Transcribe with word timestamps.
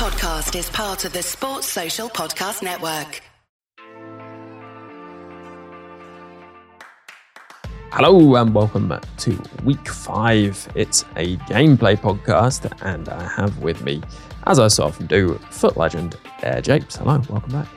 podcast 0.00 0.58
is 0.58 0.70
part 0.70 1.04
of 1.04 1.12
the 1.12 1.22
Sports 1.22 1.66
Social 1.66 2.08
Podcast 2.08 2.62
Network. 2.62 3.20
Hello 7.92 8.36
and 8.36 8.54
welcome 8.54 8.98
to 9.18 9.42
week 9.62 9.86
five. 9.86 10.66
It's 10.74 11.02
a 11.16 11.36
gameplay 11.36 11.98
podcast, 11.98 12.72
and 12.80 13.10
I 13.10 13.28
have 13.28 13.58
with 13.58 13.84
me, 13.84 14.02
as 14.46 14.58
I 14.58 14.68
so 14.68 14.84
often 14.84 15.06
do, 15.06 15.34
FUT 15.50 15.76
legend 15.76 16.16
AirJapes. 16.38 16.96
Hello, 16.96 17.20
welcome 17.28 17.52
back. 17.52 17.68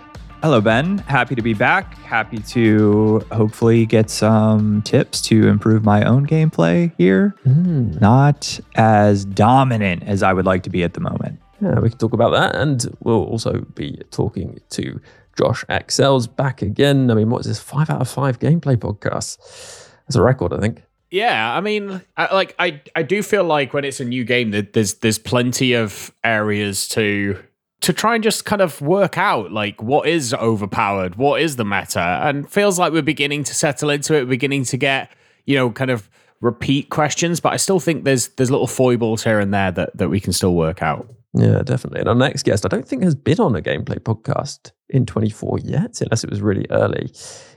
Hello, 0.42 0.62
Ben. 0.62 1.00
Happy 1.00 1.36
to 1.36 1.42
be 1.42 1.54
back. 1.54 1.98
Happy 1.98 2.38
to 2.38 3.22
hopefully 3.34 3.86
get 3.86 4.10
some 4.10 4.82
tips 4.84 5.20
to 5.24 5.50
improve 5.50 5.84
my 5.84 6.06
own 6.06 6.26
gameplay 6.26 6.94
here. 6.98 7.36
Mm. 7.46 8.00
Not 8.00 8.62
as 8.76 9.26
dominant 9.26 10.04
as 10.04 10.24
I 10.24 10.32
would 10.32 10.46
like 10.46 10.64
to 10.64 10.70
be 10.70 10.84
at 10.84 10.94
the 10.94 11.02
moment. 11.02 11.43
Yeah, 11.64 11.80
we 11.80 11.90
can 11.90 11.98
talk 11.98 12.14
about 12.14 12.32
that, 12.32 12.56
and 12.56 12.86
we'll 13.00 13.24
also 13.24 13.62
be 13.74 14.02
talking 14.12 14.60
to 14.72 15.00
JoshXLS 15.38 16.36
back 16.36 16.62
again. 16.62 17.10
I 17.10 17.14
mean, 17.14 17.30
what 17.30 17.42
is 17.42 17.48
this? 17.48 17.60
Five 17.60 17.90
out 17.90 18.02
of 18.02 18.10
five 18.10 18.40
gameplay 18.40 18.76
podcasts. 18.76 19.90
That's 20.06 20.16
a 20.16 20.22
record, 20.22 20.54
I 20.54 20.60
think. 20.60 20.84
Yeah, 21.10 21.56
I 21.56 21.62
mean, 21.62 22.02
I, 22.18 22.34
like 22.34 22.56
I, 22.60 22.82
I 22.96 23.04
do 23.04 23.22
feel 23.22 23.44
like 23.44 23.74
when 23.74 23.86
it's 23.86 24.00
a 24.00 24.06
new 24.06 24.24
game 24.24 24.52
that 24.52 24.74
there's 24.74 24.96
there's 24.96 25.20
plenty 25.20 25.74
of 25.74 26.12
areas 26.24 26.88
to 26.90 27.42
to 27.82 27.94
try 27.94 28.16
and 28.16 28.24
just 28.24 28.46
kind 28.46 28.62
of 28.62 28.82
work 28.82 29.18
out 29.18 29.52
like 29.52 29.82
what 29.82 30.08
is 30.08 30.34
overpowered, 30.34 31.16
what 31.16 31.40
is 31.42 31.56
the 31.56 31.66
meta, 31.66 32.20
and 32.24 32.50
feels 32.50 32.80
like 32.80 32.94
we're 32.94 33.04
beginning 33.04 33.44
to 33.44 33.54
settle 33.54 33.90
into 33.90 34.16
it, 34.16 34.26
beginning 34.28 34.66
to 34.66 34.78
get 34.78 35.12
you 35.46 35.56
know 35.56 35.70
kind 35.70 35.92
of 35.92 36.10
repeat 36.42 36.90
questions. 36.90 37.40
But 37.40 37.54
I 37.54 37.58
still 37.58 37.80
think 37.80 38.06
there's 38.06 38.30
there's 38.30 38.50
little 38.50 38.68
foibles 38.68 39.24
here 39.24 39.40
and 39.40 39.54
there 39.54 39.72
that 39.72 39.96
that 39.96 40.10
we 40.10 40.20
can 40.20 40.34
still 40.34 40.56
work 40.56 40.82
out. 40.82 41.08
Yeah, 41.36 41.64
definitely. 41.64 42.00
And 42.00 42.10
our 42.10 42.16
next 42.16 42.44
guest, 42.44 42.66
I 42.66 42.70
don't 42.70 42.88
think 42.88 43.04
has 43.04 43.16
been 43.16 43.40
on 43.40 43.56
a 43.56 43.62
gameplay 43.62 44.00
podcast 44.00 44.72
in 44.90 45.06
24 45.06 45.60
yet, 45.64 46.00
unless 46.02 46.24
it 46.24 46.30
was 46.30 46.42
really 46.42 46.68
early. 46.70 47.12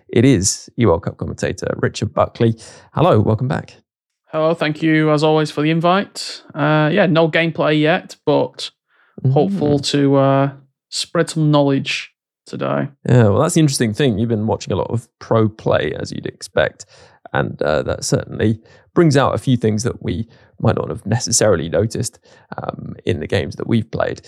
It 0.08 0.24
is 0.24 0.70
EWorld 0.78 1.02
Cup 1.02 1.18
commentator 1.18 1.66
Richard 1.76 2.14
Buckley. 2.14 2.58
Hello, 2.94 3.20
welcome 3.20 3.48
back. 3.48 3.76
Hello, 4.28 4.54
thank 4.54 4.82
you 4.82 5.10
as 5.10 5.22
always 5.22 5.50
for 5.50 5.62
the 5.62 5.70
invite. 5.70 6.42
Uh, 6.54 6.90
yeah, 6.92 7.06
no 7.06 7.28
gameplay 7.30 7.78
yet, 7.80 8.16
but 8.24 8.70
hopeful 9.32 9.78
to 9.78 10.16
uh, 10.16 10.52
spread 10.88 11.30
some 11.30 11.50
knowledge 11.50 12.12
today. 12.46 12.88
Yeah, 13.08 13.28
well, 13.28 13.40
that's 13.40 13.54
the 13.54 13.60
interesting 13.60 13.92
thing. 13.92 14.18
You've 14.18 14.28
been 14.28 14.46
watching 14.46 14.72
a 14.72 14.76
lot 14.76 14.90
of 14.90 15.08
pro 15.18 15.48
play, 15.48 15.92
as 15.98 16.12
you'd 16.12 16.26
expect, 16.26 16.86
and 17.32 17.60
uh, 17.62 17.82
that 17.82 18.04
certainly 18.04 18.60
brings 18.96 19.16
out 19.16 19.34
a 19.34 19.38
few 19.38 19.56
things 19.56 19.84
that 19.84 20.02
we 20.02 20.28
might 20.60 20.74
not 20.74 20.88
have 20.88 21.06
necessarily 21.06 21.68
noticed 21.68 22.18
um, 22.56 22.96
in 23.04 23.20
the 23.20 23.28
games 23.28 23.54
that 23.56 23.68
we've 23.68 23.88
played. 23.90 24.26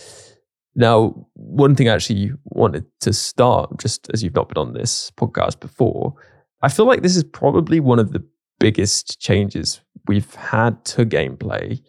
Now, 0.77 1.27
one 1.35 1.75
thing 1.75 1.89
I 1.89 1.95
actually 1.95 2.31
wanted 2.45 2.85
to 3.01 3.13
start, 3.13 3.81
just 3.81 4.09
as 4.13 4.23
you've 4.23 4.37
not 4.37 4.49
been 4.49 4.59
on 4.59 4.75
this 4.75 5.11
podcast 5.13 5.59
before, 5.59 6.15
I 6.63 6.69
feel 6.69 6.87
like 6.87 7.03
this 7.03 7.17
is 7.17 7.25
probably 7.25 7.81
one 7.81 7.99
of 7.99 8.13
the 8.13 8.25
biggest 8.61 9.19
changes 9.19 9.81
we've 10.07 10.35
had 10.35 10.85
to 10.85 11.05
gameplay. 11.05 11.83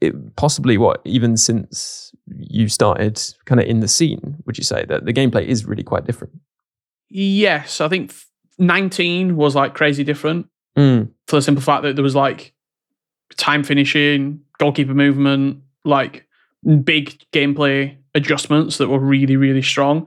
It, 0.00 0.36
possibly 0.36 0.78
what 0.78 1.02
even 1.04 1.36
since 1.36 2.12
you 2.28 2.68
started 2.68 3.20
kind 3.46 3.60
of 3.60 3.66
in 3.66 3.80
the 3.80 3.88
scene 3.88 4.36
would 4.46 4.56
you 4.56 4.62
say 4.62 4.84
that 4.84 5.04
the 5.04 5.12
gameplay 5.12 5.44
is 5.44 5.66
really 5.66 5.82
quite 5.82 6.04
different 6.04 6.34
Yes, 7.10 7.80
I 7.80 7.88
think 7.88 8.14
19 8.58 9.36
was 9.36 9.54
like 9.54 9.74
crazy 9.74 10.04
different 10.04 10.46
mm. 10.78 11.10
for 11.26 11.36
the 11.36 11.42
simple 11.42 11.62
fact 11.62 11.82
that 11.82 11.96
there 11.96 12.02
was 12.02 12.14
like 12.14 12.54
time 13.36 13.64
finishing, 13.64 14.40
goalkeeper 14.58 14.94
movement, 14.94 15.60
like 15.84 16.26
big 16.82 17.18
gameplay 17.32 17.96
adjustments 18.14 18.78
that 18.78 18.88
were 18.88 18.98
really 18.98 19.36
really 19.36 19.62
strong. 19.62 20.06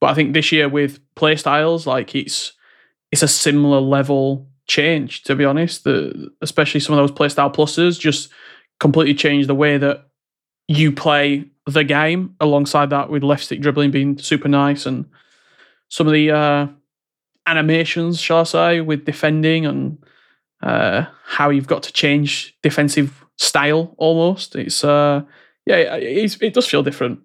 But 0.00 0.10
I 0.10 0.14
think 0.14 0.32
this 0.32 0.52
year 0.52 0.68
with 0.68 1.00
play 1.14 1.36
styles, 1.36 1.86
like 1.86 2.14
it's 2.14 2.52
it's 3.10 3.22
a 3.22 3.28
similar 3.28 3.80
level 3.80 4.48
change 4.66 5.24
to 5.24 5.34
be 5.34 5.44
honest. 5.44 5.84
The 5.84 6.30
especially 6.40 6.80
some 6.80 6.96
of 6.96 7.02
those 7.02 7.16
playstyle 7.16 7.54
pluses 7.54 7.98
just 7.98 8.30
completely 8.80 9.14
changed 9.14 9.48
the 9.48 9.54
way 9.54 9.78
that 9.78 10.08
you 10.68 10.92
play 10.92 11.44
the 11.66 11.84
game. 11.84 12.34
Alongside 12.40 12.90
that, 12.90 13.10
with 13.10 13.22
left 13.22 13.44
stick 13.44 13.60
dribbling 13.60 13.90
being 13.90 14.18
super 14.18 14.48
nice 14.48 14.86
and 14.86 15.04
some 15.88 16.06
of 16.06 16.14
the 16.14 16.30
uh, 16.30 16.66
animations, 17.46 18.20
shall 18.20 18.38
I 18.38 18.44
say, 18.44 18.80
with 18.80 19.04
defending 19.04 19.66
and 19.66 19.98
uh, 20.62 21.06
how 21.24 21.50
you've 21.50 21.66
got 21.66 21.82
to 21.84 21.92
change 21.92 22.54
defensive 22.62 23.24
style 23.38 23.94
almost. 23.98 24.54
It's 24.56 24.84
uh, 24.84 25.22
yeah, 25.66 25.76
it's, 25.96 26.36
it 26.40 26.54
does 26.54 26.66
feel 26.68 26.82
different. 26.82 27.20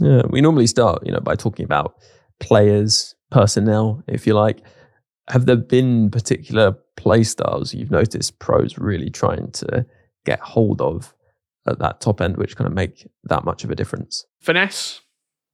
yeah 0.00 0.22
we 0.30 0.40
normally 0.40 0.66
start 0.66 1.04
you 1.06 1.12
know 1.12 1.20
by 1.20 1.36
talking 1.36 1.64
about 1.64 1.94
players 2.40 3.14
personnel 3.30 4.02
if 4.08 4.26
you 4.26 4.34
like 4.34 4.60
have 5.28 5.46
there 5.46 5.56
been 5.56 6.10
particular 6.10 6.76
play 6.96 7.22
styles 7.24 7.72
you've 7.74 7.90
noticed 7.90 8.38
pros 8.40 8.76
really 8.78 9.08
trying 9.10 9.50
to 9.52 9.86
get 10.26 10.40
hold 10.40 10.80
of 10.80 11.14
at 11.68 11.78
that 11.78 12.00
top 12.00 12.20
end 12.20 12.36
which 12.36 12.56
kind 12.56 12.66
of 12.66 12.74
make 12.74 13.06
that 13.24 13.44
much 13.44 13.64
of 13.64 13.70
a 13.70 13.74
difference 13.74 14.26
Finesse, 14.42 15.00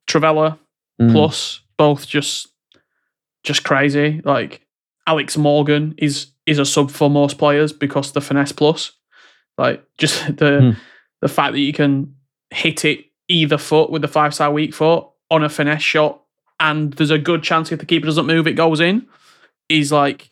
Trivela, 0.09 0.59
Mm. 1.01 1.13
plus 1.13 1.61
both 1.79 2.07
just 2.07 2.49
just 3.43 3.65
crazy. 3.65 4.21
Like 4.23 4.61
Alex 5.07 5.37
Morgan 5.39 5.95
is 5.97 6.27
is 6.51 6.59
a 6.59 6.65
sub 6.65 6.91
for 6.91 7.09
most 7.11 7.39
players 7.39 7.73
because 7.73 8.13
the 8.13 8.21
finesse 8.21 8.53
plus. 8.53 8.93
Like 9.59 9.85
just 9.99 10.37
the 10.41 10.61
Hmm. 10.61 10.71
the 11.23 11.29
fact 11.29 11.53
that 11.53 11.61
you 11.61 11.73
can 11.73 12.15
hit 12.51 12.85
it 12.85 13.05
either 13.29 13.59
foot 13.59 13.91
with 13.91 14.03
the 14.03 14.09
five 14.09 14.35
star 14.35 14.51
weak 14.53 14.75
foot 14.75 15.07
on 15.31 15.45
a 15.45 15.49
finesse 15.49 15.83
shot, 15.83 16.23
and 16.59 16.93
there's 16.95 17.11
a 17.11 17.19
good 17.19 17.43
chance 17.43 17.71
if 17.73 17.79
the 17.79 17.87
keeper 17.87 18.07
doesn't 18.07 18.27
move, 18.27 18.47
it 18.47 18.55
goes 18.55 18.81
in, 18.81 19.07
is 19.69 19.93
like 19.93 20.31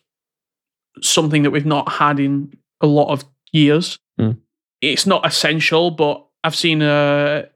something 1.03 1.43
that 1.45 1.51
we've 1.53 1.67
not 1.67 1.89
had 1.93 2.19
in 2.19 2.53
a 2.81 2.87
lot 2.87 3.11
of 3.13 3.25
years. 3.53 3.99
Hmm. 4.19 4.33
It's 4.81 5.07
not 5.07 5.25
essential, 5.27 5.91
but 5.91 6.25
I've 6.45 6.57
seen 6.57 6.83
uh, 6.83 7.47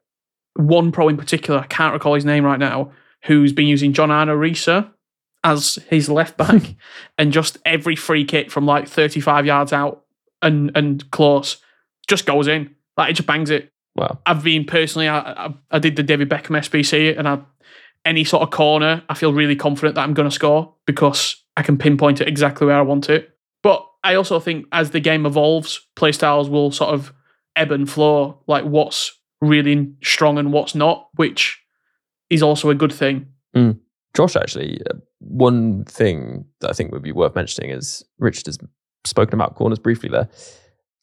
one 0.55 0.93
pro 0.93 1.09
in 1.09 1.17
particular, 1.17 1.61
I 1.61 1.67
can't 1.67 1.93
recall 1.95 2.15
his 2.15 2.25
name 2.25 2.45
right 2.45 2.59
now, 2.59 2.93
who's 3.25 3.53
been 3.53 3.67
using 3.67 3.93
John 3.93 4.11
Arne 4.11 4.29
Riise 4.29 4.89
as 5.45 5.77
his 5.89 6.09
left 6.09 6.37
back, 6.37 6.75
and 7.19 7.33
just 7.33 7.59
every 7.65 7.97
free 7.97 8.25
kick 8.25 8.51
from 8.51 8.67
like 8.67 8.89
35 8.89 9.47
yards 9.47 9.73
out 9.73 10.05
and 10.41 10.71
and 10.75 11.11
close 11.11 11.59
just 12.09 12.27
goes 12.27 12.49
in. 12.49 12.75
Like 12.97 13.11
it 13.11 13.15
just 13.15 13.27
bangs 13.27 13.51
it. 13.51 13.71
wow 13.97 14.19
I've 14.27 14.43
been 14.43 14.65
personally, 14.65 15.09
I, 15.09 15.19
I, 15.19 15.55
I 15.71 15.79
did 15.79 15.97
the 15.97 16.03
David 16.03 16.29
Beckham 16.29 16.59
SBC, 16.59 17.19
and 17.19 17.29
I, 17.29 17.41
any 18.05 18.25
sort 18.25 18.43
of 18.43 18.51
corner, 18.51 19.03
I 19.09 19.15
feel 19.15 19.33
really 19.33 19.57
confident 19.57 19.95
that 19.95 20.03
I'm 20.03 20.15
going 20.15 20.29
to 20.29 20.35
score 20.35 20.75
because 20.87 21.37
I 21.57 21.63
can 21.63 21.79
pinpoint 21.79 22.21
it 22.21 22.29
exactly 22.29 22.67
where 22.67 22.77
I 22.77 22.83
want 22.83 23.09
it. 23.09 23.31
But 23.63 23.87
I 24.03 24.15
also 24.15 24.41
think 24.41 24.67
as 24.73 24.91
the 24.91 25.01
game 25.01 25.25
evolves, 25.25 25.87
playstyles 25.97 26.51
will 26.51 26.71
sort 26.73 26.93
of 26.93 27.13
ebb 27.55 27.71
and 27.71 27.89
flow, 27.89 28.43
like 28.47 28.65
what's 28.65 29.13
really 29.41 29.93
strong 30.03 30.39
and 30.39 30.53
what's 30.53 30.75
not, 30.75 31.09
which 31.15 31.61
is 32.31 32.43
also 32.43 32.71
a 32.71 32.75
good 32.75 32.93
thing. 32.93 33.27
Hmm. 33.55 33.73
Josh, 34.15 34.37
actually, 34.37 34.81
uh, 34.91 34.99
one 35.19 35.85
thing 35.85 36.45
that 36.61 36.71
I 36.71 36.73
think 36.73 36.93
would 36.93 37.03
be 37.03 37.13
worth 37.13 37.35
mentioning 37.35 37.71
is 37.71 38.05
Richard 38.19 38.47
has 38.47 38.59
spoken 39.05 39.35
about 39.35 39.55
corners 39.55 39.79
briefly 39.79 40.09
there. 40.09 40.29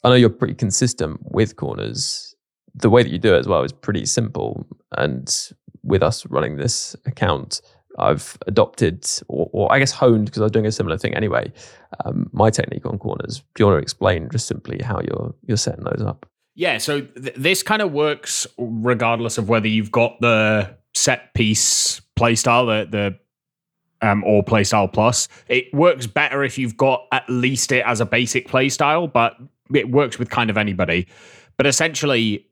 I 0.03 0.09
know 0.09 0.15
you're 0.15 0.29
pretty 0.29 0.53
consistent 0.53 1.19
with 1.23 1.55
corners. 1.55 2.35
The 2.75 2.89
way 2.89 3.03
that 3.03 3.09
you 3.09 3.17
do 3.17 3.35
it 3.35 3.39
as 3.39 3.47
well 3.47 3.63
is 3.63 3.73
pretty 3.73 4.05
simple. 4.05 4.65
And 4.97 5.35
with 5.83 6.03
us 6.03 6.25
running 6.27 6.57
this 6.57 6.95
account, 7.05 7.61
I've 7.97 8.37
adopted, 8.47 9.05
or, 9.27 9.49
or 9.51 9.73
I 9.73 9.79
guess 9.79 9.91
honed, 9.91 10.25
because 10.25 10.41
I 10.41 10.45
was 10.45 10.51
doing 10.51 10.67
a 10.67 10.71
similar 10.71 10.97
thing 10.97 11.15
anyway, 11.15 11.51
um, 12.05 12.29
my 12.31 12.49
technique 12.49 12.85
on 12.85 12.97
corners. 12.99 13.39
Do 13.55 13.63
you 13.63 13.65
want 13.65 13.77
to 13.77 13.81
explain 13.81 14.29
just 14.31 14.47
simply 14.47 14.79
how 14.83 15.01
you're 15.01 15.33
you're 15.47 15.57
setting 15.57 15.83
those 15.83 16.05
up? 16.05 16.25
Yeah, 16.55 16.77
so 16.77 17.01
th- 17.01 17.35
this 17.35 17.63
kind 17.63 17.81
of 17.81 17.91
works 17.91 18.45
regardless 18.57 19.37
of 19.37 19.49
whether 19.49 19.67
you've 19.67 19.91
got 19.91 20.19
the 20.21 20.75
set 20.93 21.33
piece 21.33 22.01
playstyle, 22.19 22.65
the 22.65 22.89
the 22.89 23.19
um, 24.01 24.23
or 24.23 24.43
playstyle 24.43 24.91
plus. 24.91 25.27
It 25.47 25.73
works 25.73 26.07
better 26.07 26.43
if 26.43 26.57
you've 26.57 26.77
got 26.77 27.05
at 27.11 27.29
least 27.29 27.71
it 27.71 27.85
as 27.85 28.01
a 28.01 28.05
basic 28.05 28.47
playstyle, 28.47 29.11
but 29.11 29.37
it 29.73 29.91
works 29.91 30.17
with 30.17 30.29
kind 30.29 30.49
of 30.49 30.57
anybody. 30.57 31.07
But 31.57 31.67
essentially, 31.67 32.47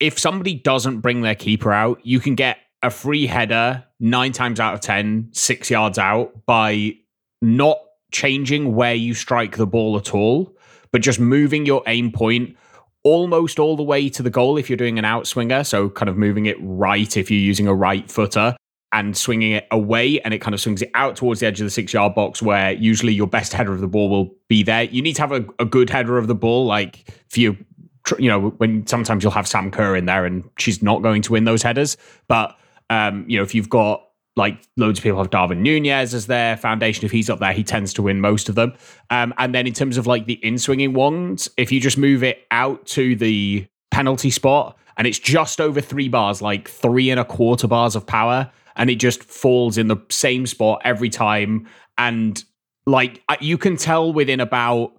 if 0.00 0.18
somebody 0.18 0.54
doesn't 0.54 1.00
bring 1.00 1.22
their 1.22 1.34
keeper 1.34 1.72
out, 1.72 2.04
you 2.04 2.20
can 2.20 2.34
get 2.34 2.58
a 2.82 2.90
free 2.90 3.26
header 3.26 3.84
nine 4.00 4.32
times 4.32 4.58
out 4.58 4.74
of 4.74 4.80
ten, 4.80 5.28
six 5.32 5.70
yards 5.70 5.98
out 5.98 6.44
by 6.46 6.96
not 7.40 7.78
changing 8.10 8.74
where 8.74 8.94
you 8.94 9.14
strike 9.14 9.56
the 9.56 9.66
ball 9.66 9.96
at 9.96 10.14
all, 10.14 10.56
but 10.90 11.00
just 11.00 11.20
moving 11.20 11.64
your 11.64 11.82
aim 11.86 12.10
point 12.12 12.56
almost 13.04 13.58
all 13.58 13.76
the 13.76 13.82
way 13.82 14.08
to 14.08 14.22
the 14.22 14.30
goal 14.30 14.56
if 14.56 14.70
you're 14.70 14.76
doing 14.76 14.98
an 14.98 15.04
outswinger. 15.04 15.66
So 15.66 15.88
kind 15.88 16.08
of 16.08 16.16
moving 16.16 16.46
it 16.46 16.56
right 16.60 17.16
if 17.16 17.30
you're 17.30 17.40
using 17.40 17.66
a 17.66 17.74
right 17.74 18.08
footer 18.10 18.56
and 18.92 19.16
swinging 19.16 19.52
it 19.52 19.66
away 19.70 20.20
and 20.20 20.34
it 20.34 20.38
kind 20.38 20.54
of 20.54 20.60
swings 20.60 20.82
it 20.82 20.90
out 20.94 21.16
towards 21.16 21.40
the 21.40 21.46
edge 21.46 21.60
of 21.60 21.64
the 21.64 21.70
six 21.70 21.92
yard 21.92 22.14
box 22.14 22.42
where 22.42 22.72
usually 22.72 23.12
your 23.12 23.26
best 23.26 23.52
header 23.52 23.72
of 23.72 23.80
the 23.80 23.88
ball 23.88 24.10
will 24.10 24.34
be 24.48 24.62
there. 24.62 24.82
You 24.84 25.02
need 25.02 25.14
to 25.14 25.22
have 25.22 25.32
a, 25.32 25.44
a 25.58 25.64
good 25.64 25.88
header 25.88 26.18
of 26.18 26.26
the 26.26 26.34
ball, 26.34 26.66
like 26.66 27.10
for 27.28 27.40
your 27.40 27.56
tr- 28.04 28.20
you 28.20 28.28
know, 28.28 28.50
when 28.50 28.86
sometimes 28.86 29.22
you'll 29.22 29.32
have 29.32 29.48
Sam 29.48 29.70
Kerr 29.70 29.96
in 29.96 30.06
there 30.06 30.26
and 30.26 30.48
she's 30.58 30.82
not 30.82 31.02
going 31.02 31.22
to 31.22 31.32
win 31.32 31.44
those 31.44 31.62
headers. 31.62 31.96
But, 32.28 32.56
um, 32.90 33.24
you 33.28 33.38
know, 33.38 33.42
if 33.42 33.54
you've 33.54 33.70
got 33.70 34.06
like 34.36 34.62
loads 34.76 34.98
of 34.98 35.02
people 35.02 35.18
have 35.18 35.30
Darwin 35.30 35.62
Nunez 35.62 36.14
as 36.14 36.26
their 36.26 36.56
foundation. 36.56 37.04
If 37.04 37.10
he's 37.10 37.28
up 37.28 37.38
there, 37.38 37.52
he 37.52 37.62
tends 37.62 37.92
to 37.94 38.02
win 38.02 38.20
most 38.20 38.48
of 38.48 38.54
them. 38.54 38.72
Um, 39.10 39.34
and 39.36 39.54
then 39.54 39.66
in 39.66 39.74
terms 39.74 39.98
of 39.98 40.06
like 40.06 40.26
the 40.26 40.34
in 40.34 40.58
swinging 40.58 40.94
ones, 40.94 41.48
if 41.56 41.70
you 41.70 41.80
just 41.80 41.98
move 41.98 42.22
it 42.22 42.46
out 42.50 42.86
to 42.86 43.14
the 43.16 43.66
penalty 43.90 44.30
spot 44.30 44.78
and 44.96 45.06
it's 45.06 45.18
just 45.18 45.60
over 45.60 45.80
three 45.80 46.08
bars, 46.08 46.40
like 46.40 46.68
three 46.68 47.10
and 47.10 47.20
a 47.20 47.24
quarter 47.24 47.68
bars 47.68 47.94
of 47.94 48.06
power, 48.06 48.50
and 48.76 48.90
it 48.90 48.96
just 48.96 49.22
falls 49.24 49.78
in 49.78 49.88
the 49.88 49.96
same 50.10 50.46
spot 50.46 50.82
every 50.84 51.10
time. 51.10 51.68
And 51.98 52.42
like 52.86 53.22
you 53.40 53.58
can 53.58 53.76
tell 53.76 54.12
within 54.12 54.40
about, 54.40 54.92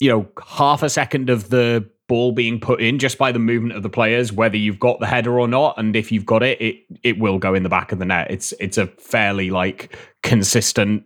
you 0.00 0.08
know, 0.10 0.28
half 0.44 0.82
a 0.82 0.90
second 0.90 1.30
of 1.30 1.50
the 1.50 1.88
ball 2.06 2.32
being 2.32 2.60
put 2.60 2.80
in 2.80 2.98
just 2.98 3.16
by 3.16 3.32
the 3.32 3.38
movement 3.38 3.76
of 3.76 3.82
the 3.82 3.88
players, 3.88 4.32
whether 4.32 4.56
you've 4.56 4.78
got 4.78 5.00
the 5.00 5.06
header 5.06 5.38
or 5.38 5.48
not. 5.48 5.78
And 5.78 5.96
if 5.96 6.12
you've 6.12 6.26
got 6.26 6.42
it, 6.42 6.60
it 6.60 6.76
it 7.02 7.18
will 7.18 7.38
go 7.38 7.54
in 7.54 7.62
the 7.62 7.68
back 7.68 7.92
of 7.92 7.98
the 7.98 8.04
net. 8.04 8.30
It's 8.30 8.52
it's 8.60 8.78
a 8.78 8.86
fairly 8.86 9.50
like 9.50 9.96
consistent 10.22 11.04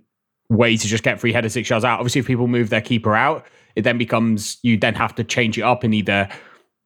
way 0.51 0.77
to 0.77 0.87
just 0.87 1.05
get 1.05 1.21
free 1.21 1.33
header 1.33 1.49
six 1.49 1.69
yards 1.69 1.85
out. 1.85 2.01
Obviously, 2.01 2.21
if 2.21 2.27
people 2.27 2.49
move 2.49 2.71
their 2.71 2.81
keeper 2.81 3.15
out, 3.15 3.47
it 3.77 3.83
then 3.83 3.99
becomes 3.99 4.59
you 4.63 4.77
then 4.77 4.95
have 4.95 5.15
to 5.17 5.25
change 5.25 5.59
it 5.59 5.63
up 5.63 5.85
in 5.85 5.95
either 5.95 6.29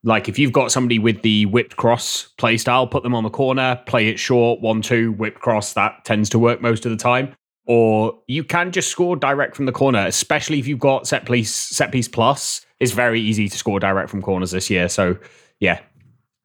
like 0.04 0.28
if 0.28 0.38
you've 0.38 0.52
got 0.52 0.72
somebody 0.72 0.98
with 0.98 1.22
the 1.22 1.46
whipped 1.46 1.76
cross 1.76 2.28
play 2.38 2.56
style, 2.56 2.86
put 2.86 3.02
them 3.02 3.14
on 3.14 3.22
the 3.22 3.30
corner, 3.30 3.80
play 3.86 4.08
it 4.08 4.18
short, 4.18 4.60
one, 4.60 4.82
two, 4.82 5.12
whipped 5.12 5.40
cross, 5.40 5.72
that 5.74 6.04
tends 6.04 6.28
to 6.30 6.38
work 6.38 6.60
most 6.60 6.84
of 6.84 6.90
the 6.90 6.96
time. 6.96 7.34
Or 7.66 8.18
you 8.26 8.42
can 8.42 8.72
just 8.72 8.88
score 8.88 9.14
direct 9.14 9.54
from 9.54 9.66
the 9.66 9.72
corner, 9.72 10.04
especially 10.06 10.58
if 10.58 10.66
you've 10.66 10.80
got 10.80 11.06
set 11.06 11.26
piece 11.26 11.54
set 11.54 11.92
piece 11.92 12.08
plus 12.08 12.66
it's 12.82 12.90
very 12.90 13.20
easy 13.20 13.48
to 13.48 13.56
score 13.56 13.78
direct 13.78 14.10
from 14.10 14.20
corners 14.20 14.50
this 14.50 14.68
year. 14.68 14.88
So 14.88 15.16
yeah, 15.60 15.80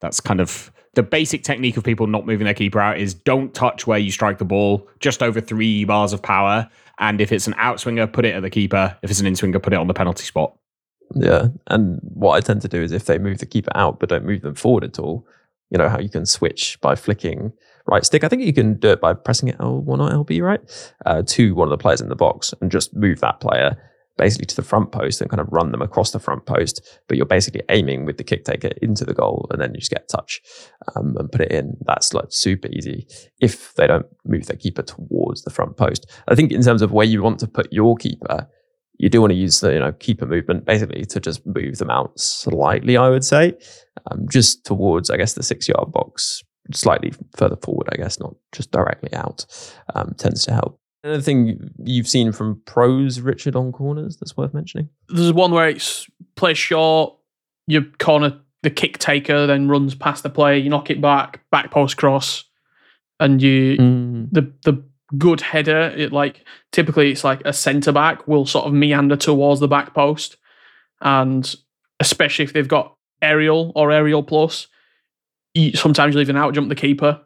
that's 0.02 0.20
kind 0.20 0.40
of 0.40 0.72
the 0.94 1.02
basic 1.02 1.44
technique 1.44 1.78
of 1.78 1.84
people 1.84 2.06
not 2.06 2.28
moving 2.28 2.46
their 2.46 2.54
keeper 2.54 2.80
out 2.80 3.00
is 3.00 3.16
don't 3.16 3.56
touch 3.56 3.88
where 3.88 3.98
you 3.98 4.12
strike 4.12 4.38
the 4.38 4.46
ball, 4.46 4.88
just 5.00 5.24
over 5.24 5.42
three 5.42 5.84
bars 5.84 6.14
of 6.14 6.22
power. 6.22 6.70
And 7.00 7.20
if 7.20 7.32
it's 7.32 7.48
an 7.48 7.54
outswinger, 7.54 8.12
put 8.14 8.24
it 8.24 8.36
at 8.36 8.42
the 8.42 8.52
keeper. 8.52 8.96
If 9.02 9.10
it's 9.10 9.20
an 9.20 9.26
inswinger, 9.26 9.62
put 9.62 9.74
it 9.74 9.78
on 9.78 9.88
the 9.88 9.96
penalty 9.96 10.26
spot. 10.26 10.56
Yeah. 11.16 11.48
And 11.68 12.00
what 12.02 12.36
I 12.36 12.42
tend 12.42 12.62
to 12.62 12.68
do 12.68 12.82
is 12.82 12.92
if 12.92 13.06
they 13.06 13.18
move 13.18 13.40
the 13.40 13.46
keeper 13.46 13.72
out 13.76 14.00
but 14.00 14.10
don't 14.10 14.26
move 14.26 14.42
them 14.42 14.56
forward 14.56 14.84
at 14.84 15.00
all, 15.00 15.26
you 15.70 15.78
know, 15.78 15.90
how 15.90 16.00
you 16.00 16.10
can 16.10 16.26
switch 16.26 16.80
by 16.82 16.96
flicking 16.96 17.52
right 17.88 18.06
stick. 18.06 18.24
I 18.24 18.28
think 18.28 18.44
you 18.44 18.54
can 18.54 18.76
do 18.76 18.90
it 18.90 19.02
by 19.02 19.14
pressing 19.14 19.50
it 19.50 19.58
L1 19.58 19.88
or 19.88 20.26
LB, 20.26 20.42
right? 20.42 20.94
Uh, 21.06 21.24
to 21.28 21.56
one 21.56 21.68
of 21.68 21.72
the 21.72 21.82
players 21.82 22.02
in 22.02 22.10
the 22.10 22.16
box 22.16 22.54
and 22.62 22.72
just 22.72 22.96
move 22.96 23.20
that 23.22 23.40
player 23.40 23.78
basically 24.18 24.48
to 24.48 24.56
the 24.56 24.64
front 24.64 24.92
post 24.92 25.22
and 25.22 25.30
kind 25.30 25.40
of 25.40 25.48
run 25.52 25.72
them 25.72 25.82
across 25.82 26.12
the 26.12 26.20
front 26.20 26.46
post. 26.46 27.00
But 27.08 27.18
you're 27.18 27.26
basically 27.26 27.62
aiming 27.70 28.06
with 28.06 28.18
the 28.18 28.24
kick 28.24 28.46
taker 28.46 28.72
into 28.82 29.06
the 29.06 29.14
goal 29.14 29.48
and 29.52 29.62
then 29.62 29.74
you 29.74 29.80
just 29.80 29.92
get 29.92 30.10
touch 30.10 30.42
um, 30.96 31.16
and 31.18 31.32
put 31.32 31.42
it 31.42 31.52
in. 31.52 31.78
That's 31.86 32.14
like 32.14 32.26
super 32.30 32.68
easy 32.72 33.08
if 33.40 33.74
they 33.76 33.88
don't 33.88 34.08
move 34.26 34.48
their 34.48 34.58
keeper 34.58 34.82
towards 34.82 35.44
the 35.44 35.52
front 35.52 35.78
post. 35.78 36.10
I 36.28 36.36
think 36.36 36.52
in 36.52 36.64
terms 36.64 36.82
of 36.82 36.92
where 36.92 37.06
you 37.06 37.22
want 37.22 37.40
to 37.40 37.48
put 37.48 37.72
your 37.72 37.96
keeper, 37.96 38.48
you 38.98 39.10
do 39.10 39.22
want 39.22 39.32
to 39.32 39.38
use 39.38 39.60
the 39.60 39.74
you 39.74 39.80
know 39.80 39.92
keeper 39.94 40.26
movement 40.26 40.66
basically 40.66 41.06
to 41.06 41.20
just 41.20 41.46
move 41.46 41.78
them 41.78 41.90
out 41.90 42.18
slightly. 42.20 42.98
I 42.98 43.10
would 43.10 43.24
say, 43.24 43.54
um, 44.10 44.26
just 44.30 44.66
towards 44.66 45.10
I 45.10 45.18
guess 45.18 45.34
the 45.34 45.44
six 45.44 45.68
yard 45.68 45.92
box, 45.92 46.44
slightly 46.74 47.14
further 47.36 47.58
forward. 47.58 47.90
I 47.92 47.98
guess 47.98 48.20
not 48.20 48.36
just 48.52 48.72
directly 48.72 49.14
out 49.14 49.46
um, 49.96 50.14
tends 50.18 50.44
to 50.46 50.54
help. 50.54 50.80
Another 51.04 51.22
thing 51.22 51.70
you've 51.84 52.08
seen 52.08 52.32
from 52.32 52.62
pros, 52.66 53.22
Richard, 53.22 53.56
on 53.56 53.72
corners 53.72 54.18
that's 54.18 54.36
worth 54.36 54.54
mentioning? 54.54 54.90
There's 55.10 55.32
one 55.32 55.52
where 55.52 55.70
it's 55.70 56.08
play 56.36 56.54
short, 56.54 57.16
you 57.68 57.92
corner 58.00 58.40
the 58.64 58.70
kick 58.72 58.98
taker, 58.98 59.46
then 59.46 59.68
runs 59.68 59.94
past 59.96 60.24
the 60.24 60.30
player, 60.30 60.56
you 60.56 60.70
knock 60.70 60.90
it 60.90 61.00
back, 61.00 61.42
back 61.52 61.72
post 61.72 61.98
cross, 61.98 62.44
and 63.20 63.42
you 63.42 63.78
mm. 63.78 64.28
the 64.32 64.52
the 64.66 64.84
good 65.18 65.42
header. 65.42 65.94
It 65.96 66.12
like 66.12 66.44
typically 66.72 67.12
it's 67.12 67.24
like 67.24 67.42
a 67.46 67.54
centre 67.54 67.92
back 67.92 68.28
will 68.28 68.46
sort 68.46 68.66
of 68.66 68.74
meander 68.74 69.16
towards 69.16 69.60
the 69.60 69.68
back 69.68 69.94
post, 69.94 70.38
and 71.02 71.56
especially 72.00 72.46
if 72.46 72.54
they've 72.54 72.68
got 72.68 72.96
aerial 73.22 73.72
or 73.76 73.92
aerial 73.92 74.24
plus, 74.24 74.68
you, 75.54 75.74
sometimes 75.74 76.14
you 76.14 76.20
leave 76.20 76.30
an 76.30 76.38
out 76.38 76.54
jump 76.54 76.70
the 76.70 76.76
keeper 76.76 77.22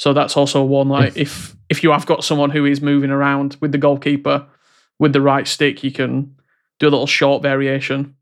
so 0.00 0.14
that's 0.14 0.34
also 0.34 0.64
one 0.64 0.88
like 0.88 1.14
if 1.14 1.54
if 1.68 1.82
you 1.82 1.90
have 1.90 2.06
got 2.06 2.24
someone 2.24 2.48
who 2.48 2.64
is 2.64 2.80
moving 2.80 3.10
around 3.10 3.58
with 3.60 3.70
the 3.70 3.76
goalkeeper 3.76 4.46
with 4.98 5.12
the 5.12 5.20
right 5.20 5.46
stick, 5.46 5.84
you 5.84 5.92
can 5.92 6.34
do 6.78 6.88
a 6.88 6.88
little 6.88 7.06
short 7.06 7.42
variation. 7.42 8.16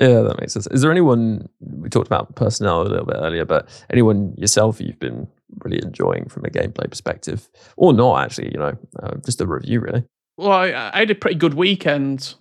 Yeah, 0.00 0.22
that 0.22 0.40
makes 0.40 0.54
sense. 0.54 0.66
Is 0.72 0.82
there 0.82 0.90
anyone 0.90 1.48
we 1.60 1.88
talked 1.88 2.08
about 2.08 2.34
personnel 2.34 2.82
a 2.82 2.88
little 2.88 3.06
bit 3.06 3.14
earlier, 3.20 3.44
but 3.44 3.68
anyone 3.90 4.34
yourself 4.36 4.80
you've 4.80 4.98
been 4.98 5.28
really 5.64 5.80
enjoying 5.82 6.28
from 6.28 6.44
a 6.44 6.48
gameplay 6.48 6.88
perspective, 6.88 7.48
or 7.76 7.92
not 7.92 8.24
actually? 8.24 8.52
You 8.52 8.58
know, 8.58 8.78
uh, 9.02 9.16
just 9.24 9.40
a 9.40 9.46
review 9.46 9.80
really. 9.80 10.04
Well, 10.36 10.52
I, 10.52 10.90
I, 10.92 10.98
had 11.00 11.10
a 11.10 11.14
pretty 11.14 11.36
good 11.36 11.54
weekend. 11.54 12.34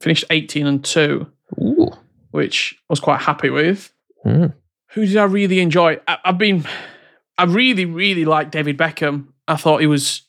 Finished 0.00 0.24
eighteen 0.30 0.66
and 0.66 0.84
two, 0.84 1.26
Ooh. 1.60 1.90
which 2.30 2.76
I 2.80 2.92
was 2.92 3.00
quite 3.00 3.20
happy 3.20 3.50
with. 3.50 3.92
Mm. 4.26 4.54
Who 4.92 5.06
did 5.06 5.16
I 5.16 5.24
really 5.24 5.60
enjoy? 5.60 6.00
I, 6.06 6.18
I've 6.24 6.38
been 6.38 6.66
I 7.36 7.44
really, 7.44 7.84
really 7.84 8.24
like 8.24 8.50
David 8.50 8.78
Beckham. 8.78 9.28
I 9.48 9.56
thought 9.56 9.80
he 9.80 9.86
was 9.86 10.22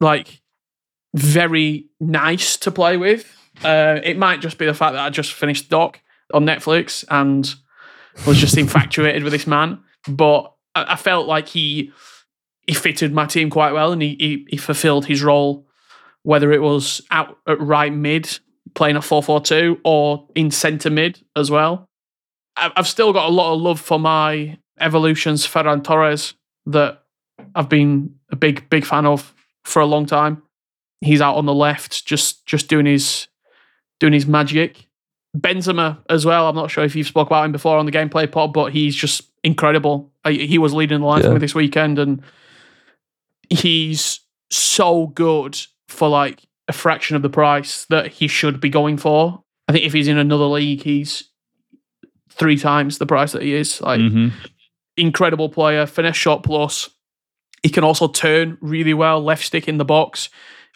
like 0.00 0.40
very 1.14 1.86
nice 2.00 2.56
to 2.58 2.70
play 2.70 2.96
with. 2.96 3.36
Uh, 3.62 4.00
it 4.02 4.16
might 4.16 4.40
just 4.40 4.58
be 4.58 4.66
the 4.66 4.74
fact 4.74 4.94
that 4.94 5.04
I 5.04 5.10
just 5.10 5.32
finished 5.32 5.68
Doc 5.68 6.00
on 6.32 6.46
Netflix 6.46 7.04
and 7.10 7.52
was 8.26 8.38
just 8.38 8.56
infatuated 8.58 9.22
with 9.22 9.32
this 9.32 9.46
man. 9.46 9.80
But 10.08 10.52
I, 10.88 10.96
felt 10.96 11.26
like 11.26 11.48
he 11.48 11.92
he 12.66 12.74
fitted 12.74 13.12
my 13.12 13.26
team 13.26 13.50
quite 13.50 13.72
well 13.72 13.92
and 13.92 14.00
he, 14.02 14.16
he, 14.18 14.46
he 14.50 14.56
fulfilled 14.56 15.06
his 15.06 15.22
role, 15.22 15.66
whether 16.22 16.52
it 16.52 16.62
was 16.62 17.00
out 17.10 17.38
at 17.46 17.60
right 17.60 17.92
mid 17.92 18.38
playing 18.74 18.96
a 18.96 19.00
4-4-2 19.00 19.80
or 19.84 20.28
in 20.34 20.50
centre 20.50 20.90
mid 20.90 21.20
as 21.34 21.50
well. 21.50 21.88
I've 22.56 22.88
still 22.88 23.12
got 23.12 23.28
a 23.28 23.32
lot 23.32 23.54
of 23.54 23.60
love 23.60 23.80
for 23.80 23.98
my 23.98 24.58
evolutions 24.78 25.46
Ferran 25.46 25.82
Torres 25.82 26.34
that 26.66 27.02
I've 27.54 27.68
been 27.68 28.14
a 28.30 28.36
big 28.36 28.68
big 28.68 28.84
fan 28.84 29.06
of 29.06 29.34
for 29.64 29.80
a 29.80 29.86
long 29.86 30.06
time. 30.06 30.42
He's 31.00 31.20
out 31.20 31.36
on 31.36 31.46
the 31.46 31.54
left, 31.54 32.04
just 32.04 32.44
just 32.46 32.68
doing 32.68 32.86
his 32.86 33.28
doing 33.98 34.12
his 34.12 34.26
magic. 34.26 34.86
Benzema 35.36 35.98
as 36.10 36.26
well. 36.26 36.48
I'm 36.48 36.56
not 36.56 36.70
sure 36.70 36.84
if 36.84 36.96
you've 36.96 37.06
spoke 37.06 37.28
about 37.28 37.44
him 37.44 37.52
before 37.52 37.78
on 37.78 37.86
the 37.86 37.92
gameplay 37.92 38.30
pod, 38.30 38.52
but 38.52 38.72
he's 38.72 38.96
just 38.96 39.29
incredible. 39.42 40.12
He 40.26 40.58
was 40.58 40.74
leading 40.74 41.00
the 41.00 41.06
line 41.06 41.22
yeah. 41.22 41.28
for 41.28 41.34
me 41.34 41.38
this 41.38 41.54
weekend, 41.54 41.98
and 41.98 42.22
he's 43.48 44.20
so 44.50 45.08
good 45.08 45.58
for 45.88 46.08
like 46.08 46.42
a 46.68 46.72
fraction 46.72 47.16
of 47.16 47.22
the 47.22 47.30
price 47.30 47.84
that 47.86 48.08
he 48.08 48.28
should 48.28 48.60
be 48.60 48.68
going 48.68 48.96
for. 48.96 49.42
I 49.68 49.72
think 49.72 49.84
if 49.84 49.92
he's 49.92 50.08
in 50.08 50.18
another 50.18 50.46
league, 50.46 50.82
he's 50.82 51.24
three 52.28 52.56
times 52.56 52.98
the 52.98 53.06
price 53.06 53.32
that 53.32 53.42
he 53.42 53.54
is. 53.54 53.80
Like 53.80 54.00
mm-hmm 54.00 54.28
incredible 55.00 55.48
player, 55.48 55.86
finesse 55.86 56.16
shot 56.16 56.42
plus. 56.42 56.90
He 57.62 57.68
can 57.68 57.84
also 57.84 58.08
turn 58.08 58.58
really 58.60 58.94
well, 58.94 59.22
left 59.22 59.44
stick 59.44 59.68
in 59.68 59.78
the 59.78 59.84
box. 59.84 60.28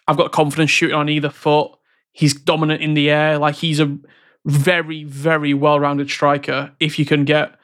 I've 0.08 0.16
got 0.16 0.32
confidence 0.32 0.70
shooting 0.70 0.96
on 0.96 1.08
either 1.08 1.30
foot. 1.30 1.72
He's 2.12 2.34
dominant 2.34 2.82
in 2.82 2.94
the 2.94 3.10
air. 3.10 3.38
Like 3.38 3.56
he's 3.56 3.80
a 3.80 3.96
very, 4.44 5.04
very 5.04 5.54
well 5.54 5.80
rounded 5.80 6.10
striker. 6.10 6.72
If 6.80 6.98
you 6.98 7.06
can 7.06 7.24
get 7.24 7.54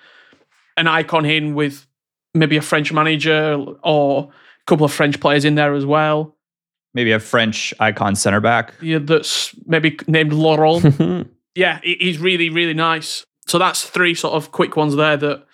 an 0.81 0.89
icon 0.89 1.25
in 1.25 1.55
with 1.55 1.87
maybe 2.35 2.57
a 2.57 2.63
French 2.63 2.93
manager 2.93 3.55
or 3.85 4.31
a 4.31 4.65
couple 4.67 4.85
of 4.85 4.93
French 4.93 5.21
players 5.21 5.45
in 5.45 5.55
there 5.55 5.75
as 5.75 5.87
well. 5.87 6.35
Maybe 6.95 7.13
a 7.13 7.21
French 7.21 7.73
icon 7.79 8.17
center 8.17 8.41
back. 8.41 8.75
Yeah, 8.81 8.99
that's 8.99 9.55
maybe 9.67 9.97
named 10.09 10.33
Laurent. 10.33 11.29
yeah, 11.55 11.79
he's 11.83 12.19
really, 12.19 12.51
really 12.51 12.75
nice. 12.75 13.25
So 13.47 13.59
that's 13.59 13.85
three 13.85 14.15
sort 14.15 14.35
of 14.35 14.51
quick 14.51 14.77
ones 14.77 14.97
there 14.97 15.17
that 15.17 15.47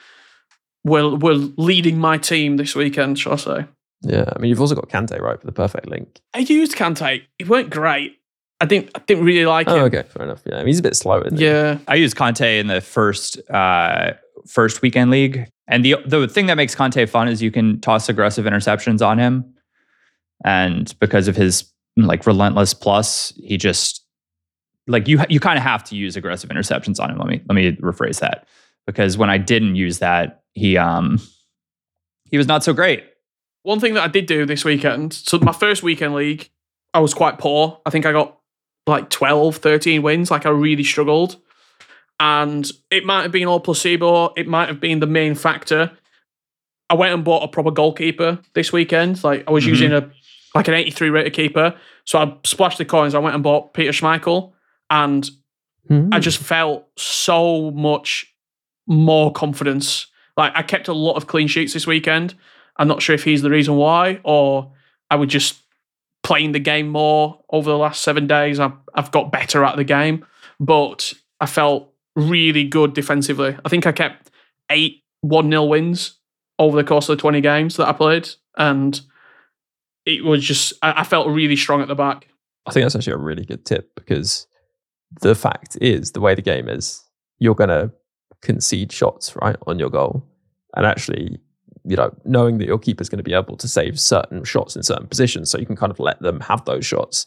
were 0.85 1.17
were 1.17 1.35
leading 1.35 1.99
my 1.99 2.17
team 2.17 2.57
this 2.57 2.75
weekend, 2.75 3.19
shall 3.19 3.35
I 3.35 3.37
say? 3.37 3.65
Yeah, 4.03 4.31
I 4.35 4.39
mean 4.39 4.51
you've 4.51 4.61
also 4.61 4.75
got 4.75 4.89
Kante 4.89 5.21
right 5.21 5.39
for 5.39 5.47
the 5.47 5.53
perfect 5.53 5.89
link. 5.89 6.21
I 6.33 6.41
used 6.41 6.77
Kante. 6.77 7.23
It 7.39 7.49
weren't 7.49 7.71
great. 7.71 8.19
I 8.61 8.67
didn't 8.67 8.91
I 8.95 9.01
didn't 9.01 9.25
really 9.25 9.47
like 9.47 9.69
oh, 9.69 9.77
him. 9.77 9.85
Okay, 9.85 10.05
fair 10.05 10.25
enough. 10.25 10.43
Yeah, 10.47 10.57
I 10.57 10.59
mean, 10.59 10.69
he's 10.69 10.79
a 10.79 10.83
bit 10.83 10.97
slow. 10.97 11.23
yeah, 11.33 11.79
I 11.89 11.97
used 11.97 12.17
Kante 12.17 12.61
in 12.61 12.69
the 12.69 12.81
first 12.81 13.39
uh, 13.51 14.13
first 14.47 14.83
weekend 14.83 15.11
league, 15.11 15.49
and 15.69 15.85
the 15.85 15.97
the 16.07 16.29
thing 16.29 16.47
that 16.47 16.57
makes 16.57 16.75
Kante 16.75 17.09
fun 17.09 17.29
is 17.29 17.43
you 17.43 17.51
can 17.51 17.81
toss 17.81 18.09
aggressive 18.09 18.45
interceptions 18.45 19.07
on 19.07 19.19
him, 19.19 19.55
and 20.45 20.95
because 21.01 21.29
of 21.29 21.37
his 21.37 21.73
like 21.97 22.27
relentless 22.27 22.75
plus, 22.75 23.33
he 23.37 23.57
just 23.57 24.05
like 24.87 25.09
you 25.09 25.21
you 25.29 25.41
kind 25.41 25.59
of 25.59 25.63
have 25.63 25.83
to 25.85 25.97
use 25.97 26.17
aggressive 26.17 26.51
interceptions 26.51 27.01
on 27.01 27.11
him. 27.11 27.19
Let 27.19 27.27
me 27.29 27.43
let 27.49 27.55
me 27.55 27.73
rephrase 27.77 28.21
that 28.21 28.47
because 28.87 29.19
when 29.19 29.31
I 29.31 29.39
didn't 29.39 29.77
use 29.77 29.99
that, 29.99 30.43
he 30.53 30.77
um 30.77 31.21
he 32.31 32.39
was 32.39 32.47
not 32.47 32.65
so 32.65 32.73
great. 32.73 33.05
One 33.63 33.81
thing 33.81 33.95
that 33.95 34.05
I 34.05 34.09
did 34.09 34.27
do 34.27 34.47
this 34.47 34.65
weekend, 34.65 35.13
so 35.13 35.39
my 35.39 35.53
first 35.53 35.83
weekend 35.83 36.15
league, 36.15 36.51
I 36.95 37.01
was 37.01 37.15
quite 37.15 37.39
poor. 37.39 37.81
I 37.85 37.91
think 37.91 38.07
I 38.07 38.13
got 38.13 38.39
like 38.87 39.11
12, 39.11 39.57
13 39.57 40.03
wins. 40.03 40.31
Like 40.31 40.47
I 40.47 40.51
really 40.51 40.85
struggled. 40.85 41.37
And 42.21 42.71
it 42.91 43.05
might 43.05 43.23
have 43.23 43.33
been 43.33 43.47
all 43.47 43.61
placebo. 43.61 44.33
It 44.37 44.47
might 44.47 44.69
have 44.69 44.81
been 44.81 45.01
the 45.01 45.07
main 45.07 45.35
factor. 45.35 45.91
I 46.89 46.95
went 46.95 47.13
and 47.13 47.25
bought 47.25 47.43
a 47.43 47.49
proper 47.49 47.71
goalkeeper 47.71 48.39
this 48.55 48.73
weekend. 48.73 49.23
Like 49.25 49.45
I 49.47 49.51
was 49.51 49.65
Mhm. 49.65 49.69
using 49.69 49.93
a 49.93 50.11
like 50.55 50.69
an 50.69 50.75
83 50.75 51.11
rated 51.11 51.35
keeper. 51.35 51.75
So 52.05 52.19
I 52.19 52.33
splashed 52.45 52.79
the 52.79 52.85
coins. 52.87 53.15
I 53.15 53.19
went 53.19 53.35
and 53.35 53.45
bought 53.45 53.75
Peter 53.75 53.91
Schmeichel, 53.93 54.53
and 54.91 55.29
Hmm. 55.89 56.09
I 56.13 56.19
just 56.19 56.39
felt 56.39 56.87
so 56.97 57.71
much 57.71 58.33
more 58.89 59.31
confidence. 59.33 60.07
Like 60.37 60.53
I 60.57 60.63
kept 60.63 60.89
a 60.89 60.93
lot 60.93 61.17
of 61.17 61.27
clean 61.27 61.47
sheets 61.49 61.75
this 61.75 61.87
weekend. 61.87 62.35
I'm 62.77 62.89
not 62.89 63.03
sure 63.03 63.15
if 63.15 63.25
he's 63.25 63.43
the 63.43 63.51
reason 63.51 63.77
why, 63.77 64.21
or 64.25 64.73
I 65.11 65.17
would 65.17 65.29
just 65.29 65.63
playing 66.23 66.53
the 66.53 66.59
game 66.59 66.89
more 66.89 67.41
over 67.51 67.71
the 67.71 67.79
last 67.79 68.03
seven 68.03 68.27
days. 68.27 68.59
I've, 68.59 68.73
I've 68.95 69.13
got 69.13 69.31
better 69.31 69.65
at 69.65 69.77
the 69.77 69.85
game, 69.85 70.27
but 70.59 71.13
I 71.41 71.47
felt 71.47 71.93
really 72.17 72.65
good 72.65 72.95
defensively. 72.95 73.57
I 73.65 73.69
think 73.69 73.87
I 73.87 73.93
kept 73.93 74.31
eight 74.71 75.05
1 75.21 75.51
0 75.51 75.65
wins 75.65 76.19
over 76.59 76.77
the 76.77 76.87
course 76.87 77.09
of 77.09 77.17
the 77.17 77.21
20 77.21 77.41
games 77.41 77.77
that 77.77 77.89
I 77.89 77.93
played. 77.93 78.29
And 78.57 78.99
it 80.07 80.25
was 80.25 80.43
just, 80.43 80.73
I, 80.83 81.01
I 81.01 81.05
felt 81.05 81.29
really 81.29 81.57
strong 81.57 81.83
at 81.83 81.89
the 81.89 81.95
back. 81.95 82.29
I 82.67 82.73
think 82.73 82.85
that's 82.85 82.97
actually 82.97 83.13
a 83.13 83.19
really 83.19 83.45
good 83.45 83.65
tip 83.65 83.95
because 83.95 84.47
the 85.21 85.35
fact 85.35 85.77
is, 85.81 86.13
the 86.13 86.21
way 86.21 86.35
the 86.35 86.43
game 86.43 86.69
is, 86.69 87.05
you're 87.39 87.55
going 87.55 87.69
to 87.69 87.93
concede 88.43 88.91
shots, 88.91 89.37
right, 89.37 89.57
on 89.67 89.79
your 89.79 89.91
goal. 89.91 90.25
And 90.75 90.87
actually, 90.87 91.39
you 91.85 91.97
know, 91.97 92.15
knowing 92.25 92.59
that 92.59 92.67
your 92.67 92.79
keeper's 92.79 93.09
going 93.09 93.19
to 93.19 93.25
be 93.25 93.35
able 93.35 93.57
to 93.57 93.69
save 93.69 94.01
certain 94.01 94.43
shots 94.45 94.75
in 94.75 94.83
certain 94.83 95.07
positions, 95.07 95.51
so 95.51 95.59
you 95.59 95.67
can 95.67 95.77
kind 95.77 95.93
of 95.93 96.01
let 96.01 96.21
them 96.21 96.41
have 96.41 96.65
those 96.65 96.85
shots, 96.85 97.27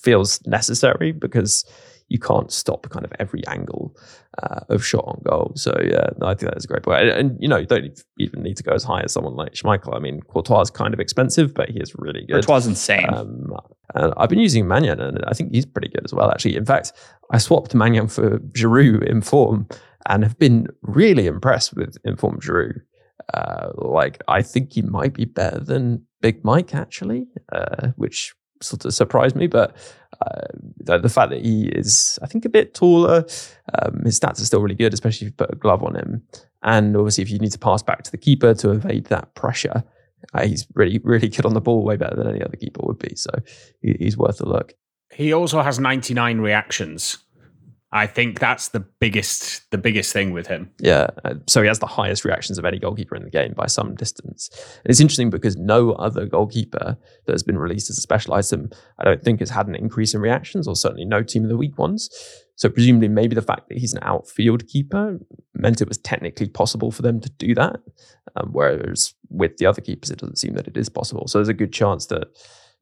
feels 0.00 0.44
necessary 0.46 1.12
because 1.12 1.64
you 2.08 2.18
can't 2.18 2.52
stop 2.52 2.88
kind 2.90 3.04
of 3.04 3.12
every 3.18 3.46
angle 3.46 3.96
uh, 4.42 4.60
of 4.68 4.84
shot 4.84 5.04
on 5.06 5.20
goal. 5.24 5.52
So 5.56 5.76
yeah, 5.82 6.10
no, 6.18 6.26
I 6.26 6.34
think 6.34 6.50
that 6.50 6.56
is 6.56 6.64
a 6.64 6.68
great 6.68 6.82
point. 6.82 7.02
And, 7.02 7.10
and, 7.10 7.36
you 7.40 7.48
know, 7.48 7.56
you 7.56 7.66
don't 7.66 7.98
even 8.18 8.42
need 8.42 8.56
to 8.58 8.62
go 8.62 8.72
as 8.72 8.84
high 8.84 9.02
as 9.02 9.12
someone 9.12 9.34
like 9.34 9.54
Schmeichel. 9.54 9.96
I 9.96 9.98
mean, 9.98 10.20
Courtois 10.22 10.62
is 10.62 10.70
kind 10.70 10.94
of 10.94 11.00
expensive, 11.00 11.52
but 11.54 11.68
he 11.68 11.80
is 11.80 11.94
really 11.96 12.24
good. 12.26 12.46
Courtois 12.46 12.66
insane. 12.66 13.12
Um, 13.12 13.48
and 13.94 14.12
I've 14.16 14.28
been 14.28 14.38
using 14.38 14.66
Maignan, 14.66 15.00
and 15.00 15.24
I 15.26 15.32
think 15.32 15.52
he's 15.52 15.66
pretty 15.66 15.88
good 15.88 16.04
as 16.04 16.12
well. 16.12 16.30
Actually, 16.30 16.56
in 16.56 16.64
fact, 16.64 16.92
I 17.32 17.38
swapped 17.38 17.74
Maignan 17.74 18.08
for 18.10 18.38
Giroud 18.38 19.08
in 19.08 19.20
form, 19.20 19.68
and 20.08 20.22
have 20.22 20.38
been 20.38 20.68
really 20.82 21.26
impressed 21.26 21.74
with 21.74 21.96
informed 22.04 22.42
Giroud. 22.42 22.80
Uh, 23.34 23.70
like, 23.74 24.22
I 24.28 24.42
think 24.42 24.72
he 24.72 24.82
might 24.82 25.14
be 25.14 25.24
better 25.24 25.58
than 25.58 26.06
Big 26.20 26.44
Mike 26.44 26.74
actually, 26.74 27.26
uh, 27.52 27.88
which 27.96 28.34
sort 28.62 28.84
of 28.84 28.94
surprised 28.94 29.34
me. 29.34 29.46
But 29.46 29.76
uh, 30.20 30.98
the, 30.98 31.08
fact 31.08 31.30
that 31.30 31.44
he 31.44 31.66
is, 31.66 32.18
I 32.22 32.26
think, 32.26 32.44
a 32.44 32.48
bit 32.48 32.74
taller, 32.74 33.24
um, 33.74 34.02
his 34.04 34.18
stats 34.18 34.40
are 34.40 34.44
still 34.44 34.60
really 34.60 34.74
good, 34.74 34.94
especially 34.94 35.26
if 35.26 35.32
you 35.32 35.36
put 35.36 35.52
a 35.52 35.56
glove 35.56 35.82
on 35.82 35.96
him. 35.96 36.22
And 36.62 36.96
obviously, 36.96 37.22
if 37.22 37.30
you 37.30 37.38
need 37.38 37.52
to 37.52 37.58
pass 37.58 37.82
back 37.82 38.02
to 38.04 38.10
the 38.10 38.18
keeper 38.18 38.54
to 38.54 38.70
evade 38.70 39.06
that 39.06 39.34
pressure, 39.34 39.84
uh, 40.34 40.46
he's 40.46 40.66
really, 40.74 41.00
really 41.04 41.28
good 41.28 41.46
on 41.46 41.54
the 41.54 41.60
ball, 41.60 41.84
way 41.84 41.96
better 41.96 42.16
than 42.16 42.28
any 42.28 42.42
other 42.42 42.56
keeper 42.56 42.80
would 42.84 42.98
be. 42.98 43.14
So 43.14 43.30
he, 43.80 43.96
he's 43.98 44.16
worth 44.16 44.40
a 44.40 44.48
look. 44.48 44.74
He 45.12 45.32
also 45.32 45.62
has 45.62 45.78
99 45.78 46.40
reactions. 46.40 47.18
I 47.96 48.06
think 48.06 48.38
that's 48.38 48.68
the 48.68 48.80
biggest 49.00 49.70
the 49.70 49.78
biggest 49.78 50.12
thing 50.12 50.32
with 50.32 50.46
him. 50.46 50.70
Yeah. 50.80 51.08
uh, 51.24 51.34
So 51.46 51.62
he 51.62 51.68
has 51.68 51.78
the 51.78 51.86
highest 51.86 52.24
reactions 52.24 52.58
of 52.58 52.64
any 52.64 52.78
goalkeeper 52.78 53.16
in 53.16 53.24
the 53.24 53.30
game 53.30 53.54
by 53.56 53.66
some 53.66 53.94
distance. 53.94 54.50
And 54.84 54.90
it's 54.90 55.00
interesting 55.00 55.30
because 55.30 55.56
no 55.56 55.92
other 55.92 56.26
goalkeeper 56.26 56.98
that 57.24 57.32
has 57.32 57.42
been 57.42 57.58
released 57.58 57.88
as 57.88 57.96
a 57.96 58.02
special 58.02 58.34
item, 58.34 58.70
I 58.98 59.04
don't 59.04 59.22
think 59.22 59.40
has 59.40 59.50
had 59.50 59.66
an 59.66 59.74
increase 59.74 60.12
in 60.12 60.20
reactions, 60.20 60.68
or 60.68 60.76
certainly 60.76 61.06
no 61.06 61.22
team 61.22 61.44
of 61.44 61.48
the 61.48 61.56
week 61.56 61.78
ones. 61.78 62.10
So 62.56 62.68
presumably, 62.68 63.08
maybe 63.08 63.34
the 63.34 63.42
fact 63.42 63.68
that 63.68 63.78
he's 63.78 63.94
an 63.94 64.00
outfield 64.02 64.66
keeper 64.66 65.18
meant 65.54 65.80
it 65.80 65.88
was 65.88 65.98
technically 65.98 66.48
possible 66.48 66.90
for 66.90 67.02
them 67.02 67.20
to 67.20 67.30
do 67.38 67.54
that. 67.54 67.80
Um, 68.36 68.50
whereas 68.52 69.14
with 69.30 69.56
the 69.56 69.66
other 69.66 69.80
keepers, 69.80 70.10
it 70.10 70.18
doesn't 70.18 70.38
seem 70.38 70.54
that 70.54 70.68
it 70.68 70.76
is 70.76 70.90
possible. 70.90 71.28
So 71.28 71.38
there's 71.38 71.48
a 71.48 71.54
good 71.54 71.72
chance 71.72 72.06
that 72.06 72.26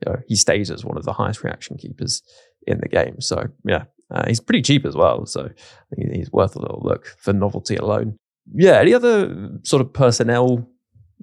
you 0.04 0.12
know, 0.12 0.18
he 0.26 0.36
stays 0.36 0.70
as 0.70 0.84
one 0.84 0.96
of 0.96 1.04
the 1.04 1.12
highest 1.12 1.44
reaction 1.44 1.76
keepers 1.76 2.22
in 2.66 2.78
the 2.78 2.88
game. 2.88 3.20
So 3.20 3.48
yeah, 3.64 3.84
uh, 4.10 4.24
he's 4.26 4.40
pretty 4.40 4.62
cheap 4.62 4.84
as 4.84 4.94
well. 4.94 5.26
So 5.26 5.50
he's 5.96 6.30
worth 6.32 6.56
a 6.56 6.60
little 6.60 6.82
look 6.84 7.14
for 7.18 7.32
novelty 7.32 7.76
alone. 7.76 8.16
Yeah. 8.54 8.80
Any 8.80 8.94
other 8.94 9.50
sort 9.62 9.80
of 9.80 9.92
personnel 9.92 10.68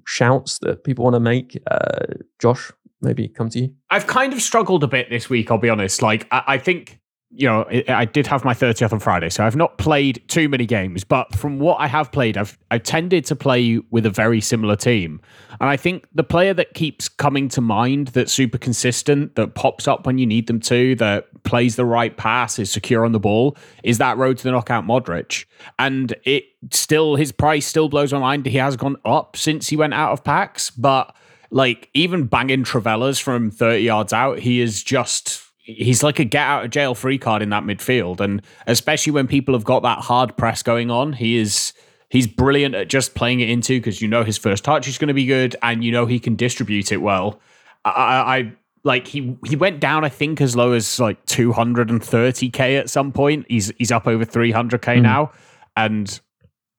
shouts 0.06 0.58
that 0.60 0.84
people 0.84 1.04
want 1.04 1.14
to 1.14 1.20
make? 1.20 1.60
Uh, 1.70 2.06
Josh, 2.40 2.72
maybe 3.00 3.28
come 3.28 3.48
to 3.50 3.60
you. 3.60 3.74
I've 3.90 4.06
kind 4.06 4.32
of 4.32 4.42
struggled 4.42 4.82
a 4.82 4.88
bit 4.88 5.10
this 5.10 5.28
week, 5.30 5.50
I'll 5.50 5.58
be 5.58 5.68
honest. 5.68 6.02
Like, 6.02 6.26
I, 6.30 6.42
I 6.46 6.58
think, 6.58 7.00
you 7.34 7.48
know, 7.48 7.64
I, 7.70 7.84
I 7.88 8.04
did 8.04 8.26
have 8.26 8.44
my 8.44 8.52
30th 8.52 8.92
on 8.92 9.00
Friday, 9.00 9.30
so 9.30 9.44
I've 9.44 9.56
not 9.56 9.78
played 9.78 10.22
too 10.28 10.48
many 10.48 10.66
games, 10.66 11.02
but 11.02 11.34
from 11.34 11.58
what 11.58 11.80
I 11.80 11.86
have 11.86 12.12
played, 12.12 12.36
I've, 12.36 12.58
I've 12.70 12.82
tended 12.82 13.24
to 13.26 13.36
play 13.36 13.78
with 13.90 14.04
a 14.04 14.10
very 14.10 14.40
similar 14.40 14.76
team. 14.76 15.20
And 15.60 15.70
I 15.70 15.76
think 15.76 16.06
the 16.14 16.24
player 16.24 16.52
that 16.54 16.74
keeps 16.74 17.08
coming 17.08 17.48
to 17.50 17.60
mind 17.60 18.08
that's 18.08 18.32
super 18.32 18.58
consistent, 18.58 19.34
that 19.36 19.54
pops 19.54 19.88
up 19.88 20.06
when 20.06 20.18
you 20.18 20.26
need 20.26 20.46
them 20.46 20.60
to, 20.60 20.94
that 20.96 21.28
plays 21.44 21.76
the 21.76 21.86
right 21.86 22.16
pass, 22.16 22.58
is 22.58 22.70
secure 22.70 23.04
on 23.04 23.12
the 23.12 23.20
ball, 23.20 23.56
is 23.82 23.98
that 23.98 24.18
road 24.18 24.36
to 24.38 24.44
the 24.44 24.50
knockout 24.50 24.84
Modric. 24.84 25.46
And 25.78 26.14
it 26.24 26.44
still, 26.70 27.16
his 27.16 27.32
price 27.32 27.66
still 27.66 27.88
blows 27.88 28.12
my 28.12 28.18
mind. 28.18 28.44
He 28.44 28.58
has 28.58 28.76
gone 28.76 28.96
up 29.04 29.36
since 29.36 29.68
he 29.68 29.76
went 29.76 29.94
out 29.94 30.12
of 30.12 30.22
packs, 30.22 30.70
but 30.70 31.14
like 31.50 31.88
even 31.94 32.24
banging 32.24 32.64
Trivelas 32.64 33.20
from 33.22 33.50
30 33.50 33.82
yards 33.82 34.12
out, 34.12 34.38
he 34.38 34.60
is 34.60 34.82
just 34.82 35.51
he's 35.62 36.02
like 36.02 36.18
a 36.18 36.24
get 36.24 36.42
out 36.42 36.64
of 36.64 36.70
jail 36.70 36.94
free 36.94 37.18
card 37.18 37.40
in 37.40 37.50
that 37.50 37.62
midfield. 37.62 38.20
And 38.20 38.42
especially 38.66 39.12
when 39.12 39.26
people 39.26 39.54
have 39.54 39.64
got 39.64 39.82
that 39.82 40.00
hard 40.00 40.36
press 40.36 40.62
going 40.62 40.90
on, 40.90 41.14
he 41.14 41.38
is 41.38 41.72
he's 42.08 42.26
brilliant 42.26 42.74
at 42.74 42.88
just 42.88 43.14
playing 43.14 43.40
it 43.40 43.48
into 43.48 43.78
because 43.78 44.02
you 44.02 44.08
know 44.08 44.24
his 44.24 44.36
first 44.36 44.64
touch 44.64 44.86
is 44.88 44.98
going 44.98 45.08
to 45.08 45.14
be 45.14 45.24
good 45.24 45.56
and 45.62 45.82
you 45.82 45.92
know 45.92 46.04
he 46.06 46.18
can 46.18 46.36
distribute 46.36 46.92
it 46.92 46.98
well. 46.98 47.40
I, 47.84 47.90
I, 47.90 48.52
like 48.84 49.06
he 49.06 49.36
he 49.46 49.54
went 49.54 49.78
down 49.80 50.04
I 50.04 50.08
think 50.08 50.40
as 50.40 50.56
low 50.56 50.72
as 50.72 50.98
like 50.98 51.24
230k 51.26 52.78
at 52.78 52.90
some 52.90 53.12
point. 53.12 53.46
He's 53.48 53.72
he's 53.78 53.92
up 53.92 54.06
over 54.08 54.24
300k 54.24 54.96
hmm. 54.96 55.02
now, 55.02 55.32
and 55.76 56.20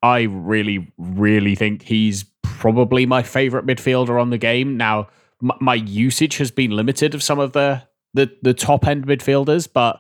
I 0.02 0.24
really 0.24 0.92
really 0.98 1.56
think 1.56 1.84
he's 1.84 2.26
probably 2.42 3.06
my 3.06 3.24
favorite 3.24 3.66
midfielder 3.66 4.22
on 4.22 4.30
the 4.30 4.38
game. 4.38 4.76
Now 4.76 5.08
m- 5.42 5.52
my 5.62 5.76
usage 5.76 6.38
has 6.38 6.52
been 6.52 6.72
limited 6.72 7.16
of 7.16 7.24
some 7.24 7.40
of 7.40 7.54
the 7.54 7.84
the 8.14 8.32
the 8.42 8.54
top 8.54 8.88
end 8.88 9.08
midfielders, 9.08 9.68
but 9.72 10.00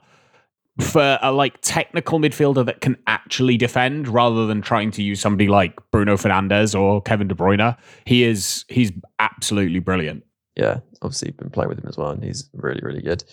for 0.79 1.20
a 1.22 1.32
like 1.32 1.60
technical 1.62 2.20
midfielder 2.20 2.65
that 2.65 2.82
can 2.82 2.98
actually 3.05 3.58
defend 3.58 4.08
rather 4.08 4.48
than 4.48 4.62
trying 4.62 4.89
to 4.91 5.03
use 5.03 5.22
somebody 5.22 5.48
like 5.48 5.75
Bruno 5.91 6.17
Fernandes 6.17 6.79
or 6.79 7.01
Kevin 7.01 7.27
De 7.27 7.36
Bruyne, 7.36 7.77
he 8.05 8.24
is 8.24 8.65
he's 8.70 8.91
absolutely 9.20 9.79
brilliant. 9.79 10.24
Yeah, 10.55 10.79
obviously 11.01 11.32
been 11.32 11.50
playing 11.50 11.70
with 11.70 11.79
him 11.79 11.88
as 11.88 11.98
well, 11.98 12.12
and 12.12 12.24
he's 12.24 12.50
really, 12.53 12.82
really 12.84 13.01
good. 13.01 13.24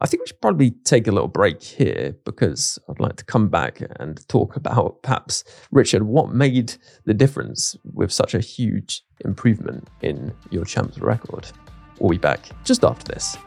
I 0.00 0.06
think 0.06 0.22
we 0.22 0.26
should 0.26 0.42
probably 0.42 0.72
take 0.84 1.06
a 1.06 1.10
little 1.10 1.28
break 1.28 1.62
here 1.62 2.14
because 2.26 2.78
I'd 2.88 3.00
like 3.00 3.16
to 3.16 3.24
come 3.24 3.48
back 3.48 3.82
and 3.98 4.26
talk 4.28 4.54
about 4.54 5.02
perhaps, 5.02 5.42
Richard, 5.70 6.02
what 6.02 6.34
made 6.34 6.74
the 7.06 7.14
difference 7.14 7.76
with 7.94 8.12
such 8.12 8.34
a 8.34 8.40
huge 8.40 9.02
improvement 9.24 9.88
in 10.02 10.34
your 10.50 10.66
champs 10.66 10.98
record. 10.98 11.50
We'll 11.98 12.10
be 12.10 12.18
back 12.18 12.50
just 12.64 12.84
after 12.84 13.10
this. 13.10 13.38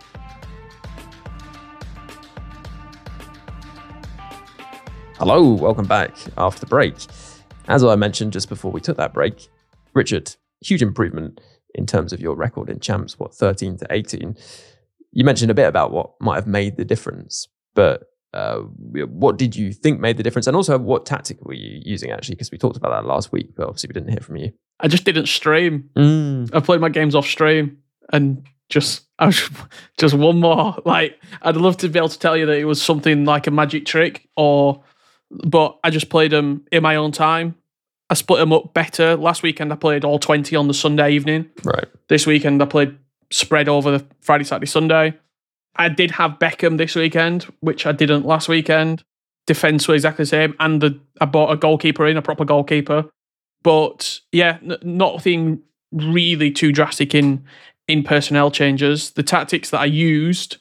Hello, 5.20 5.52
welcome 5.52 5.86
back 5.86 6.16
after 6.38 6.62
the 6.62 6.66
break. 6.66 6.96
As 7.68 7.84
I 7.84 7.98
mentioned 7.98 8.32
just 8.32 8.48
before 8.48 8.72
we 8.72 8.80
took 8.80 8.96
that 8.96 9.14
break, 9.14 9.50
Richard, 9.94 10.34
huge 10.62 10.82
improvement 10.82 11.42
in 11.76 11.86
terms 11.86 12.14
of 12.14 12.22
your 12.22 12.38
record 12.38 12.70
in 12.70 12.80
champs, 12.80 13.20
what, 13.20 13.36
13 13.36 13.80
to 13.80 13.88
18. 13.90 14.38
You 15.12 15.26
mentioned 15.26 15.52
a 15.52 15.54
bit 15.54 15.68
about 15.68 15.92
what 15.92 16.12
might 16.22 16.36
have 16.36 16.48
made 16.48 16.78
the 16.78 16.86
difference, 16.86 17.50
but 17.76 18.04
uh, 18.34 18.60
what 18.60 19.38
did 19.38 19.58
you 19.58 19.74
think 19.74 20.00
made 20.00 20.16
the 20.16 20.24
difference? 20.24 20.48
And 20.48 20.56
also, 20.56 20.78
what 20.80 21.06
tactic 21.06 21.44
were 21.44 21.54
you 21.54 21.82
using 21.84 22.12
actually? 22.12 22.36
Because 22.36 22.50
we 22.50 22.58
talked 22.58 22.78
about 22.78 22.92
that 22.92 23.06
last 23.06 23.34
week, 23.34 23.54
but 23.58 23.68
obviously 23.68 23.90
we 23.90 23.96
didn't 23.96 24.12
hear 24.12 24.22
from 24.22 24.38
you. 24.38 24.54
I 24.80 24.88
just 24.88 25.04
didn't 25.04 25.28
stream. 25.28 25.90
Mm. 25.98 26.56
I 26.56 26.62
played 26.62 26.80
my 26.80 26.88
games 26.88 27.14
off 27.14 27.28
stream 27.28 27.80
and 28.14 28.48
just 28.70 29.02
I 29.20 29.26
was 29.26 29.50
just 29.98 30.14
one 30.14 30.40
more. 30.40 30.78
Like 30.86 31.20
I'd 31.42 31.58
love 31.58 31.76
to 31.78 31.90
be 31.90 32.00
able 32.00 32.08
to 32.08 32.20
tell 32.20 32.38
you 32.38 32.46
that 32.46 32.58
it 32.58 32.64
was 32.64 32.82
something 32.82 33.26
like 33.26 33.48
a 33.48 33.52
magic 33.52 33.86
trick, 33.86 34.30
or 34.38 34.82
but 35.32 35.80
I 35.84 35.90
just 35.90 36.10
played 36.10 36.32
them 36.32 36.66
in 36.72 36.84
my 36.84 36.96
own 36.96 37.12
time. 37.12 37.56
I 38.10 38.16
split 38.16 38.40
them 38.40 38.54
up 38.54 38.74
better. 38.74 39.16
Last 39.16 39.44
weekend 39.44 39.72
I 39.72 39.76
played 39.76 40.04
all 40.04 40.20
twenty 40.20 40.56
on 40.56 40.68
the 40.68 40.74
Sunday 40.74 41.12
evening. 41.12 41.50
Right. 41.64 41.86
This 42.08 42.26
weekend 42.26 42.62
I 42.62 42.66
played 42.66 42.98
spread 43.32 43.70
over 43.70 43.92
the 43.98 44.06
Friday, 44.22 44.44
Saturday, 44.44 44.66
Sunday. 44.66 45.14
I 45.76 45.90
did 45.90 46.12
have 46.12 46.40
Beckham 46.40 46.78
this 46.78 46.96
weekend, 46.96 47.44
which 47.62 47.86
I 47.86 47.92
didn't 47.92 48.26
last 48.26 48.50
weekend. 48.50 49.04
Defense 49.48 49.88
were 49.88 49.96
exactly 49.96 50.24
the 50.24 50.28
same, 50.28 50.56
and 50.60 50.82
the, 50.82 51.00
I 51.22 51.26
bought 51.26 51.52
a 51.52 51.58
goalkeeper 51.58 52.06
in, 52.06 52.18
a 52.18 52.22
proper 52.22 52.46
goalkeeper. 52.46 53.06
But 53.64 54.20
yeah, 54.32 54.58
n- 54.62 54.78
nothing 54.84 55.62
really 55.92 56.52
too 56.52 56.72
drastic 56.72 57.16
in 57.16 57.44
in 57.88 58.04
personnel 58.04 58.52
changes. 58.52 59.12
The 59.12 59.24
tactics 59.24 59.70
that 59.72 59.82
I 59.82 59.86
used 59.86 60.58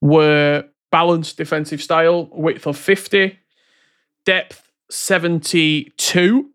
were 0.00 0.64
balanced 0.90 1.36
defensive 1.36 1.82
style, 1.82 2.28
width 2.32 2.66
of 2.66 2.76
50, 2.76 3.38
depth 4.24 4.70
72, 4.90 6.50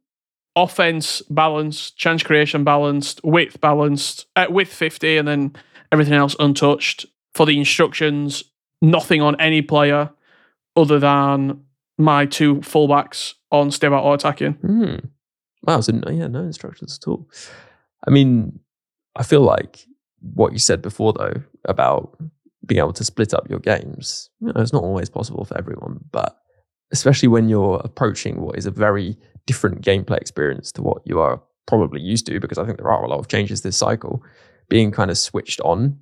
offense 0.55 1.21
balanced, 1.29 1.97
chance 1.97 2.23
creation 2.23 2.63
balanced, 2.63 3.21
width 3.23 3.59
balanced, 3.61 4.25
uh, 4.35 4.47
width 4.49 4.73
50, 4.73 5.17
and 5.17 5.27
then 5.27 5.55
everything 5.91 6.13
else 6.13 6.35
untouched. 6.39 7.05
For 7.35 7.45
the 7.45 7.57
instructions, 7.57 8.43
nothing 8.81 9.21
on 9.21 9.39
any 9.39 9.61
player 9.61 10.09
other 10.75 10.99
than 10.99 11.63
my 11.97 12.25
two 12.25 12.55
fullbacks 12.55 13.33
on 13.51 13.71
step 13.71 13.91
out 13.91 14.03
or 14.03 14.15
attacking. 14.15 14.53
Hmm. 14.53 14.95
Wow, 15.63 15.81
so 15.81 15.91
no, 15.91 16.11
yeah, 16.11 16.27
no 16.27 16.41
instructions 16.41 16.97
at 17.01 17.07
all. 17.07 17.29
I 18.07 18.11
mean, 18.11 18.59
I 19.15 19.23
feel 19.23 19.41
like 19.41 19.85
what 20.21 20.53
you 20.53 20.59
said 20.59 20.81
before 20.81 21.13
though 21.13 21.41
about 21.65 22.17
being 22.65 22.79
able 22.79 22.93
to 22.93 23.03
split 23.03 23.33
up 23.33 23.49
your 23.49 23.59
games, 23.59 24.29
you 24.39 24.47
know, 24.47 24.61
it's 24.61 24.73
not 24.73 24.83
always 24.83 25.09
possible 25.09 25.43
for 25.43 25.57
everyone, 25.57 25.99
but 26.11 26.39
especially 26.91 27.27
when 27.27 27.49
you're 27.49 27.81
approaching 27.83 28.41
what 28.41 28.57
is 28.57 28.65
a 28.65 28.71
very 28.71 29.17
different 29.45 29.81
gameplay 29.81 30.17
experience 30.17 30.71
to 30.71 30.81
what 30.81 31.01
you 31.05 31.19
are 31.19 31.41
probably 31.65 32.01
used 32.01 32.25
to, 32.25 32.39
because 32.39 32.57
I 32.57 32.65
think 32.65 32.77
there 32.77 32.91
are 32.91 33.03
a 33.03 33.09
lot 33.09 33.19
of 33.19 33.27
changes 33.27 33.61
this 33.61 33.77
cycle, 33.77 34.23
being 34.69 34.91
kind 34.91 35.11
of 35.11 35.17
switched 35.17 35.61
on 35.61 35.99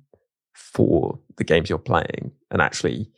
for 0.54 1.18
the 1.36 1.44
games 1.44 1.68
you're 1.68 1.78
playing 1.78 2.32
and 2.50 2.60
actually 2.60 3.10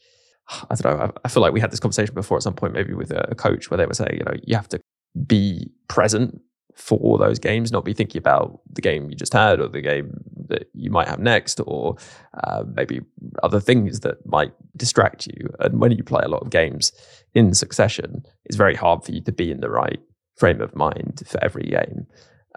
I 0.68 0.74
don't 0.74 0.98
know. 0.98 1.12
I 1.24 1.28
feel 1.28 1.42
like 1.42 1.52
we 1.52 1.60
had 1.60 1.70
this 1.70 1.80
conversation 1.80 2.14
before 2.14 2.36
at 2.36 2.42
some 2.42 2.54
point, 2.54 2.72
maybe 2.72 2.92
with 2.92 3.12
a 3.12 3.34
coach, 3.36 3.70
where 3.70 3.78
they 3.78 3.86
were 3.86 3.94
saying, 3.94 4.16
you 4.18 4.24
know, 4.24 4.34
you 4.42 4.56
have 4.56 4.68
to 4.70 4.80
be 5.26 5.70
present 5.88 6.40
for 6.74 6.98
all 6.98 7.18
those 7.18 7.38
games, 7.38 7.70
not 7.70 7.84
be 7.84 7.92
thinking 7.92 8.18
about 8.18 8.60
the 8.72 8.80
game 8.80 9.10
you 9.10 9.16
just 9.16 9.32
had 9.32 9.60
or 9.60 9.68
the 9.68 9.80
game 9.80 10.12
that 10.48 10.68
you 10.72 10.90
might 10.90 11.08
have 11.08 11.20
next, 11.20 11.60
or 11.66 11.96
uh, 12.42 12.64
maybe 12.74 13.00
other 13.42 13.60
things 13.60 14.00
that 14.00 14.24
might 14.26 14.52
distract 14.80 15.28
you. 15.28 15.50
And 15.60 15.80
when 15.80 15.92
you 15.92 16.02
play 16.02 16.22
a 16.24 16.28
lot 16.28 16.42
of 16.42 16.50
games 16.50 16.90
in 17.34 17.54
succession, 17.54 18.24
it's 18.46 18.56
very 18.56 18.74
hard 18.74 19.04
for 19.04 19.12
you 19.12 19.20
to 19.20 19.32
be 19.32 19.52
in 19.52 19.60
the 19.60 19.70
right 19.70 20.00
frame 20.36 20.60
of 20.60 20.74
mind 20.74 21.22
for 21.26 21.38
every 21.44 21.64
game. 21.64 22.06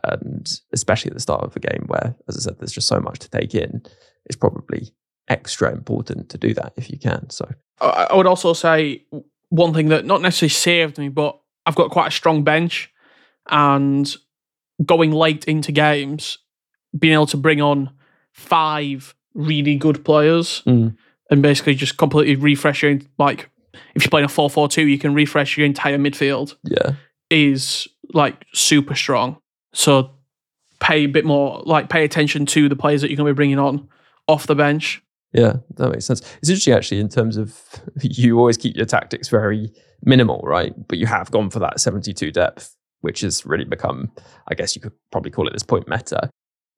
And 0.03 0.49
especially 0.71 1.11
at 1.11 1.13
the 1.13 1.19
start 1.19 1.43
of 1.43 1.55
a 1.55 1.59
game 1.59 1.85
where, 1.87 2.15
as 2.27 2.35
I 2.37 2.39
said, 2.39 2.57
there's 2.57 2.71
just 2.71 2.87
so 2.87 2.99
much 2.99 3.19
to 3.19 3.29
take 3.29 3.53
in, 3.53 3.83
it's 4.25 4.35
probably 4.35 4.89
extra 5.27 5.71
important 5.71 6.29
to 6.29 6.37
do 6.37 6.53
that 6.55 6.73
if 6.75 6.89
you 6.89 6.97
can. 6.97 7.29
So 7.29 7.47
I 7.79 8.15
would 8.15 8.27
also 8.27 8.53
say 8.53 9.05
one 9.49 9.73
thing 9.73 9.89
that 9.89 10.05
not 10.05 10.21
necessarily 10.21 10.49
saved 10.49 10.97
me, 10.97 11.09
but 11.09 11.39
I've 11.65 11.75
got 11.75 11.91
quite 11.91 12.07
a 12.07 12.11
strong 12.11 12.43
bench, 12.43 12.91
and 13.49 14.15
going 14.83 15.11
late 15.11 15.45
into 15.45 15.71
games, 15.71 16.39
being 16.97 17.13
able 17.13 17.27
to 17.27 17.37
bring 17.37 17.61
on 17.61 17.91
five 18.31 19.13
really 19.33 19.75
good 19.75 20.03
players 20.05 20.61
mm. 20.65 20.95
And 21.29 21.41
basically 21.41 21.75
just 21.75 21.97
completely 21.97 22.35
refresh 22.35 22.83
your 22.83 22.99
like 23.17 23.49
if 23.95 24.03
you're 24.03 24.09
playing 24.09 24.25
a 24.25 24.29
4-4-2 24.29 24.89
you 24.89 24.99
can 24.99 25.13
refresh 25.13 25.57
your 25.57 25.65
entire 25.65 25.97
midfield 25.97 26.55
yeah 26.63 26.93
is 27.29 27.87
like 28.13 28.45
super 28.53 28.95
strong 28.95 29.37
so 29.73 30.11
pay 30.79 31.05
a 31.05 31.07
bit 31.07 31.25
more 31.25 31.61
like 31.65 31.89
pay 31.89 32.03
attention 32.03 32.45
to 32.45 32.69
the 32.69 32.75
players 32.75 33.01
that 33.01 33.09
you're 33.09 33.17
going 33.17 33.27
to 33.27 33.33
be 33.33 33.35
bringing 33.35 33.59
on 33.59 33.87
off 34.27 34.47
the 34.47 34.55
bench 34.55 35.03
yeah, 35.33 35.57
that 35.77 35.89
makes 35.89 36.05
sense. 36.05 36.21
It's 36.41 36.49
interesting 36.49 36.73
actually 36.73 36.99
in 36.99 37.09
terms 37.09 37.37
of 37.37 37.59
you 38.01 38.37
always 38.37 38.57
keep 38.57 38.77
your 38.77 38.85
tactics 38.85 39.27
very 39.27 39.71
minimal, 40.03 40.41
right? 40.43 40.73
But 40.87 40.99
you 40.99 41.07
have 41.07 41.31
gone 41.31 41.49
for 41.49 41.59
that 41.59 41.79
72 41.79 42.31
depth, 42.31 42.75
which 43.01 43.21
has 43.21 43.45
really 43.45 43.65
become, 43.65 44.11
I 44.47 44.53
guess 44.53 44.75
you 44.75 44.81
could 44.81 44.93
probably 45.11 45.31
call 45.31 45.47
it 45.47 45.53
this 45.53 45.63
point 45.63 45.87
meta. 45.87 46.29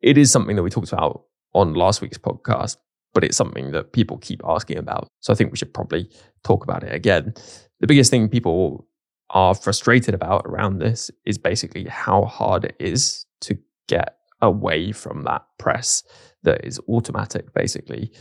It 0.02 0.18
is 0.18 0.32
something 0.32 0.56
that 0.56 0.64
we 0.64 0.70
talked 0.70 0.94
about 0.94 1.24
on 1.54 1.74
last 1.74 2.02
week's 2.02 2.18
podcast, 2.18 2.78
but 3.16 3.24
it's 3.24 3.38
something 3.38 3.72
that 3.72 3.94
people 3.94 4.18
keep 4.18 4.42
asking 4.46 4.78
about. 4.78 5.08
So 5.22 5.34
I 5.34 5.36
think 5.36 5.50
we 5.50 5.58
should 5.58 5.74
probably 5.74 6.08
talk 6.44 6.64
about 6.64 6.84
it 6.84 6.94
again. 6.94 7.34
The 7.80 7.88
biggest 7.88 8.12
thing 8.12 8.30
people 8.30 8.88
are 9.32 9.56
frustrated 9.56 10.14
about 10.14 10.44
around 10.46 10.78
this 10.78 11.10
is 11.26 11.40
basically 11.40 11.86
how 11.86 12.26
hard 12.26 12.66
it 12.66 12.76
is 12.78 13.26
to 13.42 13.58
get 13.88 14.18
away 14.42 14.92
from 14.92 15.24
that 15.24 15.44
press 15.58 16.04
that 16.44 16.64
is 16.64 16.80
automatic, 16.88 17.54
basically, 17.54 18.12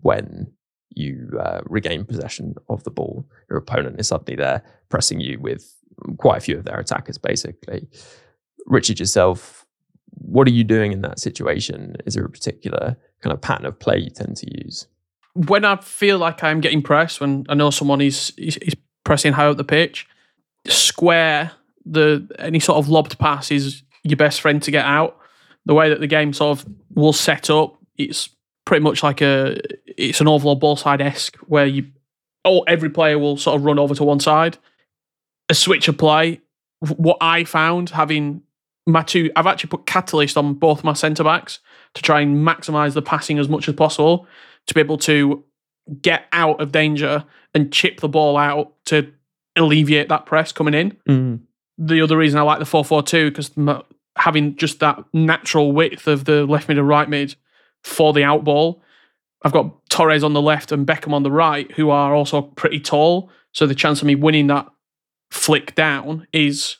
when 0.00 0.52
you 0.90 1.30
uh, 1.40 1.60
regain 1.66 2.04
possession 2.04 2.54
of 2.68 2.84
the 2.84 2.90
ball. 2.90 3.28
Your 3.50 3.58
opponent 3.58 3.98
is 3.98 4.08
suddenly 4.08 4.36
there 4.36 4.62
pressing 4.88 5.20
you 5.20 5.40
with 5.40 5.74
quite 6.18 6.38
a 6.38 6.40
few 6.40 6.56
of 6.56 6.64
their 6.64 6.78
attackers, 6.78 7.18
basically. 7.18 7.88
Richard, 8.66 9.00
yourself, 9.00 9.66
what 10.10 10.46
are 10.46 10.52
you 10.52 10.64
doing 10.64 10.92
in 10.92 11.02
that 11.02 11.18
situation? 11.18 11.96
Is 12.06 12.14
there 12.14 12.24
a 12.24 12.30
particular 12.30 12.96
kind 13.24 13.32
of 13.32 13.40
pattern 13.40 13.66
of 13.66 13.78
play 13.78 13.98
you 13.98 14.10
tend 14.10 14.36
to 14.36 14.64
use? 14.64 14.86
When 15.34 15.64
I 15.64 15.76
feel 15.76 16.18
like 16.18 16.44
I'm 16.44 16.60
getting 16.60 16.82
pressed, 16.82 17.20
when 17.20 17.44
I 17.48 17.54
know 17.54 17.70
someone 17.70 18.00
is, 18.00 18.32
is, 18.36 18.56
is 18.58 18.74
pressing 19.02 19.32
high 19.32 19.46
up 19.46 19.56
the 19.56 19.64
pitch, 19.64 20.06
square 20.66 21.52
the 21.84 22.26
any 22.38 22.60
sort 22.60 22.78
of 22.78 22.88
lobbed 22.88 23.18
pass 23.18 23.50
is 23.50 23.82
your 24.02 24.16
best 24.16 24.40
friend 24.40 24.62
to 24.62 24.70
get 24.70 24.84
out. 24.84 25.18
The 25.66 25.74
way 25.74 25.88
that 25.88 26.00
the 26.00 26.06
game 26.06 26.32
sort 26.32 26.58
of 26.58 26.66
will 26.94 27.12
set 27.12 27.50
up, 27.50 27.76
it's 27.96 28.28
pretty 28.64 28.82
much 28.82 29.02
like 29.02 29.20
a 29.20 29.58
it's 29.86 30.20
an 30.20 30.28
overall 30.28 30.56
ball 30.56 30.76
side 30.76 31.00
esque 31.00 31.36
where 31.46 31.66
you 31.66 31.86
oh 32.44 32.60
every 32.62 32.90
player 32.90 33.18
will 33.18 33.36
sort 33.36 33.56
of 33.56 33.64
run 33.64 33.78
over 33.78 33.94
to 33.94 34.04
one 34.04 34.20
side. 34.20 34.58
A 35.48 35.54
switch 35.54 35.88
of 35.88 35.98
play. 35.98 36.40
What 36.80 37.18
I 37.20 37.44
found 37.44 37.90
having 37.90 38.42
my 38.86 39.02
two, 39.02 39.30
I've 39.36 39.46
actually 39.46 39.70
put 39.70 39.86
catalyst 39.86 40.36
on 40.36 40.54
both 40.54 40.84
my 40.84 40.92
centre 40.92 41.24
backs 41.24 41.60
to 41.94 42.02
try 42.02 42.20
and 42.20 42.46
maximise 42.46 42.94
the 42.94 43.02
passing 43.02 43.38
as 43.38 43.48
much 43.48 43.68
as 43.68 43.74
possible 43.74 44.26
to 44.66 44.74
be 44.74 44.80
able 44.80 44.98
to 44.98 45.44
get 46.02 46.26
out 46.32 46.60
of 46.60 46.72
danger 46.72 47.24
and 47.54 47.72
chip 47.72 48.00
the 48.00 48.08
ball 48.08 48.36
out 48.36 48.72
to 48.86 49.12
alleviate 49.56 50.08
that 50.08 50.26
press 50.26 50.52
coming 50.52 50.74
in. 50.74 50.96
Mm. 51.08 51.40
The 51.78 52.00
other 52.00 52.16
reason 52.16 52.38
I 52.38 52.42
like 52.42 52.58
the 52.58 52.66
4 52.66 52.84
4 52.84 53.02
2 53.02 53.30
because 53.30 53.50
having 54.16 54.56
just 54.56 54.80
that 54.80 55.02
natural 55.12 55.72
width 55.72 56.06
of 56.06 56.24
the 56.24 56.46
left 56.46 56.68
mid 56.68 56.78
and 56.78 56.88
right 56.88 57.08
mid 57.08 57.34
for 57.82 58.12
the 58.12 58.24
out 58.24 58.44
ball. 58.44 58.82
I've 59.42 59.52
got 59.52 59.88
Torres 59.90 60.24
on 60.24 60.32
the 60.32 60.40
left 60.40 60.72
and 60.72 60.86
Beckham 60.86 61.12
on 61.12 61.22
the 61.22 61.30
right, 61.30 61.70
who 61.72 61.90
are 61.90 62.14
also 62.14 62.42
pretty 62.42 62.80
tall. 62.80 63.30
So 63.52 63.66
the 63.66 63.74
chance 63.74 64.00
of 64.00 64.06
me 64.06 64.14
winning 64.14 64.46
that 64.46 64.66
flick 65.30 65.74
down 65.74 66.26
is 66.32 66.78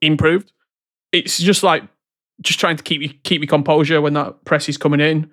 improved. 0.00 0.52
It's 1.10 1.38
just 1.38 1.62
like 1.62 1.82
just 2.40 2.60
trying 2.60 2.76
to 2.76 2.82
keep 2.82 3.02
you 3.02 3.10
keep 3.24 3.40
your 3.42 3.48
composure 3.48 4.00
when 4.00 4.14
that 4.14 4.44
press 4.44 4.68
is 4.68 4.76
coming 4.76 5.00
in. 5.00 5.30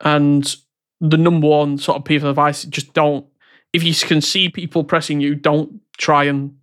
And 0.00 0.54
the 1.00 1.16
number 1.16 1.46
one 1.46 1.78
sort 1.78 1.98
of 1.98 2.04
piece 2.04 2.22
of 2.22 2.28
advice: 2.28 2.64
just 2.64 2.92
don't. 2.92 3.26
If 3.72 3.82
you 3.82 3.94
can 3.94 4.20
see 4.20 4.48
people 4.48 4.84
pressing 4.84 5.20
you, 5.20 5.34
don't 5.34 5.80
try 5.96 6.24
and 6.24 6.54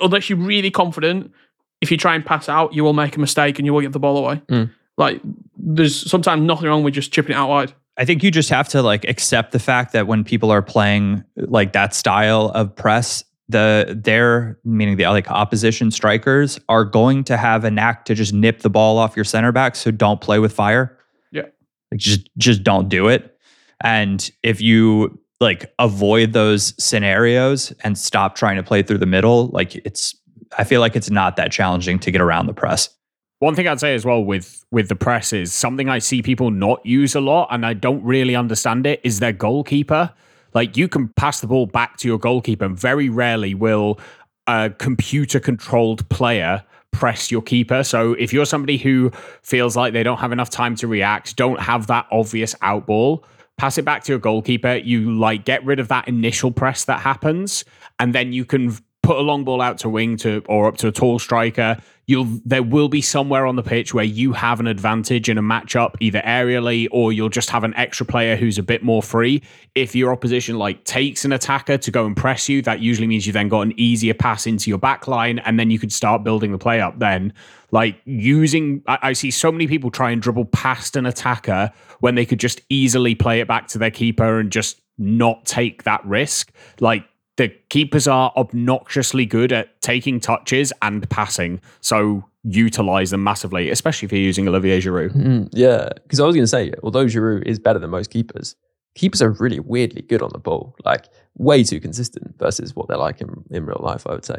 unless 0.00 0.28
you're 0.30 0.38
really 0.38 0.70
confident. 0.70 1.32
If 1.80 1.90
you 1.90 1.96
try 1.96 2.14
and 2.14 2.24
pass 2.24 2.48
out, 2.48 2.74
you 2.74 2.84
will 2.84 2.92
make 2.92 3.16
a 3.16 3.20
mistake 3.20 3.58
and 3.58 3.64
you 3.64 3.72
will 3.72 3.80
get 3.80 3.92
the 3.92 3.98
ball 3.98 4.18
away. 4.18 4.42
Mm. 4.48 4.70
Like 4.98 5.22
there's 5.56 6.08
sometimes 6.10 6.42
nothing 6.42 6.68
wrong 6.68 6.82
with 6.82 6.94
just 6.94 7.12
chipping 7.12 7.32
it 7.32 7.38
out 7.38 7.48
wide. 7.48 7.72
I 7.96 8.04
think 8.04 8.22
you 8.22 8.30
just 8.30 8.50
have 8.50 8.68
to 8.68 8.82
like 8.82 9.04
accept 9.08 9.52
the 9.52 9.58
fact 9.58 9.92
that 9.92 10.06
when 10.06 10.24
people 10.24 10.50
are 10.50 10.62
playing 10.62 11.24
like 11.36 11.72
that 11.72 11.94
style 11.94 12.50
of 12.54 12.74
press, 12.74 13.24
the 13.50 13.98
their 13.98 14.58
meaning 14.64 14.96
the 14.96 15.04
like 15.04 15.30
opposition 15.30 15.90
strikers 15.90 16.58
are 16.68 16.84
going 16.84 17.24
to 17.24 17.36
have 17.36 17.64
a 17.64 17.70
knack 17.70 18.04
to 18.06 18.14
just 18.14 18.32
nip 18.32 18.60
the 18.60 18.70
ball 18.70 18.98
off 18.98 19.16
your 19.16 19.24
center 19.24 19.52
back. 19.52 19.76
So 19.76 19.90
don't 19.90 20.20
play 20.20 20.38
with 20.38 20.52
fire. 20.52 20.98
Yeah. 21.30 21.46
Like 21.90 22.00
just 22.00 22.28
just 22.38 22.62
don't 22.62 22.88
do 22.88 23.08
it. 23.08 23.36
And 23.82 24.30
if 24.42 24.60
you 24.60 25.18
like 25.40 25.72
avoid 25.78 26.32
those 26.32 26.74
scenarios 26.82 27.72
and 27.82 27.96
stop 27.96 28.34
trying 28.34 28.56
to 28.56 28.62
play 28.62 28.82
through 28.82 28.98
the 28.98 29.06
middle, 29.06 29.48
like 29.48 29.74
it's 29.76 30.14
I 30.58 30.64
feel 30.64 30.80
like 30.80 30.96
it's 30.96 31.10
not 31.10 31.36
that 31.36 31.52
challenging 31.52 31.98
to 32.00 32.10
get 32.10 32.20
around 32.20 32.46
the 32.46 32.54
press. 32.54 32.90
One 33.38 33.54
thing 33.54 33.66
I'd 33.66 33.80
say 33.80 33.94
as 33.94 34.04
well 34.04 34.22
with 34.22 34.64
with 34.70 34.88
the 34.88 34.96
press 34.96 35.32
is 35.32 35.52
something 35.54 35.88
I 35.88 35.98
see 35.98 36.20
people 36.22 36.50
not 36.50 36.84
use 36.84 37.14
a 37.14 37.20
lot, 37.20 37.48
and 37.50 37.64
I 37.64 37.72
don't 37.72 38.02
really 38.04 38.36
understand 38.36 38.86
it. 38.86 39.00
Is 39.02 39.20
their 39.20 39.32
goalkeeper? 39.32 40.12
Like 40.54 40.76
you 40.76 40.88
can 40.88 41.08
pass 41.08 41.40
the 41.40 41.46
ball 41.46 41.66
back 41.66 41.96
to 41.98 42.08
your 42.08 42.18
goalkeeper, 42.18 42.64
and 42.64 42.78
very 42.78 43.08
rarely 43.08 43.54
will 43.54 43.98
a 44.46 44.70
computer 44.70 45.40
controlled 45.40 46.08
player 46.08 46.64
press 46.92 47.30
your 47.30 47.42
keeper. 47.42 47.84
So 47.84 48.14
if 48.14 48.32
you're 48.32 48.44
somebody 48.44 48.76
who 48.76 49.10
feels 49.42 49.76
like 49.76 49.92
they 49.92 50.02
don't 50.02 50.18
have 50.18 50.32
enough 50.32 50.50
time 50.50 50.74
to 50.76 50.88
react, 50.88 51.36
don't 51.36 51.60
have 51.60 51.86
that 51.86 52.06
obvious 52.10 52.54
out 52.62 52.86
ball, 52.86 53.24
pass 53.58 53.78
it 53.78 53.84
back 53.84 54.02
to 54.04 54.12
your 54.12 54.18
goalkeeper. 54.18 54.76
You 54.76 55.12
like 55.12 55.44
get 55.44 55.64
rid 55.64 55.78
of 55.78 55.88
that 55.88 56.08
initial 56.08 56.50
press 56.50 56.84
that 56.86 57.00
happens, 57.00 57.64
and 57.98 58.12
then 58.14 58.32
you 58.32 58.44
can 58.44 58.76
put 59.02 59.16
a 59.16 59.22
long 59.22 59.44
ball 59.44 59.60
out 59.60 59.78
to 59.78 59.88
wing 59.88 60.16
to 60.18 60.42
or 60.46 60.66
up 60.66 60.76
to 60.78 60.88
a 60.88 60.92
tall 60.92 61.18
striker 61.18 61.76
you'll 62.10 62.40
there 62.44 62.64
will 62.64 62.88
be 62.88 63.00
somewhere 63.00 63.46
on 63.46 63.54
the 63.54 63.62
pitch 63.62 63.94
where 63.94 64.04
you 64.04 64.32
have 64.32 64.58
an 64.58 64.66
advantage 64.66 65.28
in 65.28 65.38
a 65.38 65.42
matchup 65.42 65.94
either 66.00 66.20
aerially 66.22 66.88
or 66.90 67.12
you'll 67.12 67.28
just 67.28 67.50
have 67.50 67.62
an 67.62 67.72
extra 67.76 68.04
player 68.04 68.34
who's 68.34 68.58
a 68.58 68.64
bit 68.64 68.82
more 68.82 69.00
free. 69.00 69.40
If 69.76 69.94
your 69.94 70.10
opposition 70.10 70.58
like 70.58 70.82
takes 70.84 71.24
an 71.24 71.32
attacker 71.32 71.78
to 71.78 71.90
go 71.92 72.06
and 72.06 72.16
press 72.16 72.48
you 72.48 72.62
that 72.62 72.80
usually 72.80 73.06
means 73.06 73.26
you've 73.26 73.34
then 73.34 73.48
got 73.48 73.60
an 73.60 73.74
easier 73.76 74.12
pass 74.12 74.44
into 74.48 74.70
your 74.70 74.78
back 74.78 75.06
line 75.06 75.38
and 75.38 75.56
then 75.56 75.70
you 75.70 75.78
could 75.78 75.92
start 75.92 76.24
building 76.24 76.50
the 76.50 76.58
play 76.58 76.80
up 76.80 76.98
then. 76.98 77.32
Like 77.70 78.00
using 78.04 78.82
I, 78.88 78.98
I 79.02 79.12
see 79.12 79.30
so 79.30 79.52
many 79.52 79.68
people 79.68 79.92
try 79.92 80.10
and 80.10 80.20
dribble 80.20 80.46
past 80.46 80.96
an 80.96 81.06
attacker 81.06 81.70
when 82.00 82.16
they 82.16 82.26
could 82.26 82.40
just 82.40 82.60
easily 82.68 83.14
play 83.14 83.38
it 83.38 83.46
back 83.46 83.68
to 83.68 83.78
their 83.78 83.92
keeper 83.92 84.40
and 84.40 84.50
just 84.50 84.80
not 84.98 85.46
take 85.46 85.84
that 85.84 86.04
risk. 86.04 86.52
Like 86.80 87.04
the 87.36 87.48
keepers 87.68 88.06
are 88.06 88.32
obnoxiously 88.36 89.26
good 89.26 89.52
at 89.52 89.80
taking 89.80 90.20
touches 90.20 90.72
and 90.82 91.08
passing. 91.10 91.60
So 91.80 92.24
utilize 92.42 93.10
them 93.10 93.22
massively, 93.22 93.70
especially 93.70 94.06
if 94.06 94.12
you're 94.12 94.20
using 94.20 94.48
Olivier 94.48 94.80
Giroud. 94.80 95.14
Mm, 95.14 95.48
yeah, 95.52 95.88
because 96.02 96.20
I 96.20 96.26
was 96.26 96.34
going 96.34 96.44
to 96.44 96.48
say, 96.48 96.72
although 96.82 97.06
Giroud 97.06 97.46
is 97.46 97.58
better 97.58 97.78
than 97.78 97.90
most 97.90 98.10
keepers, 98.10 98.56
keepers 98.94 99.22
are 99.22 99.30
really 99.30 99.60
weirdly 99.60 100.02
good 100.02 100.22
on 100.22 100.30
the 100.32 100.38
ball, 100.38 100.74
like 100.84 101.08
way 101.36 101.62
too 101.62 101.80
consistent 101.80 102.38
versus 102.38 102.74
what 102.74 102.88
they're 102.88 102.96
like 102.96 103.20
in, 103.20 103.44
in 103.50 103.64
real 103.64 103.80
life, 103.82 104.06
I 104.06 104.12
would 104.12 104.24
say. 104.24 104.36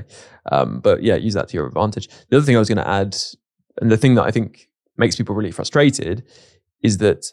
Um, 0.52 0.80
but 0.80 1.04
yeah, 1.04 1.16
use 1.16 1.34
that 1.36 1.48
to 1.50 1.58
your 1.58 1.68
advantage. 1.68 2.10
The 2.30 2.38
other 2.38 2.46
thing 2.46 2.56
I 2.56 2.60
was 2.60 2.70
going 2.70 2.78
to 2.78 2.88
add, 2.88 3.16
and 3.82 3.92
the 3.92 3.98
thing 3.98 4.16
that 4.16 4.24
I 4.24 4.32
think 4.32 4.70
makes 4.98 5.16
people 5.16 5.36
really 5.36 5.52
frustrated, 5.52 6.24
is 6.84 6.98
that 6.98 7.32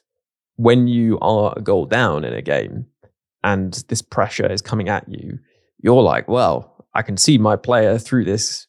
when 0.57 0.89
you 0.89 1.19
are 1.21 1.55
a 1.57 1.63
goal 1.63 1.87
down 1.87 2.25
in 2.25 2.35
a 2.35 2.43
game 2.43 2.87
and 3.49 3.73
this 3.89 4.03
pressure 4.03 4.51
is 4.51 4.61
coming 4.61 4.91
at 4.91 5.09
you, 5.09 5.39
you're 5.83 6.03
like, 6.03 6.29
well, 6.29 6.87
I 6.95 7.01
can 7.01 7.17
see 7.17 7.39
my 7.39 7.57
player 7.57 7.99
through 7.99 8.25
this 8.25 8.67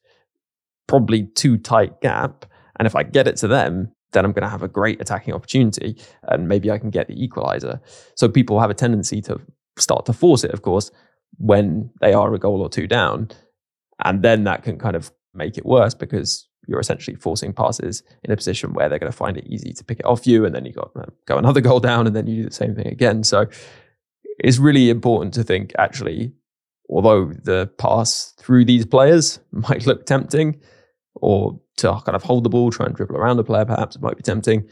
probably 0.88 1.24
too 1.36 1.58
tight 1.58 2.00
gap. 2.00 2.46
And 2.78 2.86
if 2.86 2.96
I 2.96 3.04
get 3.04 3.28
it 3.28 3.36
to 3.38 3.48
them, 3.48 3.92
then 4.14 4.24
I'm 4.24 4.32
going 4.32 4.44
to 4.44 4.50
have 4.50 4.64
a 4.64 4.70
great 4.70 5.02
attacking 5.02 5.34
opportunity 5.34 5.98
and 6.24 6.48
maybe 6.48 6.72
I 6.72 6.78
can 6.78 6.92
get 6.92 7.08
the 7.08 7.22
equalizer. 7.22 7.82
So 8.16 8.30
people 8.30 8.62
have 8.62 8.70
a 8.70 8.74
tendency 8.74 9.22
to 9.24 9.42
start 9.78 10.06
to 10.06 10.14
force 10.14 10.46
it, 10.46 10.52
of 10.52 10.62
course, 10.62 10.92
when 11.38 11.90
they 12.00 12.14
are 12.14 12.34
a 12.34 12.40
goal 12.40 12.62
or 12.62 12.70
two 12.70 12.88
down. 12.88 13.30
And 14.06 14.24
then 14.24 14.46
that 14.46 14.64
can 14.64 14.80
kind 14.80 14.96
of 14.96 15.12
make 15.34 15.58
it 15.58 15.66
worse 15.66 15.94
because 15.94 16.48
you're 16.68 16.80
essentially 16.80 17.18
forcing 17.18 17.52
passes 17.52 18.02
in 18.24 18.32
a 18.32 18.38
position 18.38 18.74
where 18.74 18.88
they're 18.88 19.00
going 19.00 19.12
to 19.12 19.18
find 19.18 19.36
it 19.36 19.48
easy 19.48 19.74
to 19.74 19.84
pick 19.84 20.00
it 20.00 20.06
off 20.06 20.26
you. 20.26 20.46
And 20.46 20.56
then 20.56 20.66
you 20.66 20.72
got 20.72 20.92
uh, 20.96 21.06
go 21.26 21.38
another 21.38 21.60
goal 21.60 21.82
down 21.82 22.08
and 22.08 22.16
then 22.16 22.28
you 22.28 22.44
do 22.44 22.50
the 22.50 22.56
same 22.56 22.76
thing 22.76 22.88
again. 22.88 23.24
So 23.24 23.48
it's 24.40 24.58
really 24.58 24.90
important 24.90 25.34
to 25.36 25.44
think 25.44 25.74
actually, 25.78 26.34
although 26.90 27.26
the 27.26 27.70
pass 27.78 28.34
through 28.38 28.66
these 28.66 28.86
players 28.86 29.40
might 29.52 29.86
look 29.86 30.06
tempting, 30.06 30.60
or 31.16 31.60
to 31.78 32.00
kind 32.06 32.16
of 32.16 32.24
hold 32.24 32.44
the 32.44 32.50
ball, 32.50 32.72
try 32.72 32.86
and 32.86 32.96
dribble 32.96 33.16
around 33.16 33.40
a 33.40 33.44
player, 33.44 33.66
perhaps 33.66 33.96
it 33.96 34.02
might 34.02 34.18
be 34.18 34.24
tempting. 34.24 34.68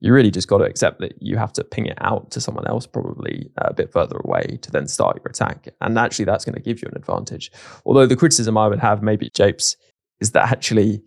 You 0.00 0.12
really 0.12 0.30
just 0.30 0.46
got 0.46 0.58
to 0.58 0.64
accept 0.64 1.00
that 1.00 1.20
you 1.20 1.36
have 1.36 1.52
to 1.54 1.64
ping 1.64 1.86
it 1.86 1.98
out 2.00 2.30
to 2.32 2.40
someone 2.40 2.68
else, 2.68 2.86
probably 2.86 3.50
a 3.56 3.74
bit 3.74 3.92
further 3.92 4.16
away, 4.22 4.58
to 4.62 4.70
then 4.70 4.86
start 4.86 5.16
your 5.16 5.30
attack. 5.30 5.68
And 5.80 5.98
actually, 5.98 6.24
that's 6.24 6.44
going 6.44 6.54
to 6.54 6.60
give 6.60 6.80
you 6.80 6.88
an 6.88 6.96
advantage. 6.96 7.50
Although 7.84 8.06
the 8.06 8.14
criticism 8.14 8.56
I 8.56 8.68
would 8.68 8.78
have, 8.78 9.02
maybe, 9.02 9.28
Japes, 9.30 9.76
is 10.20 10.32
that 10.32 10.52
actually 10.52 11.02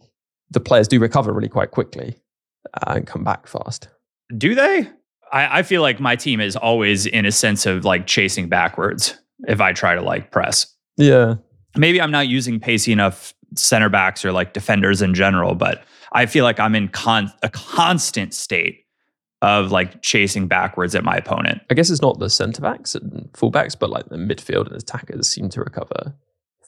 the 0.49 0.59
players 0.59 0.89
do 0.89 0.99
recover 0.99 1.31
really 1.31 1.47
quite 1.47 1.71
quickly 1.71 2.17
uh, 2.73 2.95
and 2.95 3.07
come 3.07 3.23
back 3.23 3.47
fast. 3.47 3.87
Do 4.37 4.55
they? 4.55 4.89
I, 5.31 5.59
I 5.59 5.63
feel 5.63 5.81
like 5.81 5.99
my 5.99 6.15
team 6.15 6.39
is 6.39 6.55
always 6.55 7.05
in 7.05 7.25
a 7.25 7.31
sense 7.31 7.65
of 7.65 7.85
like 7.85 8.07
chasing 8.07 8.49
backwards 8.49 9.17
if 9.47 9.61
I 9.61 9.73
try 9.73 9.95
to 9.95 10.01
like 10.01 10.31
press. 10.31 10.67
Yeah. 10.97 11.35
Maybe 11.75 12.01
I'm 12.01 12.11
not 12.11 12.27
using 12.27 12.59
pacey 12.59 12.91
enough 12.91 13.33
center 13.55 13.89
backs 13.89 14.23
or 14.25 14.31
like 14.31 14.53
defenders 14.53 15.01
in 15.01 15.13
general, 15.13 15.55
but 15.55 15.83
I 16.11 16.25
feel 16.25 16.43
like 16.43 16.59
I'm 16.59 16.75
in 16.75 16.89
con- 16.89 17.31
a 17.43 17.49
constant 17.49 18.33
state 18.33 18.85
of 19.41 19.71
like 19.71 20.01
chasing 20.01 20.47
backwards 20.47 20.93
at 20.93 21.03
my 21.03 21.15
opponent. 21.15 21.61
I 21.69 21.73
guess 21.73 21.89
it's 21.89 22.01
not 22.01 22.19
the 22.19 22.29
centre 22.29 22.61
backs 22.61 22.93
and 22.93 23.27
fullbacks, 23.33 23.77
but 23.77 23.89
like 23.89 24.09
the 24.09 24.17
midfield 24.17 24.67
and 24.67 24.75
attackers 24.75 25.27
seem 25.27 25.49
to 25.49 25.61
recover 25.61 26.13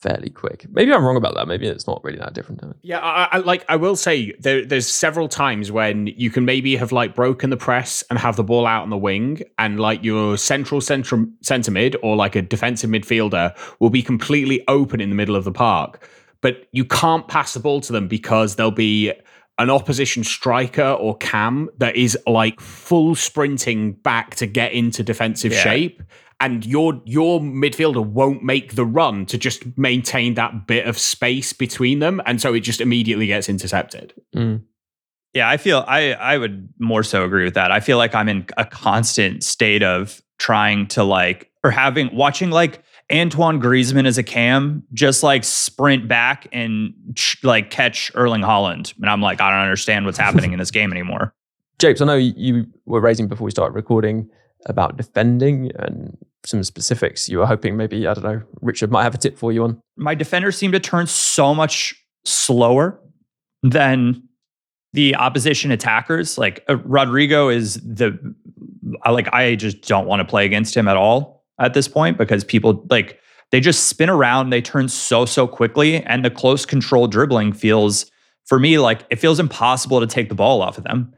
fairly 0.04 0.30
quick. 0.30 0.66
Maybe 0.70 0.94
I'm 0.94 1.04
wrong 1.04 1.16
about 1.16 1.34
that. 1.36 1.48
Maybe 1.48 1.68
it's 1.68 1.88
not 1.88 2.04
really 2.04 2.20
that 2.20 2.34
different. 2.34 2.62
Yeah, 2.82 3.00
I, 3.00 3.30
I, 3.32 3.38
like 3.38 3.66
I 3.70 3.78
will 3.78 3.96
say 3.96 4.34
there, 4.40 4.66
there's 4.66 4.88
several 4.88 5.28
times 5.28 5.72
when 5.72 6.08
you 6.08 6.30
can 6.30 6.46
maybe 6.46 6.76
have 6.76 6.92
like 6.92 7.16
broken 7.16 7.50
the 7.50 7.58
press 7.58 8.04
and 8.10 8.20
have 8.20 8.36
the 8.36 8.44
ball 8.44 8.68
out 8.68 8.84
on 8.84 8.90
the 8.90 8.98
wing, 8.98 9.42
and 9.58 9.80
like 9.80 10.04
your 10.04 10.38
central 10.38 10.82
central 10.82 11.26
centre 11.42 11.72
mid 11.72 11.96
or 12.04 12.16
like 12.16 12.36
a 12.36 12.42
defensive 12.42 12.90
midfielder 12.90 13.58
will 13.80 13.90
be 13.90 14.04
completely 14.04 14.64
open 14.68 15.00
in 15.00 15.10
the 15.10 15.16
middle 15.16 15.36
of 15.36 15.46
the 15.46 15.52
park 15.52 16.08
but 16.42 16.68
you 16.74 16.84
can't 16.84 17.30
pass 17.30 17.54
the 17.54 17.60
ball 17.60 17.80
to 17.80 17.94
them 17.94 18.08
because 18.10 18.58
they'll 18.58 18.70
be 18.70 19.14
an 19.60 19.70
opposition 19.70 20.24
striker 20.24 20.92
or 20.92 21.16
cam 21.18 21.70
that 21.78 21.96
is 21.96 22.18
like 22.26 22.60
full 22.60 23.16
sprinting 23.16 23.94
back 23.94 24.36
to 24.36 24.48
get 24.48 24.72
into 24.72 25.04
defensive 25.04 25.52
yeah. 25.52 25.60
shape 25.60 26.04
and 26.40 26.66
your 26.66 27.02
your 27.06 27.40
midfielder 27.40 28.06
won't 28.06 28.44
make 28.44 28.76
the 28.76 28.86
run 28.86 29.26
to 29.28 29.38
just 29.38 29.78
maintain 29.78 30.34
that 30.34 30.66
bit 30.66 30.88
of 30.88 30.98
space 30.98 31.54
between 31.54 32.00
them 32.00 32.22
and 32.26 32.42
so 32.42 32.54
it 32.54 32.62
just 32.62 32.82
immediately 32.82 33.28
gets 33.28 33.48
intercepted 33.48 34.14
mm. 34.36 34.62
yeah 35.34 35.48
i 35.48 35.58
feel 35.58 35.86
i 35.88 36.14
i 36.14 36.38
would 36.38 36.68
more 36.80 37.04
so 37.04 37.24
agree 37.24 37.44
with 37.44 37.54
that 37.54 37.72
i 37.72 37.80
feel 37.80 37.98
like 37.98 38.16
i'm 38.16 38.30
in 38.30 38.46
a 38.58 38.66
constant 38.66 39.44
state 39.44 39.84
of 39.84 40.22
trying 40.40 40.88
to 40.88 41.04
like 41.04 41.52
or 41.64 41.70
having 41.70 42.14
watching 42.16 42.50
like 42.50 42.84
Antoine 43.12 43.62
Griezmann 43.62 44.08
as 44.08 44.18
a 44.18 44.24
cam 44.24 44.84
just 44.94 45.24
like 45.24 45.44
sprint 45.44 46.08
back 46.08 46.48
and 46.52 46.94
like 47.44 47.70
catch 47.70 48.12
Erling 48.16 48.42
Haaland. 48.42 48.96
And 48.98 49.10
I'm 49.10 49.22
like, 49.22 49.42
I 49.42 49.50
don't 49.50 49.60
understand 49.60 50.06
what's 50.06 50.18
happening 50.18 50.54
in 50.54 50.60
this 50.60 50.72
game 50.72 50.92
anymore. 50.92 51.34
Japes, 51.80 52.02
I 52.02 52.06
know 52.06 52.16
you 52.16 52.66
were 52.86 53.02
raising 53.02 53.28
before 53.28 53.46
we 53.46 53.52
started 53.52 53.76
recording 53.76 54.30
about 54.68 54.96
defending 54.96 55.72
and 55.80 56.18
some 56.46 56.64
specifics. 56.64 57.28
You 57.28 57.40
were 57.40 57.46
hoping 57.46 57.76
maybe, 57.76 58.08
I 58.08 58.14
don't 58.14 58.24
know, 58.24 58.42
Richard 58.62 58.92
might 58.92 59.04
have 59.04 59.16
a 59.16 59.18
tip 59.18 59.38
for 59.38 59.52
you 59.52 59.64
on. 59.64 59.82
My 59.98 60.16
defenders 60.16 60.58
seem 60.58 60.72
to 60.72 60.80
turn 60.80 61.08
so 61.08 61.54
much 61.54 61.96
slower 62.26 63.00
than 63.64 64.24
the 64.94 65.16
opposition 65.16 65.72
attackers. 65.72 66.38
Like 66.38 66.64
uh, 66.70 66.76
Rodrygo 66.76 67.54
is 67.54 67.76
the, 67.76 68.18
I 69.02 69.12
like, 69.12 69.34
I 69.34 69.56
just 69.56 69.82
don't 69.82 70.06
want 70.06 70.22
to 70.22 70.26
play 70.26 70.46
against 70.46 70.78
him 70.78 70.88
at 70.88 70.96
all 70.96 71.33
at 71.60 71.74
this 71.74 71.88
point 71.88 72.18
because 72.18 72.44
people 72.44 72.86
like 72.90 73.20
they 73.52 73.60
just 73.60 73.88
spin 73.88 74.10
around, 74.10 74.50
they 74.50 74.62
turn 74.62 74.90
so 74.90 75.26
so 75.26 75.48
quickly, 75.48 76.04
and 76.04 76.26
the 76.26 76.32
close 76.32 76.66
control 76.66 77.08
dribbling 77.08 77.54
feels 77.54 78.10
for 78.46 78.60
me 78.60 78.78
like 78.80 79.06
it 79.10 79.18
feels 79.18 79.40
impossible 79.40 80.00
to 80.00 80.08
take 80.08 80.30
the 80.30 80.36
ball 80.36 80.62
off 80.62 80.78
of 80.78 80.84
them. 80.84 81.14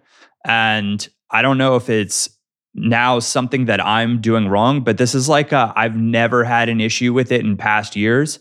And 0.46 1.08
I 1.32 1.42
don't 1.42 1.58
know 1.58 1.76
if 1.76 1.90
it's 1.90 2.30
now 2.76 3.20
something 3.20 3.66
that 3.66 3.84
I'm 3.84 4.20
doing 4.20 4.48
wrong, 4.48 4.82
but 4.82 4.98
this 4.98 5.16
is 5.16 5.30
like 5.30 5.54
i 5.54 5.72
have 5.78 5.96
never 5.96 6.44
had 6.44 6.68
an 6.68 6.82
issue 6.82 7.14
with 7.14 7.32
it 7.32 7.42
in 7.42 7.58
past 7.58 7.96
years. 7.96 8.40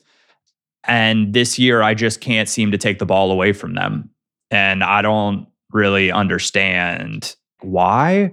And 0.87 1.33
this 1.33 1.59
year, 1.59 1.83
I 1.83 1.94
just 1.94 2.20
can't 2.20 2.48
seem 2.48 2.72
to 2.72 2.78
take 2.78 2.98
the 2.98 3.07
ball 3.07 3.30
away 3.30 3.52
from 3.52 3.74
them. 3.74 4.11
And 4.50 4.85
I 4.85 5.00
don't 5.00 5.46
really 5.72 6.11
understand 6.12 7.35
why. 7.61 8.33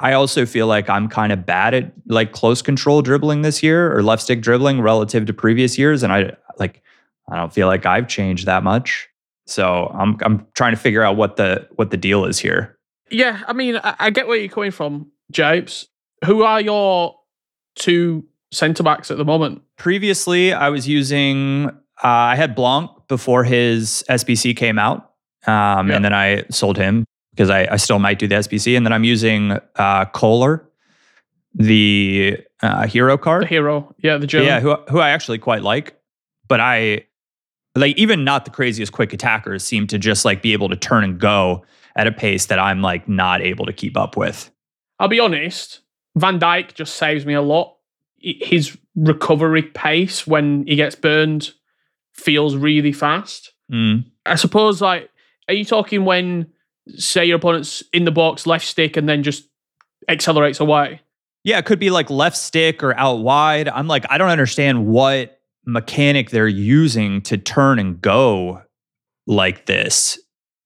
I 0.00 0.12
also 0.12 0.44
feel 0.44 0.66
like 0.66 0.90
I'm 0.90 1.08
kind 1.08 1.32
of 1.32 1.46
bad 1.46 1.72
at 1.74 1.92
like 2.06 2.32
close 2.32 2.60
control 2.60 3.00
dribbling 3.00 3.42
this 3.42 3.62
year 3.62 3.96
or 3.96 4.02
left 4.02 4.22
stick 4.22 4.42
dribbling 4.42 4.80
relative 4.80 5.26
to 5.26 5.32
previous 5.32 5.78
years. 5.78 6.02
And 6.02 6.12
I 6.12 6.36
like, 6.58 6.82
I 7.30 7.36
don't 7.36 7.52
feel 7.52 7.66
like 7.66 7.86
I've 7.86 8.06
changed 8.06 8.46
that 8.46 8.62
much. 8.62 9.08
So 9.46 9.86
I'm 9.94 10.18
I'm 10.22 10.46
trying 10.54 10.72
to 10.72 10.76
figure 10.76 11.02
out 11.02 11.16
what 11.16 11.36
the 11.36 11.68
what 11.76 11.90
the 11.90 11.96
deal 11.96 12.24
is 12.24 12.38
here. 12.38 12.76
Yeah, 13.10 13.42
I 13.46 13.52
mean, 13.52 13.76
I, 13.76 13.94
I 13.98 14.10
get 14.10 14.26
where 14.26 14.36
you're 14.36 14.48
coming 14.48 14.72
from, 14.72 15.12
Japes. 15.30 15.86
Who 16.24 16.42
are 16.42 16.60
your 16.60 17.16
two 17.76 18.24
centre 18.52 18.82
backs 18.82 19.10
at 19.12 19.18
the 19.18 19.24
moment? 19.24 19.62
Previously, 19.76 20.52
I 20.52 20.68
was 20.70 20.88
using 20.88 21.68
uh, 21.68 21.72
I 22.02 22.36
had 22.36 22.56
Blanc 22.56 22.90
before 23.06 23.44
his 23.44 24.04
SBC 24.10 24.56
came 24.56 24.80
out, 24.80 25.12
um, 25.46 25.92
and 25.92 26.04
then 26.04 26.12
I 26.12 26.42
sold 26.50 26.76
him 26.76 27.06
because 27.36 27.50
I, 27.50 27.68
I, 27.70 27.76
still 27.76 27.98
might 27.98 28.18
do 28.18 28.26
the 28.26 28.36
SBC. 28.36 28.78
And 28.78 28.86
then 28.86 28.94
I'm 28.94 29.04
using 29.04 29.58
uh, 29.76 30.06
Kohler, 30.06 30.66
the 31.54 32.38
uh, 32.62 32.86
hero 32.86 33.18
card. 33.18 33.42
The 33.42 33.48
hero, 33.48 33.94
yeah, 33.98 34.16
the 34.16 34.26
German. 34.26 34.46
Yeah, 34.46 34.60
who, 34.60 34.74
who 34.88 35.00
I 35.00 35.10
actually 35.10 35.38
quite 35.38 35.62
like. 35.62 36.00
But 36.48 36.60
I, 36.60 37.04
like, 37.74 37.98
even 37.98 38.24
not 38.24 38.46
the 38.46 38.50
craziest 38.50 38.92
quick 38.92 39.12
attackers 39.12 39.62
seem 39.62 39.86
to 39.88 39.98
just 39.98 40.24
like 40.24 40.40
be 40.40 40.54
able 40.54 40.70
to 40.70 40.76
turn 40.76 41.04
and 41.04 41.20
go 41.20 41.64
at 41.94 42.06
a 42.06 42.12
pace 42.12 42.46
that 42.46 42.58
I'm 42.58 42.80
like 42.80 43.06
not 43.06 43.42
able 43.42 43.66
to 43.66 43.72
keep 43.72 43.98
up 43.98 44.16
with. 44.16 44.50
I'll 44.98 45.08
be 45.08 45.20
honest, 45.20 45.80
Van 46.16 46.40
Dijk 46.40 46.72
just 46.72 46.94
saves 46.94 47.26
me 47.26 47.34
a 47.34 47.42
lot. 47.42 47.76
His 48.16 48.78
recovery 48.94 49.62
pace 49.62 50.26
when 50.26 50.66
he 50.66 50.74
gets 50.74 50.94
burned 50.94 51.52
feels 52.14 52.56
really 52.56 52.92
fast. 52.92 53.52
Mm. 53.70 54.06
I 54.24 54.36
suppose, 54.36 54.80
like, 54.80 55.10
are 55.48 55.54
you 55.54 55.66
talking 55.66 56.06
when 56.06 56.46
say 56.88 57.24
your 57.24 57.36
opponent's 57.36 57.82
in 57.92 58.04
the 58.04 58.10
box, 58.10 58.46
left 58.46 58.66
stick, 58.66 58.96
and 58.96 59.08
then 59.08 59.22
just 59.22 59.48
accelerates 60.08 60.60
away. 60.60 61.00
Yeah, 61.44 61.58
it 61.58 61.64
could 61.64 61.78
be 61.78 61.90
like 61.90 62.10
left 62.10 62.36
stick 62.36 62.82
or 62.82 62.96
out 62.98 63.20
wide. 63.20 63.68
I'm 63.68 63.86
like, 63.86 64.04
I 64.10 64.18
don't 64.18 64.30
understand 64.30 64.86
what 64.86 65.40
mechanic 65.64 66.30
they're 66.30 66.48
using 66.48 67.22
to 67.22 67.38
turn 67.38 67.78
and 67.78 68.00
go 68.00 68.62
like 69.26 69.66
this. 69.66 70.18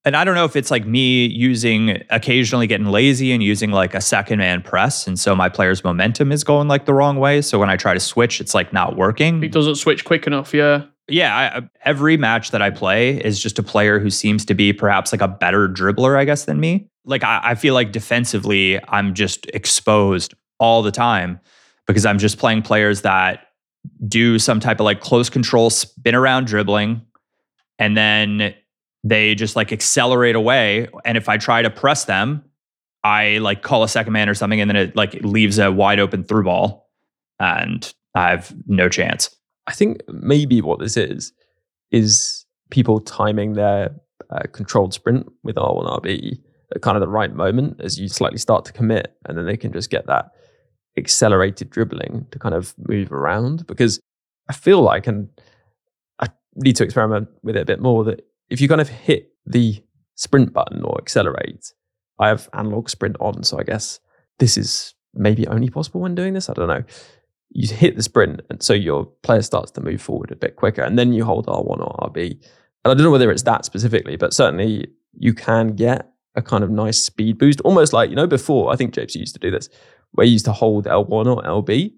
And 0.07 0.17
I 0.17 0.25
don't 0.25 0.35
know 0.35 0.47
if 0.47 0.57
it's 0.57 0.71
like 0.71 0.87
me 0.87 1.27
using 1.27 2.03
occasionally 2.09 2.67
getting 2.67 2.87
lazy 2.87 3.33
and 3.33 3.43
using 3.43 3.71
like 3.71 3.95
a 3.95 4.01
second 4.01 4.39
man 4.39 4.63
press. 4.63 5.07
And 5.07 5.19
so 5.19 5.37
my 5.37 5.51
player's 5.51 5.85
momentum 5.85 6.33
is 6.33 6.43
going 6.43 6.69
like 6.69 6.87
the 6.87 6.95
wrong 6.95 7.19
way. 7.19 7.43
So 7.43 7.59
when 7.59 7.69
I 7.69 7.77
try 7.77 7.93
to 7.93 8.01
switch, 8.01 8.41
it's 8.41 8.55
like 8.55 8.73
not 8.73 8.97
working. 8.97 9.43
It 9.43 9.53
doesn't 9.53 9.75
switch 9.75 10.07
quick 10.07 10.27
enough. 10.27 10.55
Yeah 10.55 10.85
yeah, 11.11 11.61
I, 11.61 11.69
every 11.85 12.17
match 12.17 12.51
that 12.51 12.63
I 12.63 12.71
play 12.71 13.17
is 13.19 13.41
just 13.41 13.59
a 13.59 13.63
player 13.63 13.99
who 13.99 14.11
seems 14.11 14.45
to 14.47 14.55
be 14.55 14.73
perhaps 14.73 15.13
like 15.13 15.21
a 15.21 15.29
better 15.29 15.69
dribbler, 15.69 16.17
I 16.17 16.25
guess, 16.25 16.45
than 16.45 16.61
me. 16.61 16.89
Like 17.05 17.25
I, 17.25 17.41
I 17.43 17.55
feel 17.55 17.75
like 17.75 17.93
defensively, 17.93 18.79
I'm 18.89 19.15
just 19.15 19.47
exposed 19.55 20.35
all 20.59 20.83
the 20.83 20.91
time 20.91 21.41
because 21.87 22.07
I'm 22.07 22.19
just 22.19 22.39
playing 22.39 22.63
players 22.63 23.03
that 23.03 23.49
do 24.07 24.39
some 24.39 24.61
type 24.61 24.81
of 24.81 24.85
like 24.85 25.01
close 25.01 25.31
control 25.31 25.71
spin 25.71 26.15
around 26.15 26.47
dribbling, 26.47 27.03
and 27.79 27.97
then 27.97 28.55
they 29.03 29.35
just 29.35 29.57
like 29.57 29.73
accelerate 29.73 30.37
away. 30.37 30.89
And 31.05 31.17
if 31.17 31.29
I 31.29 31.39
try 31.39 31.63
to 31.63 31.71
press 31.71 32.05
them, 32.05 32.45
I 33.03 33.39
like 33.39 33.63
call 33.63 33.83
a 33.83 33.89
second 33.89 34.13
man 34.13 34.29
or 34.29 34.35
something, 34.35 34.61
and 34.61 34.69
then 34.69 34.77
it 34.77 34.97
like 34.97 35.15
leaves 35.23 35.59
a 35.59 35.73
wide 35.73 35.99
open 35.99 36.25
through 36.25 36.45
ball, 36.45 36.91
and 37.39 37.93
I 38.15 38.31
have 38.31 38.55
no 38.67 38.89
chance. 38.89 39.35
I 39.71 39.73
think 39.73 40.03
maybe 40.09 40.61
what 40.61 40.81
this 40.81 40.97
is 40.97 41.33
is 41.93 42.45
people 42.71 42.99
timing 42.99 43.53
their 43.53 43.95
uh, 44.31 44.43
controlled 44.53 44.93
sprint 44.93 45.31
with 45.45 45.55
R1 45.55 46.03
RB 46.03 46.41
at 46.75 46.83
kind 46.83 46.97
of 46.97 47.01
the 47.01 47.09
right 47.09 47.33
moment 47.33 47.81
as 47.81 47.97
you 47.97 48.09
slightly 48.09 48.39
start 48.39 48.65
to 48.65 48.73
commit, 48.73 49.15
and 49.27 49.39
then 49.39 49.47
they 49.47 49.57
can 49.57 49.73
just 49.73 49.89
get 49.89 50.09
that 50.09 50.33
accelerated 50.99 51.71
dribbling 51.71 52.27
to 52.33 52.39
kind 52.41 52.53
of 52.53 52.75
move 52.89 53.13
around. 53.13 53.65
Because 53.69 54.01
I 54.49 54.55
feel 54.55 54.83
like, 54.83 55.07
and 55.07 55.29
I 56.19 56.27
need 56.57 56.75
to 56.77 56.85
experiment 56.85 57.29
with 57.45 57.57
it 57.57 57.63
a 57.63 57.65
bit 57.65 57.81
more, 57.81 58.03
that 58.05 58.27
if 58.49 58.61
you 58.61 58.67
kind 58.67 58.81
of 58.81 58.89
hit 58.89 59.31
the 59.47 59.81
sprint 60.17 60.53
button 60.53 60.83
or 60.83 60.99
accelerate, 60.99 61.73
I 62.19 62.27
have 62.27 62.49
analog 62.55 62.91
sprint 62.91 63.17
on, 63.21 63.45
so 63.45 63.57
I 63.61 63.63
guess 63.63 64.01
this 64.41 64.59
is 64.59 64.95
maybe 65.15 65.47
only 65.47 65.71
possible 65.71 66.01
when 66.01 66.17
doing 66.17 66.35
this. 66.35 66.51
I 66.51 66.55
don't 66.55 66.67
know. 66.67 66.83
You 67.51 67.69
hit 67.75 67.97
the 67.97 68.03
sprint, 68.03 68.41
and 68.49 68.63
so 68.63 68.73
your 68.73 69.07
player 69.23 69.43
starts 69.43 69.71
to 69.73 69.81
move 69.81 70.01
forward 70.01 70.31
a 70.31 70.37
bit 70.37 70.57
quicker, 70.57 70.83
and 70.83 70.99
then 70.99 71.13
you 71.13 71.25
hold 71.25 71.47
R1 71.47 71.81
or 71.81 72.11
RB. 72.11 72.31
And 72.85 72.93
I 72.93 72.95
don't 72.95 73.03
know 73.03 73.11
whether 73.11 73.31
it's 73.31 73.43
that 73.43 73.65
specifically, 73.65 74.17
but 74.17 74.33
certainly 74.33 74.89
you 75.19 75.35
can 75.35 75.69
get 75.75 76.11
a 76.37 76.43
kind 76.43 76.63
of 76.63 76.71
nice 76.71 77.03
speed 77.03 77.39
boost, 77.39 77.61
almost 77.63 77.93
like, 77.93 78.09
you 78.09 78.17
know, 78.17 78.27
before, 78.27 78.73
I 78.73 78.77
think 78.77 78.95
Japes 78.95 79.17
used 79.17 79.35
to 79.35 79.41
do 79.41 79.51
this, 79.51 79.69
where 80.13 80.27
you 80.27 80.33
used 80.35 80.45
to 80.45 80.53
hold 80.53 80.85
L1 80.87 81.27
or 81.27 81.43
LB 81.43 81.93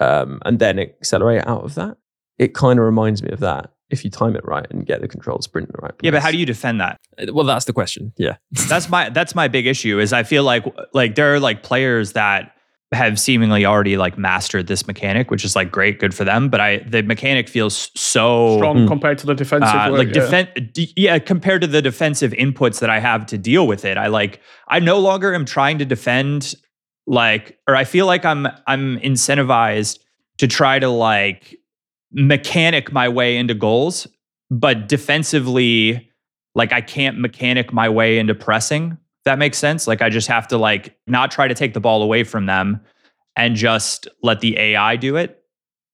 um, 0.00 0.40
and 0.44 0.58
then 0.58 0.78
accelerate 0.78 1.46
out 1.46 1.64
of 1.64 1.74
that. 1.74 1.96
It 2.38 2.54
kind 2.54 2.78
of 2.78 2.84
reminds 2.84 3.22
me 3.22 3.30
of 3.30 3.40
that 3.40 3.72
if 3.90 4.04
you 4.04 4.10
time 4.10 4.36
it 4.36 4.44
right 4.44 4.66
and 4.70 4.86
get 4.86 5.00
the 5.00 5.08
control 5.08 5.40
sprint 5.40 5.68
in 5.68 5.72
the 5.74 5.82
right 5.82 5.96
place. 5.98 6.06
Yeah, 6.06 6.10
but 6.12 6.22
how 6.22 6.30
do 6.30 6.36
you 6.36 6.46
defend 6.46 6.80
that? 6.80 6.98
Uh, 7.18 7.32
Well, 7.32 7.44
that's 7.44 7.64
the 7.64 7.72
question. 7.72 8.12
Yeah. 8.16 8.36
that's 8.68 8.88
my 8.88 9.08
that's 9.10 9.34
my 9.34 9.48
big 9.48 9.66
issue 9.66 9.98
is 9.98 10.12
I 10.12 10.22
feel 10.22 10.44
like 10.44 10.64
like 10.92 11.14
there 11.14 11.34
are 11.34 11.40
like 11.40 11.62
players 11.62 12.12
that 12.12 12.52
have 12.92 13.20
seemingly 13.20 13.66
already 13.66 13.96
like 13.98 14.16
mastered 14.16 14.66
this 14.66 14.86
mechanic, 14.86 15.30
which 15.30 15.44
is 15.44 15.54
like 15.54 15.70
great, 15.70 15.98
good 15.98 16.14
for 16.14 16.24
them. 16.24 16.48
But 16.48 16.60
I 16.60 16.78
the 16.78 17.02
mechanic 17.02 17.48
feels 17.48 17.90
so 17.94 18.56
Strong 18.56 18.86
compared 18.88 19.18
to 19.18 19.26
the 19.26 19.34
defensive. 19.34 19.74
uh, 19.74 19.88
work, 19.90 19.98
like 19.98 20.08
yeah. 20.08 20.22
defense 20.22 20.48
d- 20.72 20.92
yeah 20.96 21.18
compared 21.18 21.60
to 21.60 21.66
the 21.66 21.82
defensive 21.82 22.32
inputs 22.32 22.80
that 22.80 22.90
i 22.90 22.98
have 22.98 23.26
to 23.26 23.38
deal 23.38 23.66
with 23.66 23.84
it 23.84 23.96
i 23.96 24.06
like 24.06 24.40
i 24.68 24.78
no 24.78 24.98
longer 24.98 25.34
am 25.34 25.44
trying 25.44 25.78
to 25.78 25.84
defend 25.84 26.54
like 27.06 27.58
or 27.66 27.76
i 27.76 27.84
feel 27.84 28.06
like 28.06 28.24
i'm 28.24 28.46
i'm 28.66 28.98
incentivized 29.00 29.98
to 30.38 30.46
try 30.46 30.78
to 30.78 30.88
like 30.88 31.56
mechanic 32.12 32.92
my 32.92 33.08
way 33.08 33.36
into 33.36 33.54
goals 33.54 34.06
but 34.50 34.88
defensively 34.88 36.10
like 36.54 36.72
i 36.72 36.80
can't 36.80 37.18
mechanic 37.18 37.72
my 37.72 37.88
way 37.88 38.18
into 38.18 38.34
pressing 38.34 38.92
if 38.92 38.98
that 39.28 39.38
makes 39.38 39.58
sense 39.58 39.86
like 39.86 40.02
i 40.02 40.08
just 40.08 40.28
have 40.28 40.48
to 40.48 40.58
like 40.58 40.96
not 41.06 41.30
try 41.30 41.46
to 41.46 41.54
take 41.54 41.74
the 41.74 41.80
ball 41.80 42.02
away 42.02 42.24
from 42.24 42.46
them 42.46 42.80
and 43.36 43.56
just 43.56 44.08
let 44.22 44.40
the 44.40 44.58
ai 44.58 44.96
do 44.96 45.16
it 45.16 45.42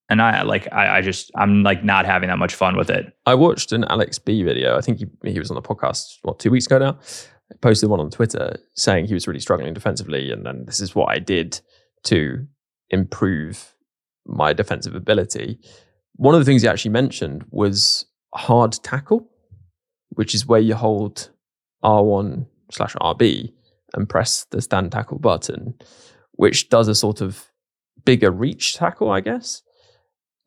and 0.08 0.22
i 0.22 0.42
like 0.42 0.72
i, 0.72 0.98
I 0.98 1.00
just 1.02 1.30
i'm 1.36 1.62
like 1.62 1.84
not 1.84 2.06
having 2.06 2.28
that 2.28 2.38
much 2.38 2.54
fun 2.54 2.76
with 2.76 2.90
it 2.90 3.14
I 3.26 3.34
watched 3.34 3.72
an 3.72 3.84
Alex 3.84 4.18
B 4.18 4.42
video. 4.42 4.76
I 4.76 4.80
think 4.80 4.98
he, 4.98 5.06
he 5.30 5.38
was 5.38 5.50
on 5.50 5.54
the 5.54 5.62
podcast, 5.62 6.18
what, 6.22 6.38
two 6.38 6.50
weeks 6.50 6.66
ago 6.66 6.78
now? 6.78 6.98
Posted 7.60 7.88
one 7.88 8.00
on 8.00 8.10
Twitter 8.10 8.56
saying 8.74 9.06
he 9.06 9.14
was 9.14 9.26
really 9.26 9.40
struggling 9.40 9.72
defensively. 9.72 10.30
And 10.30 10.44
then 10.44 10.64
this 10.66 10.80
is 10.80 10.94
what 10.94 11.10
I 11.10 11.18
did 11.18 11.60
to 12.04 12.46
improve 12.90 13.74
my 14.26 14.52
defensive 14.52 14.94
ability. 14.94 15.58
One 16.16 16.34
of 16.34 16.40
the 16.40 16.44
things 16.44 16.62
he 16.62 16.68
actually 16.68 16.90
mentioned 16.90 17.44
was 17.50 18.04
hard 18.34 18.72
tackle, 18.82 19.28
which 20.10 20.34
is 20.34 20.46
where 20.46 20.60
you 20.60 20.74
hold 20.74 21.30
R1 21.82 22.46
slash 22.74 22.94
RB 22.96 23.52
and 23.94 24.08
press 24.08 24.46
the 24.50 24.60
stand 24.60 24.92
tackle 24.92 25.18
button, 25.18 25.74
which 26.32 26.68
does 26.68 26.88
a 26.88 26.94
sort 26.94 27.20
of 27.20 27.46
bigger 28.04 28.30
reach 28.30 28.74
tackle, 28.74 29.10
I 29.10 29.20
guess. 29.20 29.62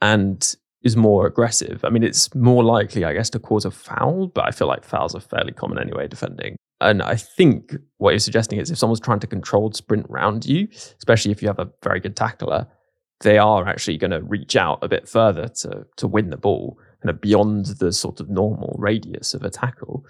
And 0.01 0.55
is 0.83 0.95
more 0.95 1.25
aggressive. 1.25 1.83
I 1.83 1.89
mean, 1.89 2.03
it's 2.03 2.33
more 2.35 2.63
likely, 2.63 3.03
I 3.03 3.13
guess, 3.13 3.29
to 3.31 3.39
cause 3.39 3.65
a 3.65 3.71
foul, 3.71 4.27
but 4.27 4.45
I 4.45 4.51
feel 4.51 4.67
like 4.67 4.85
fouls 4.85 5.15
are 5.15 5.19
fairly 5.19 5.51
common 5.51 5.79
anyway, 5.79 6.07
defending. 6.07 6.55
And 6.79 7.01
I 7.01 7.15
think 7.15 7.75
what 7.97 8.11
you're 8.11 8.19
suggesting 8.19 8.59
is 8.59 8.69
if 8.69 8.77
someone's 8.77 8.99
trying 8.99 9.19
to 9.21 9.27
controlled 9.27 9.75
sprint 9.75 10.05
round 10.09 10.45
you, 10.45 10.67
especially 10.97 11.31
if 11.31 11.41
you 11.41 11.47
have 11.47 11.59
a 11.59 11.69
very 11.83 11.99
good 11.99 12.15
tackler, 12.15 12.67
they 13.21 13.39
are 13.39 13.67
actually 13.67 13.97
going 13.97 14.11
to 14.11 14.21
reach 14.21 14.55
out 14.55 14.77
a 14.83 14.87
bit 14.87 15.09
further 15.09 15.47
to 15.47 15.87
to 15.95 16.07
win 16.07 16.29
the 16.29 16.37
ball, 16.37 16.77
kind 17.01 17.09
of 17.09 17.19
beyond 17.19 17.65
the 17.79 17.91
sort 17.91 18.19
of 18.19 18.29
normal 18.29 18.75
radius 18.77 19.33
of 19.33 19.43
a 19.43 19.49
tackle. 19.49 20.05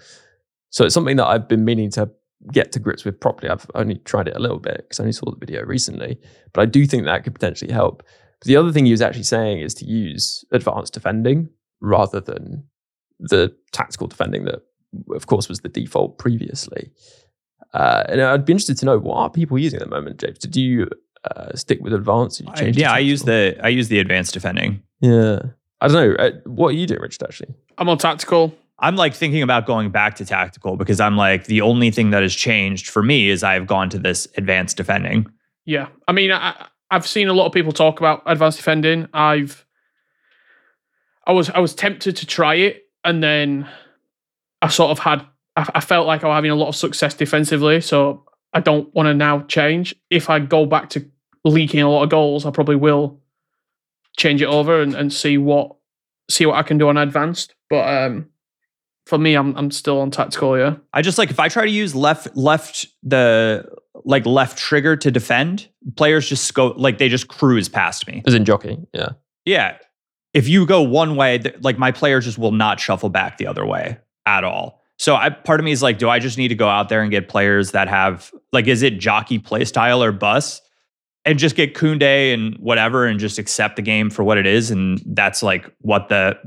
So 0.70 0.84
it's 0.84 0.94
something 0.94 1.16
that 1.16 1.26
I've 1.26 1.48
been 1.48 1.64
meaning 1.64 1.90
to 1.92 2.10
get 2.52 2.72
to 2.72 2.78
grips 2.78 3.04
with 3.04 3.18
properly. 3.20 3.50
I've 3.50 3.66
only 3.74 3.96
tried 3.96 4.28
it 4.28 4.36
a 4.36 4.40
little 4.40 4.58
bit 4.60 4.76
because 4.78 5.00
I 5.00 5.02
only 5.04 5.12
saw 5.12 5.30
the 5.30 5.38
video 5.38 5.64
recently, 5.64 6.18
but 6.52 6.60
I 6.62 6.66
do 6.66 6.86
think 6.86 7.04
that 7.04 7.24
could 7.24 7.34
potentially 7.34 7.72
help. 7.72 8.02
But 8.40 8.46
the 8.46 8.56
other 8.56 8.70
thing 8.72 8.84
he 8.84 8.92
was 8.92 9.02
actually 9.02 9.24
saying 9.24 9.60
is 9.60 9.74
to 9.74 9.84
use 9.84 10.44
advanced 10.52 10.94
defending 10.94 11.48
rather 11.80 12.20
than 12.20 12.64
the 13.18 13.54
tactical 13.72 14.06
defending 14.06 14.44
that, 14.44 14.62
of 15.14 15.26
course, 15.26 15.48
was 15.48 15.60
the 15.60 15.68
default 15.68 16.18
previously. 16.18 16.92
Uh, 17.74 18.04
and 18.08 18.20
I'd 18.22 18.44
be 18.44 18.52
interested 18.52 18.78
to 18.78 18.86
know 18.86 18.98
what 18.98 19.16
are 19.16 19.30
people 19.30 19.58
using 19.58 19.80
at 19.80 19.88
the 19.88 19.94
moment, 19.94 20.20
James? 20.20 20.38
Did 20.38 20.54
you 20.56 20.88
uh, 21.30 21.54
stick 21.54 21.80
with 21.82 21.92
advanced? 21.92 22.38
Did 22.38 22.46
you 22.46 22.52
I- 22.52 22.56
change 22.56 22.76
to 22.76 22.80
yeah, 22.82 22.92
I 22.92 22.98
use 22.98 23.22
the 23.22 23.58
I 23.62 23.68
use 23.68 23.88
the 23.88 23.98
advanced 23.98 24.34
defending. 24.34 24.82
Yeah, 25.00 25.40
I 25.80 25.88
don't 25.88 25.94
know. 25.94 26.14
Uh, 26.14 26.30
what 26.44 26.68
are 26.68 26.76
you 26.76 26.86
doing, 26.86 27.00
Richard? 27.00 27.24
Actually, 27.24 27.54
I'm 27.76 27.88
on 27.88 27.98
tactical. 27.98 28.54
I'm 28.80 28.96
like 28.96 29.14
thinking 29.14 29.42
about 29.42 29.66
going 29.66 29.90
back 29.90 30.14
to 30.16 30.24
tactical 30.24 30.76
because 30.76 31.00
I'm 31.00 31.16
like 31.16 31.46
the 31.46 31.60
only 31.60 31.90
thing 31.90 32.10
that 32.10 32.22
has 32.22 32.34
changed 32.34 32.88
for 32.88 33.02
me 33.02 33.28
is 33.28 33.42
I've 33.42 33.66
gone 33.66 33.90
to 33.90 33.98
this 33.98 34.28
advanced 34.36 34.76
defending. 34.76 35.26
Yeah, 35.64 35.88
I 36.06 36.12
mean, 36.12 36.30
I, 36.32 36.68
I've 36.90 37.06
seen 37.06 37.28
a 37.28 37.32
lot 37.32 37.46
of 37.46 37.52
people 37.52 37.72
talk 37.72 37.98
about 38.00 38.22
advanced 38.24 38.58
defending. 38.58 39.08
I've, 39.12 39.66
I 41.26 41.32
was, 41.32 41.50
I 41.50 41.58
was 41.58 41.74
tempted 41.74 42.16
to 42.16 42.26
try 42.26 42.54
it, 42.54 42.84
and 43.04 43.22
then 43.22 43.68
I 44.62 44.68
sort 44.68 44.92
of 44.92 44.98
had, 45.00 45.26
I, 45.56 45.68
I 45.74 45.80
felt 45.80 46.06
like 46.06 46.24
I 46.24 46.28
was 46.28 46.36
having 46.36 46.50
a 46.50 46.54
lot 46.54 46.68
of 46.68 46.76
success 46.76 47.14
defensively. 47.14 47.80
So 47.80 48.24
I 48.54 48.60
don't 48.60 48.94
want 48.94 49.08
to 49.08 49.14
now 49.14 49.42
change. 49.42 49.94
If 50.08 50.30
I 50.30 50.38
go 50.38 50.64
back 50.64 50.88
to 50.90 51.04
leaking 51.44 51.80
a 51.80 51.90
lot 51.90 52.04
of 52.04 52.10
goals, 52.10 52.46
I 52.46 52.50
probably 52.50 52.76
will 52.76 53.20
change 54.16 54.40
it 54.40 54.46
over 54.46 54.80
and, 54.80 54.94
and 54.94 55.12
see 55.12 55.36
what, 55.36 55.76
see 56.30 56.46
what 56.46 56.56
I 56.56 56.62
can 56.62 56.78
do 56.78 56.88
on 56.88 56.96
advanced. 56.96 57.54
But 57.68 57.86
um, 57.86 58.30
for 59.08 59.16
me, 59.16 59.34
I'm, 59.34 59.56
I'm 59.56 59.70
still 59.70 60.00
on 60.00 60.10
tactical. 60.10 60.58
Yeah. 60.58 60.76
I 60.92 61.00
just 61.00 61.16
like 61.16 61.30
if 61.30 61.40
I 61.40 61.48
try 61.48 61.64
to 61.64 61.70
use 61.70 61.94
left 61.94 62.36
left 62.36 62.86
the 63.02 63.66
like 64.04 64.26
left 64.26 64.58
trigger 64.58 64.96
to 64.96 65.10
defend, 65.10 65.66
players 65.96 66.28
just 66.28 66.52
go 66.52 66.68
like 66.76 66.98
they 66.98 67.08
just 67.08 67.28
cruise 67.28 67.70
past 67.70 68.06
me. 68.06 68.22
as 68.26 68.34
in 68.34 68.44
jockey. 68.44 68.78
Yeah, 68.92 69.10
Yeah. 69.46 69.78
If 70.34 70.46
you 70.46 70.66
go 70.66 70.82
one 70.82 71.16
way, 71.16 71.38
th- 71.38 71.56
like 71.62 71.78
my 71.78 71.90
player 71.90 72.20
just 72.20 72.36
will 72.36 72.52
not 72.52 72.78
shuffle 72.78 73.08
back 73.08 73.38
the 73.38 73.46
other 73.46 73.64
way 73.64 73.96
at 74.26 74.44
all. 74.44 74.82
So 74.98 75.16
I 75.16 75.30
part 75.30 75.58
of 75.58 75.64
me 75.64 75.72
is 75.72 75.82
like, 75.82 75.96
do 75.98 76.10
I 76.10 76.18
just 76.18 76.36
need 76.36 76.48
to 76.48 76.54
go 76.54 76.68
out 76.68 76.90
there 76.90 77.00
and 77.00 77.10
get 77.10 77.30
players 77.30 77.70
that 77.70 77.88
have 77.88 78.30
like, 78.52 78.66
is 78.66 78.82
it 78.82 78.98
jockey 78.98 79.38
play 79.38 79.64
style 79.64 80.02
or 80.02 80.12
bus? 80.12 80.60
And 81.24 81.38
just 81.38 81.56
get 81.56 81.74
Kounde 81.74 82.34
and 82.34 82.56
whatever 82.58 83.06
and 83.06 83.18
just 83.18 83.38
accept 83.38 83.76
the 83.76 83.82
game 83.82 84.10
for 84.10 84.22
what 84.22 84.36
it 84.36 84.46
is. 84.46 84.70
And 84.70 85.02
that's 85.06 85.42
like 85.42 85.70
what 85.80 86.10
the 86.10 86.38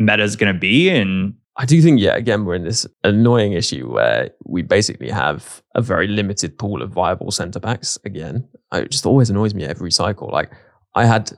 meta 0.00 0.24
is 0.24 0.34
gonna 0.34 0.52
be. 0.52 0.90
And 0.90 1.34
I 1.60 1.64
do 1.64 1.82
think, 1.82 2.00
yeah, 2.00 2.14
again, 2.14 2.44
we're 2.44 2.54
in 2.54 2.62
this 2.62 2.86
annoying 3.02 3.52
issue 3.52 3.92
where 3.92 4.30
we 4.44 4.62
basically 4.62 5.10
have 5.10 5.60
a 5.74 5.82
very 5.82 6.06
limited 6.06 6.56
pool 6.56 6.82
of 6.82 6.90
viable 6.90 7.32
centre 7.32 7.58
backs. 7.58 7.98
Again, 8.04 8.48
it 8.72 8.92
just 8.92 9.04
always 9.04 9.28
annoys 9.28 9.54
me 9.54 9.64
every 9.64 9.90
cycle. 9.90 10.30
Like 10.32 10.52
I 10.94 11.04
had 11.04 11.32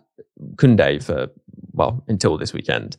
Kounde 0.56 1.02
for, 1.02 1.28
well, 1.72 2.04
until 2.06 2.36
this 2.36 2.52
weekend. 2.52 2.98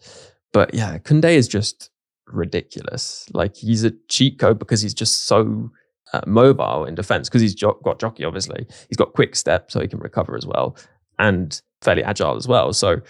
But 0.52 0.74
yeah, 0.74 0.98
Kounde 0.98 1.32
is 1.32 1.48
just 1.48 1.92
ridiculous. 2.26 3.28
Like 3.34 3.56
he's 3.56 3.84
a 3.84 3.92
cheat 4.10 4.40
code 4.40 4.58
because 4.58 4.82
he's 4.82 4.96
just 4.96 5.28
so 5.28 5.70
uh, 6.14 6.22
mobile 6.26 6.86
in 6.86 6.96
defense 6.96 7.30
because 7.30 7.44
he's 7.44 7.54
jo- 7.54 7.80
got 7.84 8.00
jockey, 8.00 8.24
obviously. 8.24 8.66
He's 8.90 8.98
got 8.98 9.14
quick 9.14 9.36
step 9.36 9.70
so 9.70 9.80
he 9.80 9.88
can 9.88 10.00
recover 10.00 10.36
as 10.36 10.48
well 10.48 10.76
and 11.20 11.62
fairly 11.84 12.04
agile 12.04 12.36
as 12.36 12.48
well. 12.48 12.74
So 12.74 13.02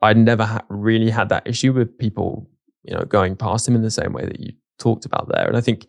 I 0.00 0.12
never 0.12 0.44
ha- 0.44 0.64
really 0.68 1.10
had 1.10 1.28
that 1.30 1.44
issue 1.44 1.72
with 1.72 1.98
people 1.98 2.48
you 2.84 2.94
know, 2.94 3.02
going 3.02 3.36
past 3.36 3.66
him 3.66 3.74
in 3.74 3.82
the 3.82 3.90
same 3.90 4.12
way 4.12 4.24
that 4.24 4.40
you 4.40 4.52
talked 4.78 5.04
about 5.04 5.28
there. 5.28 5.46
And 5.46 5.56
I 5.56 5.60
think 5.60 5.86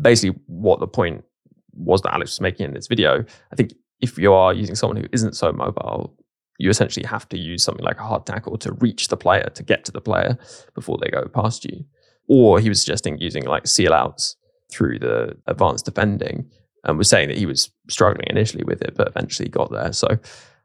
basically 0.00 0.38
what 0.46 0.80
the 0.80 0.86
point 0.86 1.24
was 1.72 2.02
that 2.02 2.14
Alex 2.14 2.32
was 2.32 2.40
making 2.40 2.66
in 2.66 2.74
this 2.74 2.86
video, 2.86 3.24
I 3.52 3.56
think 3.56 3.72
if 4.00 4.18
you 4.18 4.32
are 4.32 4.52
using 4.52 4.74
someone 4.74 4.96
who 4.96 5.08
isn't 5.12 5.36
so 5.36 5.52
mobile, 5.52 6.16
you 6.58 6.70
essentially 6.70 7.06
have 7.06 7.28
to 7.28 7.38
use 7.38 7.62
something 7.62 7.84
like 7.84 7.98
a 7.98 8.04
hard 8.04 8.26
tackle 8.26 8.56
to 8.58 8.72
reach 8.74 9.08
the 9.08 9.16
player, 9.16 9.50
to 9.54 9.62
get 9.62 9.84
to 9.84 9.92
the 9.92 10.00
player 10.00 10.38
before 10.74 10.98
they 11.00 11.10
go 11.10 11.24
past 11.34 11.64
you. 11.64 11.84
Or 12.28 12.60
he 12.60 12.68
was 12.68 12.80
suggesting 12.80 13.18
using 13.18 13.44
like 13.44 13.66
seal 13.66 13.92
outs 13.92 14.36
through 14.70 14.98
the 14.98 15.36
advanced 15.46 15.84
defending 15.84 16.50
and 16.84 16.98
was 16.98 17.08
saying 17.08 17.28
that 17.28 17.38
he 17.38 17.46
was 17.46 17.70
struggling 17.88 18.26
initially 18.28 18.64
with 18.64 18.82
it, 18.82 18.94
but 18.96 19.08
eventually 19.08 19.48
got 19.48 19.70
there. 19.70 19.92
So 19.92 20.18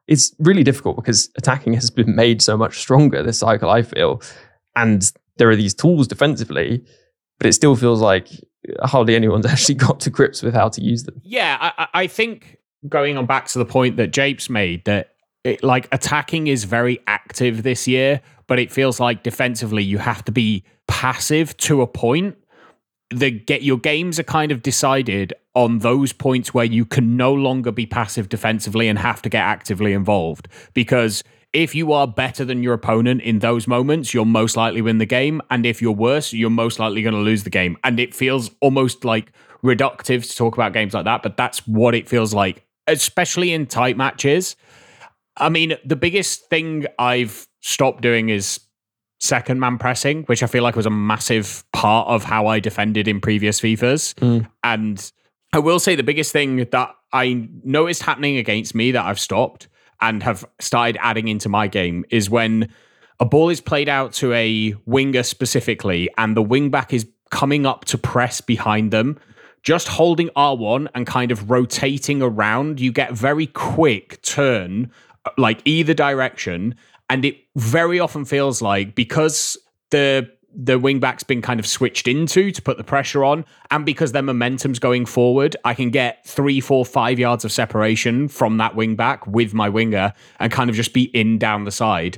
it's 0.07 0.33
really 0.39 0.63
difficult 0.63 0.95
because 0.95 1.29
attacking 1.37 1.73
has 1.73 1.89
been 1.89 2.15
made 2.15 2.41
so 2.41 2.57
much 2.57 2.79
stronger 2.79 3.21
this 3.23 3.39
cycle, 3.39 3.69
I 3.69 3.81
feel. 3.81 4.21
And 4.75 5.11
there 5.41 5.49
are 5.49 5.55
these 5.55 5.73
tools 5.73 6.07
defensively, 6.07 6.85
but 7.39 7.47
it 7.47 7.53
still 7.53 7.75
feels 7.75 7.99
like 7.99 8.27
hardly 8.83 9.15
anyone's 9.15 9.45
actually 9.47 9.73
got 9.73 9.99
to 10.01 10.11
grips 10.11 10.43
with 10.43 10.53
how 10.53 10.69
to 10.69 10.83
use 10.83 11.03
them. 11.03 11.19
Yeah, 11.23 11.57
I, 11.59 11.87
I 11.95 12.07
think 12.07 12.59
going 12.87 13.17
on 13.17 13.25
back 13.25 13.47
to 13.47 13.57
the 13.57 13.65
point 13.65 13.97
that 13.97 14.11
Japes 14.11 14.51
made 14.51 14.85
that 14.85 15.15
it, 15.43 15.63
like 15.63 15.87
attacking 15.91 16.45
is 16.45 16.65
very 16.65 16.99
active 17.07 17.63
this 17.63 17.87
year, 17.87 18.21
but 18.45 18.59
it 18.59 18.71
feels 18.71 18.99
like 18.99 19.23
defensively 19.23 19.83
you 19.83 19.97
have 19.97 20.23
to 20.25 20.31
be 20.31 20.63
passive 20.87 21.57
to 21.57 21.81
a 21.81 21.87
point. 21.87 22.37
The 23.09 23.31
get 23.31 23.63
your 23.63 23.79
games 23.79 24.19
are 24.19 24.23
kind 24.23 24.51
of 24.51 24.61
decided 24.61 25.33
on 25.55 25.79
those 25.79 26.13
points 26.13 26.53
where 26.53 26.65
you 26.65 26.85
can 26.85 27.17
no 27.17 27.33
longer 27.33 27.71
be 27.71 27.87
passive 27.87 28.29
defensively 28.29 28.87
and 28.87 28.99
have 28.99 29.23
to 29.23 29.29
get 29.29 29.41
actively 29.41 29.93
involved 29.93 30.47
because 30.75 31.23
if 31.53 31.75
you 31.75 31.91
are 31.91 32.07
better 32.07 32.45
than 32.45 32.63
your 32.63 32.73
opponent 32.73 33.21
in 33.21 33.39
those 33.39 33.67
moments, 33.67 34.13
you'll 34.13 34.25
most 34.25 34.55
likely 34.55 34.81
win 34.81 34.99
the 34.99 35.05
game. 35.05 35.41
And 35.49 35.65
if 35.65 35.81
you're 35.81 35.91
worse, 35.91 36.31
you're 36.31 36.49
most 36.49 36.79
likely 36.79 37.01
going 37.01 37.13
to 37.13 37.19
lose 37.19 37.43
the 37.43 37.49
game. 37.49 37.77
And 37.83 37.99
it 37.99 38.15
feels 38.15 38.51
almost 38.61 39.03
like 39.03 39.33
reductive 39.63 40.27
to 40.29 40.35
talk 40.35 40.55
about 40.55 40.73
games 40.73 40.93
like 40.93 41.05
that, 41.05 41.23
but 41.23 41.37
that's 41.37 41.67
what 41.67 41.93
it 41.93 42.07
feels 42.07 42.33
like, 42.33 42.65
especially 42.87 43.51
in 43.53 43.65
tight 43.65 43.97
matches. 43.97 44.55
I 45.37 45.49
mean, 45.49 45.75
the 45.85 45.95
biggest 45.95 46.49
thing 46.49 46.85
I've 46.97 47.47
stopped 47.61 48.01
doing 48.01 48.29
is 48.29 48.59
second 49.19 49.59
man 49.59 49.77
pressing, 49.77 50.23
which 50.23 50.41
I 50.43 50.47
feel 50.47 50.63
like 50.63 50.75
was 50.75 50.85
a 50.85 50.91
massive 50.91 51.63
part 51.73 52.07
of 52.07 52.23
how 52.23 52.47
I 52.47 52.59
defended 52.59 53.07
in 53.07 53.21
previous 53.21 53.59
FIFAs. 53.59 54.15
Mm. 54.15 54.47
And 54.63 55.11
I 55.53 55.59
will 55.59 55.79
say 55.79 55.95
the 55.95 56.03
biggest 56.03 56.31
thing 56.31 56.67
that 56.71 56.95
I 57.13 57.49
noticed 57.63 58.03
happening 58.03 58.37
against 58.37 58.73
me 58.73 58.91
that 58.91 59.05
I've 59.05 59.19
stopped 59.19 59.67
and 60.01 60.23
have 60.23 60.45
started 60.59 60.97
adding 61.01 61.27
into 61.27 61.49
my 61.49 61.67
game 61.67 62.05
is 62.09 62.29
when 62.29 62.69
a 63.19 63.25
ball 63.25 63.49
is 63.49 63.61
played 63.61 63.89
out 63.89 64.13
to 64.13 64.33
a 64.33 64.75
winger 64.85 65.23
specifically 65.23 66.09
and 66.17 66.35
the 66.35 66.41
wing 66.41 66.69
back 66.69 66.93
is 66.93 67.07
coming 67.29 67.65
up 67.65 67.85
to 67.85 67.97
press 67.97 68.41
behind 68.41 68.91
them 68.91 69.19
just 69.63 69.87
holding 69.87 70.29
R1 70.29 70.87
and 70.95 71.05
kind 71.05 71.31
of 71.31 71.49
rotating 71.49 72.21
around, 72.21 72.79
you 72.79 72.91
get 72.91 73.13
very 73.13 73.47
quick 73.47 74.21
turn, 74.21 74.91
like 75.37 75.61
either 75.65 75.93
direction. 75.93 76.75
And 77.09 77.25
it 77.25 77.37
very 77.55 77.99
often 77.99 78.25
feels 78.25 78.61
like 78.61 78.95
because 78.95 79.57
the 79.91 80.31
the 80.53 80.79
wingback's 80.79 81.23
been 81.23 81.41
kind 81.41 81.59
of 81.59 81.67
switched 81.67 82.07
into 82.07 82.51
to 82.51 82.61
put 82.61 82.77
the 82.77 82.83
pressure 82.83 83.23
on, 83.23 83.45
and 83.69 83.85
because 83.85 84.11
their 84.11 84.21
momentum's 84.21 84.79
going 84.79 85.05
forward, 85.05 85.55
I 85.63 85.73
can 85.73 85.89
get 85.89 86.25
three, 86.25 86.59
four, 86.59 86.85
five 86.85 87.19
yards 87.19 87.45
of 87.45 87.51
separation 87.51 88.27
from 88.27 88.57
that 88.57 88.73
wingback 88.73 89.27
with 89.27 89.53
my 89.53 89.69
winger 89.69 90.13
and 90.39 90.51
kind 90.51 90.69
of 90.69 90.75
just 90.75 90.93
be 90.93 91.03
in 91.03 91.37
down 91.37 91.65
the 91.65 91.71
side. 91.71 92.17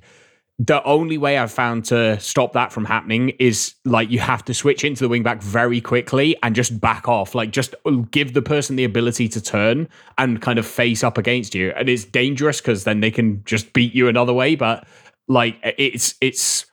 The 0.59 0.83
only 0.83 1.17
way 1.17 1.39
I've 1.39 1.51
found 1.51 1.85
to 1.85 2.19
stop 2.19 2.53
that 2.53 2.71
from 2.71 2.85
happening 2.85 3.29
is 3.39 3.73
like 3.85 4.11
you 4.11 4.19
have 4.19 4.45
to 4.45 4.53
switch 4.53 4.83
into 4.83 5.05
the 5.07 5.13
wingback 5.13 5.41
very 5.41 5.81
quickly 5.81 6.37
and 6.43 6.53
just 6.53 6.79
back 6.79 7.07
off. 7.07 7.33
Like 7.33 7.51
just 7.51 7.73
give 8.11 8.33
the 8.33 8.41
person 8.41 8.75
the 8.75 8.83
ability 8.83 9.27
to 9.29 9.41
turn 9.41 9.89
and 10.19 10.41
kind 10.41 10.59
of 10.59 10.67
face 10.67 11.03
up 11.03 11.17
against 11.17 11.55
you. 11.55 11.73
And 11.75 11.89
it's 11.89 12.05
dangerous 12.05 12.61
because 12.61 12.83
then 12.83 12.99
they 12.99 13.09
can 13.09 13.43
just 13.45 13.73
beat 13.73 13.95
you 13.95 14.07
another 14.07 14.31
way. 14.31 14.55
But 14.55 14.87
like 15.27 15.57
it's 15.63 16.15
it's 16.21 16.67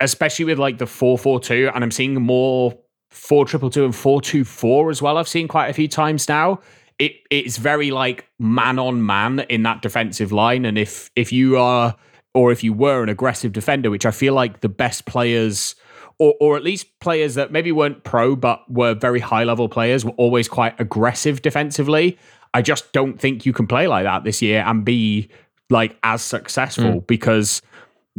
especially 0.00 0.46
with 0.46 0.58
like 0.58 0.78
the 0.78 0.86
442 0.86 1.70
and 1.74 1.84
I'm 1.84 1.90
seeing 1.90 2.14
more 2.14 2.72
4222 3.10 3.84
and 3.84 3.94
424 3.94 4.90
as 4.90 5.02
well. 5.02 5.18
I've 5.18 5.28
seen 5.28 5.48
quite 5.48 5.68
a 5.68 5.72
few 5.72 5.88
times 5.88 6.28
now. 6.28 6.60
It 6.98 7.12
it's 7.30 7.56
very 7.56 7.90
like 7.90 8.28
man 8.38 8.78
on 8.78 9.04
man 9.04 9.40
in 9.48 9.62
that 9.62 9.82
defensive 9.82 10.32
line 10.32 10.64
and 10.64 10.78
if 10.78 11.10
if 11.16 11.32
you 11.32 11.56
are 11.56 11.96
or 12.34 12.52
if 12.52 12.62
you 12.62 12.72
were 12.72 13.02
an 13.02 13.08
aggressive 13.08 13.52
defender, 13.52 13.90
which 13.90 14.06
I 14.06 14.10
feel 14.10 14.34
like 14.34 14.60
the 14.60 14.68
best 14.68 15.04
players 15.04 15.74
or, 16.18 16.34
or 16.38 16.56
at 16.56 16.62
least 16.62 17.00
players 17.00 17.34
that 17.34 17.50
maybe 17.50 17.72
weren't 17.72 18.04
pro 18.04 18.36
but 18.36 18.70
were 18.70 18.94
very 18.94 19.20
high 19.20 19.44
level 19.44 19.68
players 19.68 20.04
were 20.04 20.12
always 20.12 20.46
quite 20.46 20.78
aggressive 20.78 21.42
defensively. 21.42 22.18
I 22.52 22.62
just 22.62 22.92
don't 22.92 23.18
think 23.18 23.46
you 23.46 23.52
can 23.52 23.66
play 23.66 23.86
like 23.86 24.04
that 24.04 24.24
this 24.24 24.42
year 24.42 24.62
and 24.66 24.84
be 24.84 25.30
like 25.70 25.96
as 26.02 26.22
successful 26.22 27.00
mm. 27.00 27.06
because 27.06 27.62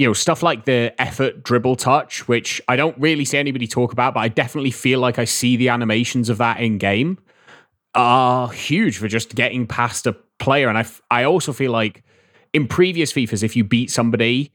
you 0.01 0.07
know, 0.07 0.13
stuff 0.13 0.41
like 0.41 0.65
the 0.65 0.91
effort 0.97 1.43
dribble 1.43 1.75
touch, 1.75 2.27
which 2.27 2.59
I 2.67 2.75
don't 2.75 2.97
really 2.97 3.23
see 3.23 3.37
anybody 3.37 3.67
talk 3.67 3.93
about, 3.93 4.15
but 4.15 4.21
I 4.21 4.29
definitely 4.29 4.71
feel 4.71 4.99
like 4.99 5.19
I 5.19 5.25
see 5.25 5.57
the 5.57 5.69
animations 5.69 6.27
of 6.27 6.39
that 6.39 6.59
in 6.59 6.79
game 6.79 7.19
are 7.93 8.49
huge 8.49 8.97
for 8.97 9.07
just 9.07 9.35
getting 9.35 9.67
past 9.67 10.07
a 10.07 10.13
player. 10.39 10.69
And 10.69 10.77
I, 10.79 10.87
I 11.11 11.25
also 11.25 11.53
feel 11.53 11.71
like 11.71 12.03
in 12.51 12.67
previous 12.67 13.13
FIFAs, 13.13 13.43
if 13.43 13.55
you 13.55 13.63
beat 13.63 13.91
somebody, 13.91 14.51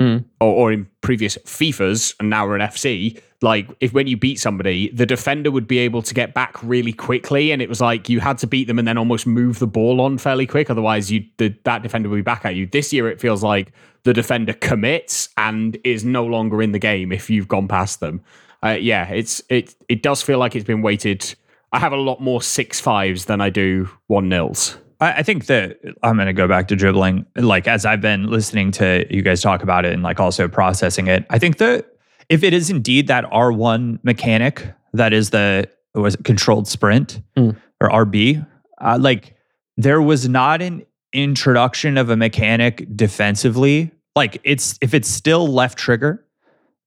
mm. 0.00 0.24
or, 0.40 0.52
or 0.52 0.72
in 0.72 0.88
previous 1.02 1.36
FIFAs, 1.38 2.14
and 2.18 2.30
now 2.30 2.46
we're 2.46 2.56
in 2.56 2.62
FC, 2.62 3.20
like 3.42 3.68
if 3.80 3.92
when 3.92 4.06
you 4.06 4.16
beat 4.16 4.38
somebody, 4.38 4.90
the 4.90 5.06
defender 5.06 5.50
would 5.50 5.66
be 5.66 5.78
able 5.78 6.02
to 6.02 6.14
get 6.14 6.34
back 6.34 6.62
really 6.62 6.92
quickly, 6.92 7.52
and 7.52 7.62
it 7.62 7.68
was 7.68 7.80
like 7.80 8.08
you 8.08 8.20
had 8.20 8.38
to 8.38 8.46
beat 8.46 8.66
them 8.66 8.78
and 8.78 8.86
then 8.86 8.98
almost 8.98 9.26
move 9.26 9.58
the 9.58 9.66
ball 9.66 10.00
on 10.00 10.18
fairly 10.18 10.46
quick. 10.46 10.70
Otherwise, 10.70 11.10
you 11.10 11.24
the, 11.38 11.54
that 11.64 11.82
defender 11.82 12.08
would 12.08 12.16
be 12.16 12.22
back 12.22 12.44
at 12.44 12.54
you. 12.54 12.66
This 12.66 12.92
year, 12.92 13.08
it 13.08 13.20
feels 13.20 13.42
like 13.42 13.72
the 14.02 14.12
defender 14.12 14.52
commits 14.52 15.28
and 15.36 15.78
is 15.84 16.04
no 16.04 16.24
longer 16.26 16.60
in 16.60 16.72
the 16.72 16.78
game 16.78 17.12
if 17.12 17.30
you've 17.30 17.48
gone 17.48 17.68
past 17.68 18.00
them. 18.00 18.22
Uh, 18.62 18.76
yeah, 18.80 19.08
it's 19.08 19.42
it 19.48 19.74
it 19.88 20.02
does 20.02 20.22
feel 20.22 20.38
like 20.38 20.54
it's 20.54 20.66
been 20.66 20.82
weighted. 20.82 21.34
I 21.72 21.78
have 21.78 21.92
a 21.92 21.96
lot 21.96 22.20
more 22.20 22.42
six 22.42 22.80
fives 22.80 23.26
than 23.26 23.40
I 23.40 23.48
do 23.48 23.88
one 24.06 24.28
nils. 24.28 24.76
I 25.00 25.22
think 25.22 25.46
that 25.46 25.78
I'm 26.02 26.16
going 26.16 26.26
to 26.26 26.34
go 26.34 26.46
back 26.46 26.68
to 26.68 26.76
dribbling. 26.76 27.24
Like 27.34 27.66
as 27.66 27.86
I've 27.86 28.02
been 28.02 28.30
listening 28.30 28.70
to 28.72 29.06
you 29.08 29.22
guys 29.22 29.40
talk 29.40 29.62
about 29.62 29.86
it 29.86 29.94
and 29.94 30.02
like 30.02 30.20
also 30.20 30.46
processing 30.46 31.06
it, 31.06 31.24
I 31.30 31.38
think 31.38 31.56
that 31.56 31.96
if 32.28 32.42
it 32.42 32.52
is 32.52 32.68
indeed 32.68 33.06
that 33.08 33.24
R1 33.24 34.04
mechanic 34.04 34.66
that 34.92 35.12
is 35.12 35.30
the 35.30 35.68
was 35.94 36.14
it 36.14 36.24
controlled 36.24 36.68
sprint 36.68 37.20
mm. 37.36 37.56
or 37.80 37.88
RB, 37.88 38.46
uh, 38.80 38.98
like 39.00 39.36
there 39.76 40.02
was 40.02 40.28
not 40.28 40.60
an 40.60 40.84
introduction 41.12 41.96
of 41.96 42.10
a 42.10 42.16
mechanic 42.16 42.86
defensively. 42.94 43.90
Like 44.14 44.40
it's 44.44 44.78
if 44.82 44.92
it's 44.92 45.08
still 45.08 45.48
left 45.48 45.78
trigger, 45.78 46.24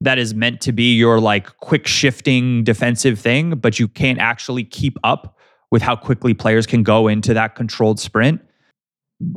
that 0.01 0.19
is 0.19 0.35
meant 0.35 0.61
to 0.61 0.71
be 0.71 0.95
your 0.95 1.19
like 1.19 1.57
quick 1.57 1.87
shifting 1.87 2.63
defensive 2.63 3.19
thing, 3.19 3.55
but 3.55 3.79
you 3.79 3.87
can't 3.87 4.19
actually 4.19 4.63
keep 4.63 4.97
up 5.03 5.37
with 5.73 5.81
how 5.81 5.95
quickly 5.95 6.35
players 6.35 6.67
can 6.67 6.83
go 6.83 7.07
into 7.07 7.33
that 7.33 7.55
controlled 7.55 7.99
sprint, 7.99 8.39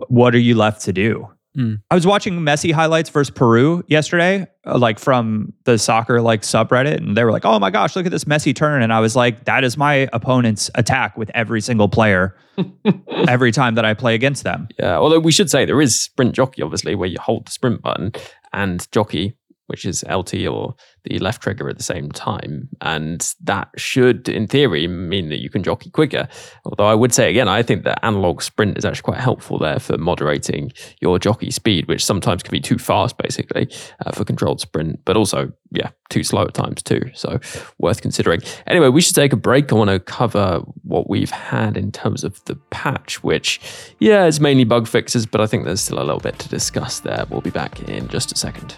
what 0.08 0.34
are 0.34 0.38
you 0.38 0.54
left 0.54 0.82
to 0.82 0.92
do? 0.92 1.26
Mm. 1.56 1.80
I 1.90 1.94
was 1.94 2.06
watching 2.06 2.40
Messi 2.40 2.72
highlights 2.72 3.08
versus 3.08 3.30
Peru 3.30 3.82
yesterday, 3.88 4.46
uh, 4.66 4.76
like 4.76 4.98
from 4.98 5.54
the 5.64 5.78
soccer 5.78 6.20
like 6.20 6.42
subreddit, 6.42 6.98
and 6.98 7.16
they 7.16 7.24
were 7.24 7.32
like, 7.32 7.46
"Oh 7.46 7.58
my 7.58 7.70
gosh, 7.70 7.96
look 7.96 8.04
at 8.04 8.12
this 8.12 8.26
Messi 8.26 8.54
turn!" 8.54 8.82
And 8.82 8.92
I 8.92 9.00
was 9.00 9.16
like, 9.16 9.46
"That 9.46 9.64
is 9.64 9.78
my 9.78 10.10
opponent's 10.12 10.70
attack 10.74 11.16
with 11.16 11.30
every 11.32 11.62
single 11.62 11.88
player, 11.88 12.36
every 13.28 13.50
time 13.50 13.74
that 13.76 13.86
I 13.86 13.94
play 13.94 14.14
against 14.14 14.44
them." 14.44 14.68
Yeah, 14.78 14.98
although 14.98 15.18
we 15.18 15.32
should 15.32 15.50
say 15.50 15.64
there 15.64 15.80
is 15.80 15.98
sprint 15.98 16.34
jockey, 16.34 16.60
obviously, 16.60 16.94
where 16.94 17.08
you 17.08 17.16
hold 17.18 17.46
the 17.46 17.50
sprint 17.50 17.80
button, 17.80 18.12
and 18.52 18.86
jockey 18.92 19.38
which 19.66 19.84
is 19.84 20.04
LT 20.08 20.46
or 20.46 20.74
the 21.04 21.18
left 21.18 21.42
trigger 21.42 21.68
at 21.68 21.76
the 21.76 21.82
same 21.82 22.10
time. 22.10 22.68
And 22.80 23.34
that 23.44 23.68
should, 23.76 24.28
in 24.28 24.46
theory, 24.46 24.86
mean 24.86 25.28
that 25.28 25.40
you 25.40 25.50
can 25.50 25.62
jockey 25.62 25.90
quicker. 25.90 26.28
Although 26.64 26.86
I 26.86 26.94
would 26.94 27.12
say 27.12 27.30
again, 27.30 27.48
I 27.48 27.62
think 27.62 27.84
that 27.84 28.04
analog 28.04 28.42
sprint 28.42 28.78
is 28.78 28.84
actually 28.84 29.02
quite 29.02 29.20
helpful 29.20 29.58
there 29.58 29.78
for 29.78 29.98
moderating 29.98 30.72
your 31.00 31.18
jockey 31.18 31.50
speed, 31.50 31.88
which 31.88 32.04
sometimes 32.04 32.42
can 32.42 32.52
be 32.52 32.60
too 32.60 32.78
fast, 32.78 33.18
basically, 33.18 33.68
uh, 34.04 34.12
for 34.12 34.24
controlled 34.24 34.60
sprint, 34.60 35.00
but 35.04 35.16
also, 35.16 35.52
yeah, 35.70 35.90
too 36.08 36.22
slow 36.22 36.42
at 36.42 36.54
times 36.54 36.82
too. 36.82 37.02
So 37.14 37.38
worth 37.78 38.02
considering. 38.02 38.40
Anyway, 38.66 38.88
we 38.88 39.00
should 39.00 39.14
take 39.14 39.32
a 39.32 39.36
break. 39.36 39.72
I 39.72 39.76
want 39.76 39.90
to 39.90 40.00
cover 40.00 40.62
what 40.82 41.08
we've 41.08 41.30
had 41.30 41.76
in 41.76 41.92
terms 41.92 42.24
of 42.24 42.44
the 42.44 42.56
patch, 42.70 43.22
which, 43.22 43.60
yeah, 43.98 44.26
is 44.26 44.40
mainly 44.40 44.64
bug 44.64 44.86
fixes, 44.86 45.26
but 45.26 45.40
I 45.40 45.46
think 45.46 45.64
there's 45.64 45.80
still 45.80 45.98
a 45.98 46.04
little 46.04 46.20
bit 46.20 46.38
to 46.40 46.48
discuss 46.48 47.00
there. 47.00 47.24
We'll 47.30 47.40
be 47.40 47.50
back 47.50 47.80
in 47.88 48.08
just 48.08 48.32
a 48.32 48.36
second. 48.36 48.76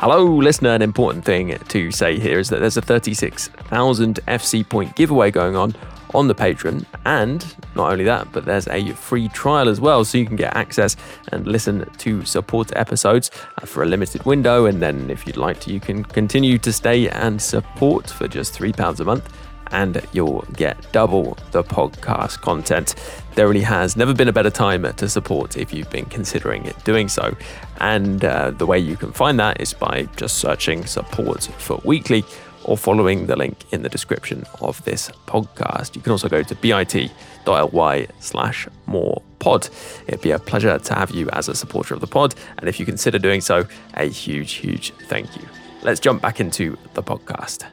Hello, 0.00 0.24
listener. 0.24 0.70
An 0.70 0.80
important 0.80 1.24
thing 1.24 1.58
to 1.58 1.90
say 1.90 2.20
here 2.20 2.38
is 2.38 2.50
that 2.50 2.60
there's 2.60 2.76
a 2.76 2.80
36,000 2.80 4.20
FC 4.28 4.68
point 4.68 4.94
giveaway 4.94 5.32
going 5.32 5.56
on 5.56 5.74
on 6.14 6.28
the 6.28 6.36
Patreon. 6.36 6.84
And 7.04 7.44
not 7.74 7.90
only 7.90 8.04
that, 8.04 8.30
but 8.30 8.44
there's 8.44 8.68
a 8.68 8.92
free 8.92 9.26
trial 9.30 9.68
as 9.68 9.80
well. 9.80 10.04
So 10.04 10.16
you 10.18 10.24
can 10.24 10.36
get 10.36 10.56
access 10.56 10.96
and 11.32 11.48
listen 11.48 11.90
to 11.98 12.24
support 12.24 12.70
episodes 12.76 13.32
uh, 13.60 13.66
for 13.66 13.82
a 13.82 13.86
limited 13.86 14.24
window. 14.24 14.66
And 14.66 14.80
then 14.80 15.10
if 15.10 15.26
you'd 15.26 15.36
like 15.36 15.58
to, 15.62 15.72
you 15.72 15.80
can 15.80 16.04
continue 16.04 16.58
to 16.58 16.72
stay 16.72 17.08
and 17.08 17.42
support 17.42 18.08
for 18.08 18.28
just 18.28 18.54
£3 18.54 19.00
a 19.00 19.04
month 19.04 19.36
and 19.70 20.04
you'll 20.12 20.44
get 20.56 20.92
double 20.92 21.36
the 21.50 21.62
podcast 21.62 22.40
content. 22.40 22.94
There 23.34 23.46
really 23.46 23.62
has 23.62 23.96
never 23.96 24.14
been 24.14 24.28
a 24.28 24.32
better 24.32 24.50
time 24.50 24.90
to 24.92 25.08
support 25.08 25.56
if 25.56 25.72
you've 25.72 25.90
been 25.90 26.06
considering 26.06 26.72
doing 26.84 27.08
so. 27.08 27.36
And 27.80 28.24
uh, 28.24 28.50
the 28.50 28.66
way 28.66 28.78
you 28.78 28.96
can 28.96 29.12
find 29.12 29.38
that 29.40 29.60
is 29.60 29.72
by 29.72 30.08
just 30.16 30.38
searching 30.38 30.86
support 30.86 31.44
FUT 31.58 31.84
Weekly 31.84 32.24
or 32.64 32.76
following 32.76 33.26
the 33.26 33.36
link 33.36 33.56
in 33.72 33.82
the 33.82 33.88
description 33.88 34.44
of 34.60 34.84
this 34.84 35.10
podcast. 35.26 35.96
You 35.96 36.02
can 36.02 36.12
also 36.12 36.28
go 36.28 36.42
to 36.42 36.54
bit.ly 36.54 38.06
slash 38.20 38.68
more 38.86 39.22
pod. 39.38 39.68
It'd 40.06 40.20
be 40.20 40.32
a 40.32 40.38
pleasure 40.38 40.78
to 40.78 40.94
have 40.94 41.10
you 41.10 41.30
as 41.30 41.48
a 41.48 41.54
supporter 41.54 41.94
of 41.94 42.00
the 42.00 42.06
pod. 42.06 42.34
And 42.58 42.68
if 42.68 42.78
you 42.78 42.84
consider 42.84 43.18
doing 43.18 43.40
so, 43.40 43.66
a 43.94 44.06
huge, 44.06 44.52
huge 44.52 44.92
thank 45.08 45.34
you. 45.36 45.48
Let's 45.82 46.00
jump 46.00 46.20
back 46.20 46.40
into 46.40 46.76
the 46.94 47.02
podcast. 47.02 47.64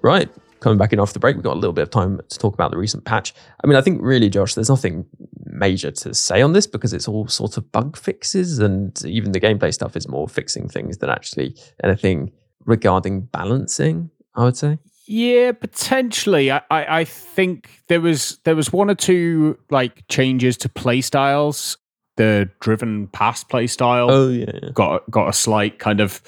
Right. 0.00 0.30
Coming 0.62 0.78
back 0.78 0.92
in 0.92 1.00
after 1.00 1.14
the 1.14 1.18
break, 1.18 1.34
we've 1.34 1.42
got 1.42 1.54
a 1.54 1.58
little 1.58 1.72
bit 1.72 1.82
of 1.82 1.90
time 1.90 2.20
to 2.28 2.38
talk 2.38 2.54
about 2.54 2.70
the 2.70 2.76
recent 2.76 3.04
patch. 3.04 3.34
I 3.62 3.66
mean, 3.66 3.76
I 3.76 3.80
think 3.80 4.00
really, 4.00 4.30
Josh, 4.30 4.54
there's 4.54 4.68
nothing 4.68 5.04
major 5.44 5.90
to 5.90 6.14
say 6.14 6.40
on 6.40 6.52
this 6.52 6.68
because 6.68 6.92
it's 6.92 7.08
all 7.08 7.26
sort 7.26 7.56
of 7.56 7.72
bug 7.72 7.96
fixes, 7.96 8.60
and 8.60 8.96
even 9.04 9.32
the 9.32 9.40
gameplay 9.40 9.74
stuff 9.74 9.96
is 9.96 10.06
more 10.08 10.28
fixing 10.28 10.68
things 10.68 10.98
than 10.98 11.10
actually 11.10 11.56
anything 11.82 12.30
regarding 12.64 13.22
balancing. 13.22 14.10
I 14.36 14.44
would 14.44 14.56
say. 14.56 14.78
Yeah, 15.06 15.50
potentially. 15.50 16.52
I, 16.52 16.62
I, 16.70 17.00
I 17.00 17.04
think 17.04 17.82
there 17.88 18.00
was 18.00 18.38
there 18.44 18.54
was 18.54 18.72
one 18.72 18.88
or 18.88 18.94
two 18.94 19.58
like 19.68 20.06
changes 20.08 20.56
to 20.58 20.68
playstyles. 20.68 21.76
The 22.16 22.48
driven 22.60 23.08
pass 23.08 23.42
playstyle 23.42 24.10
Oh 24.10 24.28
yeah, 24.28 24.50
yeah. 24.62 24.70
got 24.72 25.10
got 25.10 25.28
a 25.28 25.32
slight 25.32 25.78
kind 25.78 26.00
of 26.00 26.22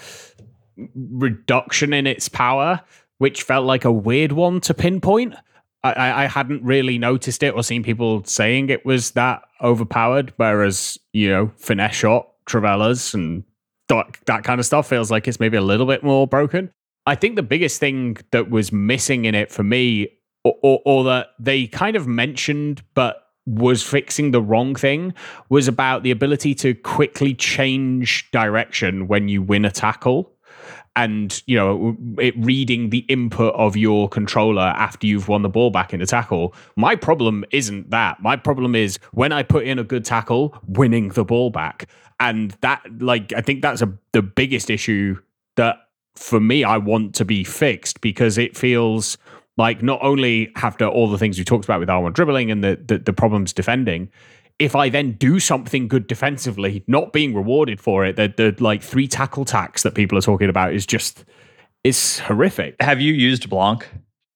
reduction 0.95 1.93
in 1.93 2.07
its 2.07 2.29
power, 2.29 2.81
which 3.19 3.43
felt 3.43 3.67
like 3.67 3.85
a 3.85 3.93
weird 3.93 4.33
one 4.33 4.61
to 4.61 4.75
pinpoint. 4.75 5.35
I, 5.83 6.25
I, 6.25 6.27
hadn't 6.27 6.65
really 6.65 6.97
noticed 6.97 7.43
it 7.43 7.55
or 7.55 7.63
seen 7.63 7.83
people 7.83 8.25
saying 8.25 8.71
it 8.71 8.87
was 8.87 9.11
that 9.11 9.43
overpowered, 9.63 10.33
whereas 10.37 10.99
you 11.13 11.29
know 11.29 11.53
finesse 11.57 11.95
shot, 11.95 12.29
Trivelas, 12.47 13.13
and 13.13 13.45
that, 13.89 14.17
that 14.25 14.45
kind 14.45 14.61
of 14.61 14.67
stuff 14.67 14.89
feels 14.89 15.11
like 15.11 15.29
it's 15.29 15.39
maybe 15.39 15.59
a 15.59 15.63
little 15.63 15.87
bit 15.87 16.03
more 16.03 16.27
broken. 16.27 16.71
I 17.07 17.15
think 17.15 17.37
the 17.37 17.43
biggest 17.43 17.81
thing 17.81 18.17
that 18.31 18.51
was 18.51 18.73
missing 18.73 19.27
in 19.27 19.35
it 19.35 19.53
for 19.53 19.63
me, 19.63 20.09
or, 20.43 20.55
or, 20.63 20.83
or 20.87 21.05
that 21.05 21.29
they 21.39 21.67
kind 21.67 21.97
of 21.97 22.07
mentioned 22.07 22.83
but 22.95 23.21
was 23.47 23.83
fixing 23.83 24.31
the 24.31 24.41
wrong 24.41 24.75
thing, 24.75 25.13
was 25.51 25.69
about 25.69 26.03
the 26.03 26.11
ability 26.11 26.55
to 26.55 26.75
quickly 26.75 27.35
change 27.35 28.31
direction 28.31 29.07
when 29.07 29.29
you 29.29 29.43
win 29.43 29.67
a 29.67 29.71
tackle. 29.71 30.33
And 30.97 31.43
you 31.47 31.57
know, 31.57 31.97
it 32.19 32.35
reading 32.39 32.91
the 32.91 33.01
input 33.09 33.55
of 33.55 33.77
your 33.77 34.09
controller 34.09 34.63
after 34.63 35.07
you've 35.07 35.29
won 35.29 35.43
the 35.43 35.49
ball 35.49 35.71
back 35.71 35.93
in 35.93 36.01
a 36.01 36.07
tackle. 36.07 36.55
My 36.77 36.97
problem 36.97 37.45
isn't 37.51 37.91
that. 37.91 38.23
My 38.23 38.37
problem 38.37 38.75
is 38.75 38.99
when 39.13 39.33
I 39.33 39.43
put 39.43 39.65
in 39.65 39.79
a 39.79 39.85
good 39.85 40.05
tackle, 40.05 40.57
winning 40.67 41.09
the 41.11 41.25
ball 41.25 41.51
back, 41.51 41.89
and 42.21 42.53
that, 42.61 42.83
like, 43.01 43.33
I 43.33 43.41
think 43.41 43.63
that's 43.63 43.83
a 43.83 43.93
the 44.13 44.23
biggest 44.23 44.71
issue 44.71 45.21
that 45.57 45.77
for 46.15 46.41
me 46.41 46.65
I 46.65 46.79
want 46.79 47.15
to 47.17 47.25
be 47.25 47.45
fixed 47.45 48.01
because 48.01 48.39
it 48.39 48.57
feels 48.57 49.19
like 49.57 49.83
not 49.83 50.01
only 50.03 50.53
after 50.57 50.87
all 50.87 51.09
the 51.09 51.19
things 51.19 51.39
we 51.39 51.45
talked 51.45 51.65
about 51.65 51.81
with 51.81 51.89
R1 51.89 52.13
dribbling 52.13 52.51
and 52.51 52.65
the, 52.65 52.81
the, 52.85 52.99
the 52.99 53.13
problems 53.13 53.53
defending, 53.53 54.11
if 54.59 54.77
I 54.77 54.89
then 54.89 55.13
do 55.13 55.41
something 55.41 55.89
good 55.89 56.07
defensively, 56.07 56.85
not 56.87 57.13
being 57.13 57.35
rewarded 57.35 57.81
for 57.81 58.05
it, 58.05 58.17
the, 58.17 58.33
the 58.37 58.55
like 58.63 58.83
three 58.83 59.09
tackle 59.09 59.45
tax 59.45 59.83
that 59.83 59.95
people 59.95 60.17
are 60.17 60.23
talking 60.23 60.49
about 60.49 60.73
is 60.73 60.87
just 60.87 61.25
is 61.83 62.21
horrific. 62.21 62.77
Have 62.81 63.01
you 63.01 63.13
used 63.13 63.51
Blanc? 63.51 63.87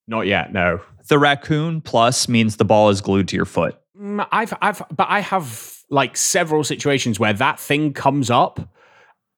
Not 0.07 0.27
yet, 0.27 0.53
no. 0.53 0.81
The 1.09 1.19
raccoon 1.19 1.81
plus 1.81 2.29
means 2.29 2.57
the 2.57 2.65
ball 2.65 2.91
is 2.91 3.01
glued 3.01 3.29
to 3.29 3.37
your 3.37 3.47
foot. 3.47 3.79
Mm, 3.99 4.27
I've 4.33 4.55
I've 4.61 4.83
but 4.95 5.07
I 5.09 5.21
have 5.21 5.79
like 5.91 6.17
several 6.17 6.65
situations 6.65 7.19
where 7.19 7.33
that 7.33 7.59
thing 7.59 7.93
comes 7.93 8.31
up 8.31 8.61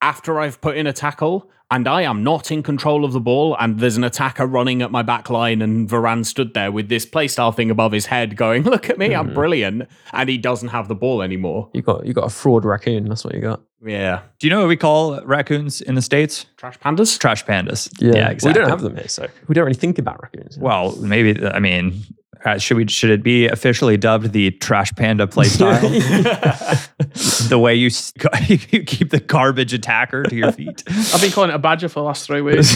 after 0.02 0.40
I've 0.40 0.60
put 0.60 0.76
in 0.76 0.86
a 0.86 0.92
tackle 0.92 1.50
and 1.70 1.86
I 1.86 2.02
am 2.02 2.24
not 2.24 2.50
in 2.50 2.62
control 2.62 3.04
of 3.04 3.12
the 3.12 3.20
ball, 3.20 3.56
and 3.58 3.78
there's 3.78 3.96
an 3.96 4.04
attacker 4.04 4.46
running 4.46 4.82
at 4.82 4.90
my 4.90 5.02
back 5.02 5.30
line, 5.30 5.62
and 5.62 5.88
Varane 5.88 6.26
stood 6.26 6.54
there 6.54 6.72
with 6.72 6.88
this 6.88 7.06
playstyle 7.06 7.54
thing 7.54 7.70
above 7.70 7.92
his 7.92 8.06
head, 8.06 8.36
going, 8.36 8.62
"Look 8.64 8.90
at 8.90 8.98
me, 8.98 9.14
I'm 9.14 9.28
hmm. 9.28 9.34
brilliant," 9.34 9.88
and 10.12 10.28
he 10.28 10.38
doesn't 10.38 10.68
have 10.68 10.88
the 10.88 10.94
ball 10.94 11.22
anymore. 11.22 11.70
You 11.72 11.82
got 11.82 12.06
you 12.06 12.12
got 12.12 12.24
a 12.24 12.30
fraud 12.30 12.64
raccoon. 12.64 13.08
That's 13.08 13.24
what 13.24 13.34
you 13.34 13.40
got. 13.40 13.62
Yeah, 13.82 14.20
Do 14.38 14.46
you 14.46 14.50
know 14.50 14.60
what 14.60 14.68
we 14.68 14.76
call 14.76 15.22
raccoons 15.24 15.80
in 15.80 15.94
the 15.94 16.02
States? 16.02 16.44
trash 16.58 16.78
pandas. 16.80 17.18
Trash 17.18 17.46
pandas. 17.46 17.90
Yeah, 17.98 18.28
exactly. 18.28 18.60
We 18.60 18.66
don't 18.66 18.68
have 18.68 18.82
them 18.82 18.96
here, 18.96 19.08
so 19.08 19.26
we 19.48 19.54
don't 19.54 19.64
really 19.64 19.74
think 19.74 19.98
about 19.98 20.20
raccoons. 20.22 20.58
Well, 20.58 20.94
maybe, 20.96 21.42
I 21.46 21.60
mean, 21.60 22.02
uh, 22.44 22.58
should 22.58 22.76
we 22.76 22.88
should 22.88 23.10
it 23.10 23.22
be 23.22 23.46
officially 23.46 23.96
dubbed 23.96 24.32
the 24.32 24.50
trash 24.52 24.92
panda 24.94 25.26
playstyle? 25.26 25.80
the 27.48 27.58
way 27.58 27.74
you 27.74 27.90
you 28.70 28.84
keep 28.84 29.10
the 29.10 29.20
garbage 29.20 29.72
attacker 29.74 30.22
to 30.22 30.34
your 30.34 30.52
feet. 30.52 30.82
I've 30.88 31.20
been 31.20 31.32
calling 31.32 31.50
it 31.50 31.54
a 31.54 31.58
badger 31.58 31.88
for 31.88 32.00
the 32.00 32.04
last 32.04 32.26
three 32.26 32.40
weeks. 32.40 32.74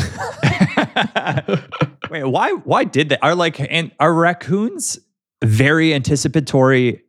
Wait, 2.11 2.25
why 2.25 2.53
why 2.65 2.85
did 2.85 3.09
they 3.09 3.19
are 3.19 3.35
like 3.35 3.59
and 3.59 3.91
are 3.99 4.13
raccoons 4.13 4.99
very 5.43 5.95
anticipatory 5.95 6.89
I 6.89 6.93
think 6.93 7.03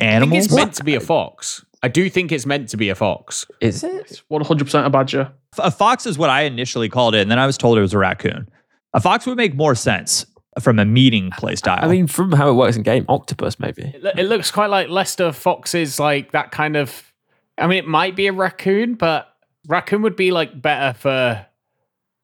animals? 0.00 0.46
it's 0.46 0.54
meant 0.54 0.74
to 0.74 0.84
be 0.84 0.94
a 0.94 1.00
fox. 1.00 1.64
I 1.82 1.88
do 1.88 2.08
think 2.10 2.32
it's 2.32 2.46
meant 2.46 2.70
to 2.70 2.76
be 2.76 2.88
a 2.88 2.94
fox. 2.94 3.46
Is 3.60 3.84
it? 3.84 4.22
100% 4.30 4.84
a 4.86 4.90
badger. 4.90 5.32
a 5.58 5.70
fox 5.70 6.06
is 6.06 6.18
what 6.18 6.28
I 6.28 6.42
initially 6.42 6.88
called 6.88 7.14
it, 7.14 7.20
and 7.20 7.30
then 7.30 7.38
I 7.38 7.46
was 7.46 7.56
told 7.56 7.78
it 7.78 7.82
was 7.82 7.94
a 7.94 7.98
raccoon. 7.98 8.48
A 8.94 9.00
fox 9.00 9.26
would 9.26 9.36
make 9.36 9.54
more 9.54 9.74
sense 9.74 10.26
from 10.60 10.78
a 10.78 10.84
meeting 10.84 11.30
play 11.38 11.56
style. 11.56 11.78
I 11.82 11.88
mean, 11.88 12.06
from 12.06 12.32
how 12.32 12.50
it 12.50 12.54
works 12.54 12.76
in 12.76 12.82
game, 12.82 13.04
octopus 13.08 13.58
maybe. 13.58 13.82
It, 13.82 14.04
it 14.18 14.24
looks 14.24 14.50
quite 14.50 14.70
like 14.70 14.88
Leicester 14.88 15.32
Fox's 15.32 15.98
like 15.98 16.32
that 16.32 16.50
kind 16.50 16.76
of. 16.76 17.12
I 17.56 17.66
mean, 17.66 17.78
it 17.78 17.86
might 17.86 18.14
be 18.14 18.26
a 18.26 18.32
raccoon, 18.32 18.94
but 18.94 19.28
raccoon 19.66 20.02
would 20.02 20.16
be 20.16 20.30
like 20.30 20.60
better 20.60 20.98
for. 20.98 21.46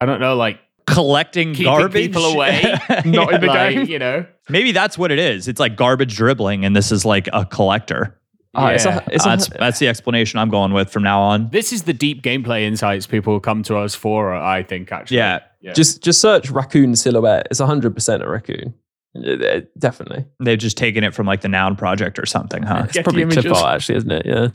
I 0.00 0.06
don't 0.06 0.20
know, 0.20 0.36
like 0.36 0.58
collecting 0.86 1.52
keeping 1.52 1.66
garbage 1.66 1.92
people 2.06 2.24
away. 2.26 2.62
Not 3.04 3.32
in 3.32 3.40
the 3.40 3.46
like, 3.46 3.74
game. 3.74 3.86
you 3.86 3.98
know. 3.98 4.26
Maybe 4.48 4.72
that's 4.72 4.98
what 4.98 5.10
it 5.10 5.18
is. 5.18 5.48
It's 5.48 5.60
like 5.60 5.76
garbage 5.76 6.16
dribbling, 6.16 6.64
and 6.64 6.74
this 6.76 6.92
is 6.92 7.04
like 7.04 7.28
a 7.32 7.44
collector. 7.44 8.18
Ah, 8.56 8.68
it's 8.70 8.84
a- 8.84 8.88
Yeah. 8.90 9.00
it's 9.12 9.24
a- 9.26 9.28
that's 9.28 9.48
that's 9.48 9.78
the 9.78 9.88
explanation 9.88 10.38
I'm 10.38 10.50
going 10.50 10.72
with 10.72 10.90
from 10.90 11.02
now 11.02 11.20
on. 11.20 11.48
This 11.50 11.72
is 11.72 11.82
the 11.82 11.92
deep 11.92 12.22
gameplay 12.22 12.62
insights 12.62 13.06
people 13.06 13.40
come 13.40 13.62
to 13.64 13.76
us 13.78 13.94
for. 13.94 14.34
I 14.34 14.62
think 14.62 14.92
actually. 14.92 15.18
Yeah. 15.18 15.40
Yeah. 15.60 15.72
Just 15.72 16.02
just 16.02 16.20
search 16.20 16.50
raccoon 16.50 16.94
silhouette. 16.96 17.48
It's 17.50 17.60
hundred 17.60 17.94
percent 17.94 18.22
a 18.22 18.28
raccoon. 18.28 18.74
Yeah, 19.16 19.36
yeah, 19.40 19.60
Definitely. 19.78 20.24
They've 20.42 20.58
just 20.58 20.76
taken 20.76 21.04
it 21.04 21.14
from 21.14 21.24
like 21.28 21.40
the 21.40 21.48
Noun 21.48 21.76
Project 21.76 22.18
or 22.18 22.26
something, 22.26 22.64
huh? 22.64 22.82
It's 22.86 22.94
Getty 22.94 23.04
probably 23.04 23.22
images. 23.22 23.44
clip 23.44 23.54
art, 23.56 23.76
actually, 23.76 23.94
isn't 23.98 24.10
it? 24.10 24.26
Yeah. 24.26 24.48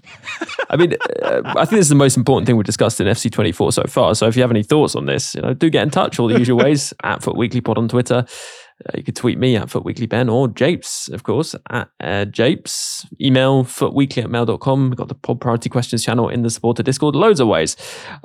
I 0.69 0.75
mean, 0.75 0.95
uh, 1.23 1.41
I 1.45 1.63
think 1.63 1.77
this 1.77 1.85
is 1.85 1.89
the 1.89 1.95
most 1.95 2.17
important 2.17 2.45
thing 2.45 2.57
we've 2.57 2.65
discussed 2.65 2.99
in 2.99 3.07
FC24 3.07 3.71
so 3.71 3.83
far. 3.87 4.13
So 4.15 4.27
if 4.27 4.35
you 4.35 4.41
have 4.41 4.51
any 4.51 4.63
thoughts 4.63 4.95
on 4.97 5.05
this, 5.05 5.33
you 5.33 5.41
know, 5.41 5.53
do 5.53 5.69
get 5.69 5.83
in 5.83 5.91
touch. 5.91 6.19
All 6.19 6.27
the 6.27 6.37
usual 6.37 6.57
ways 6.57 6.93
at 7.03 7.23
FUT 7.23 7.37
Weekly 7.37 7.61
Pod 7.61 7.77
on 7.77 7.87
Twitter. 7.87 8.25
Uh, 8.85 8.97
you 8.97 9.03
could 9.03 9.15
tweet 9.15 9.37
me 9.37 9.57
at 9.57 9.67
FUTWeeklyBen 9.67 10.31
or 10.31 10.47
Japes, 10.47 11.09
of 11.09 11.23
course, 11.23 11.53
at 11.69 11.89
uh, 11.99 12.25
Japes. 12.25 13.05
Email 13.19 13.63
footweekly 13.65 14.23
at 14.23 14.29
mail.com. 14.29 14.89
We've 14.89 14.97
got 14.97 15.09
the 15.09 15.15
Pod 15.15 15.41
Priority 15.41 15.69
Questions 15.69 16.03
channel 16.03 16.29
in 16.29 16.43
the 16.43 16.49
supporter 16.49 16.81
Discord. 16.81 17.15
Loads 17.15 17.41
of 17.41 17.47
ways. 17.47 17.75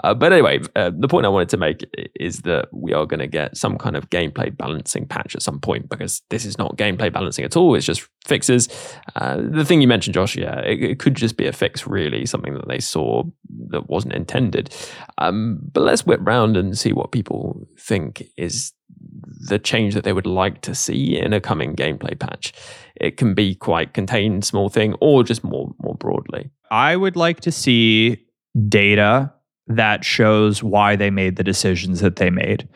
Uh, 0.05 0.15
but 0.15 0.33
anyway, 0.33 0.61
uh, 0.77 0.93
the 0.97 1.09
point 1.09 1.27
I 1.27 1.29
wanted 1.29 1.49
to 1.51 1.57
make 1.57 1.85
is 2.21 2.41
that 2.43 2.69
we 2.73 2.93
are 2.93 3.05
going 3.05 3.21
to 3.21 3.27
get 3.27 3.57
some 3.57 3.77
kind 3.79 3.97
of 3.97 4.11
gameplay 4.11 4.57
balancing 4.57 5.07
patch 5.07 5.35
at 5.35 5.43
some 5.43 5.59
point 5.59 5.89
because 5.89 6.23
this 6.31 6.45
is 6.45 6.57
not 6.57 6.77
gameplay 6.77 7.13
balancing 7.13 7.45
at 7.45 7.57
all. 7.57 7.75
It's 7.75 7.87
just 7.87 8.09
fixes. 8.25 8.69
Uh, 9.17 9.39
the 9.41 9.65
thing 9.65 9.81
you 9.81 9.89
mentioned, 9.89 10.15
Josh, 10.15 10.37
yeah, 10.37 10.61
it, 10.61 10.83
it 10.83 10.99
could 11.01 11.17
just 11.17 11.37
be 11.37 11.47
a 11.47 11.53
fix, 11.53 11.87
really, 11.87 12.27
something 12.27 12.55
that 12.55 12.69
they 12.69 12.79
saw 12.79 13.25
that 13.69 13.89
wasn't 13.89 14.15
intended. 14.15 14.75
Um, 15.19 15.59
but 15.73 15.83
let's 15.83 16.07
whip 16.07 16.21
round 16.23 16.57
and 16.57 16.79
see 16.79 16.93
what 16.93 17.11
people 17.11 17.67
think 17.77 18.23
is 18.37 18.73
the 19.49 19.59
change 19.59 19.95
that 19.95 20.05
they 20.05 20.13
would 20.13 20.27
like 20.27 20.61
to 20.63 20.75
see 20.75 21.19
in 21.19 21.33
a 21.33 21.41
coming 21.41 21.75
gameplay 21.77 22.19
patch. 22.19 22.53
It 22.97 23.17
can 23.17 23.35
be 23.35 23.55
quite 23.55 23.95
contained, 23.95 24.45
small 24.45 24.69
thing, 24.69 24.95
or 25.01 25.23
just 25.23 25.45
more 25.45 25.75
more 25.83 25.95
broadly. 25.95 26.51
I 26.71 26.97
would 26.97 27.17
like 27.17 27.41
to 27.41 27.53
see 27.53 28.25
data 28.69 29.33
that 29.67 30.05
shows 30.05 30.63
why 30.63 30.97
they 30.97 31.11
made 31.11 31.37
the 31.37 31.45
decisions 31.45 32.01
that 32.01 32.17
they 32.17 32.31
made. 32.31 32.69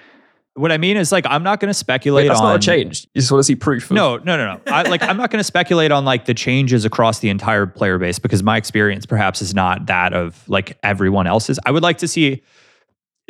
What 0.55 0.73
I 0.73 0.79
mean 0.79 0.97
is 0.97 1.13
like 1.13 1.25
I'm 1.29 1.43
not 1.43 1.61
going 1.61 1.69
to 1.69 1.75
speculate 1.75 2.25
Wait, 2.25 2.29
that's 2.29 2.41
on 2.41 2.47
not 2.49 2.57
a 2.57 2.59
change. 2.59 3.07
You 3.15 3.21
just 3.21 3.31
want 3.31 3.41
to 3.41 3.45
see 3.45 3.55
proof. 3.55 3.85
Of, 3.85 3.93
No, 3.93 4.17
no, 4.17 4.37
no, 4.37 4.55
no. 4.55 4.61
I, 4.67 4.83
like 4.83 5.03
I'm 5.03 5.17
not 5.17 5.31
going 5.31 5.41
to 5.41 5.45
speculate 5.45 5.93
on 5.93 6.05
like 6.05 6.25
the 6.25 6.35
changes 6.35 6.85
across 6.85 7.21
the 7.21 7.29
entire 7.29 7.67
player 7.67 7.99
base 7.99 8.19
because 8.19 8.43
my 8.43 8.57
experience 8.57 9.07
perhaps 9.07 9.41
is 9.41 9.55
not 9.55 9.87
that 9.87 10.13
of 10.13 10.49
like 10.49 10.77
everyone 10.83 11.27
else's. 11.27 11.59
I 11.65 11.71
would 11.71 11.83
like 11.83 11.99
to 11.99 12.09
see 12.09 12.43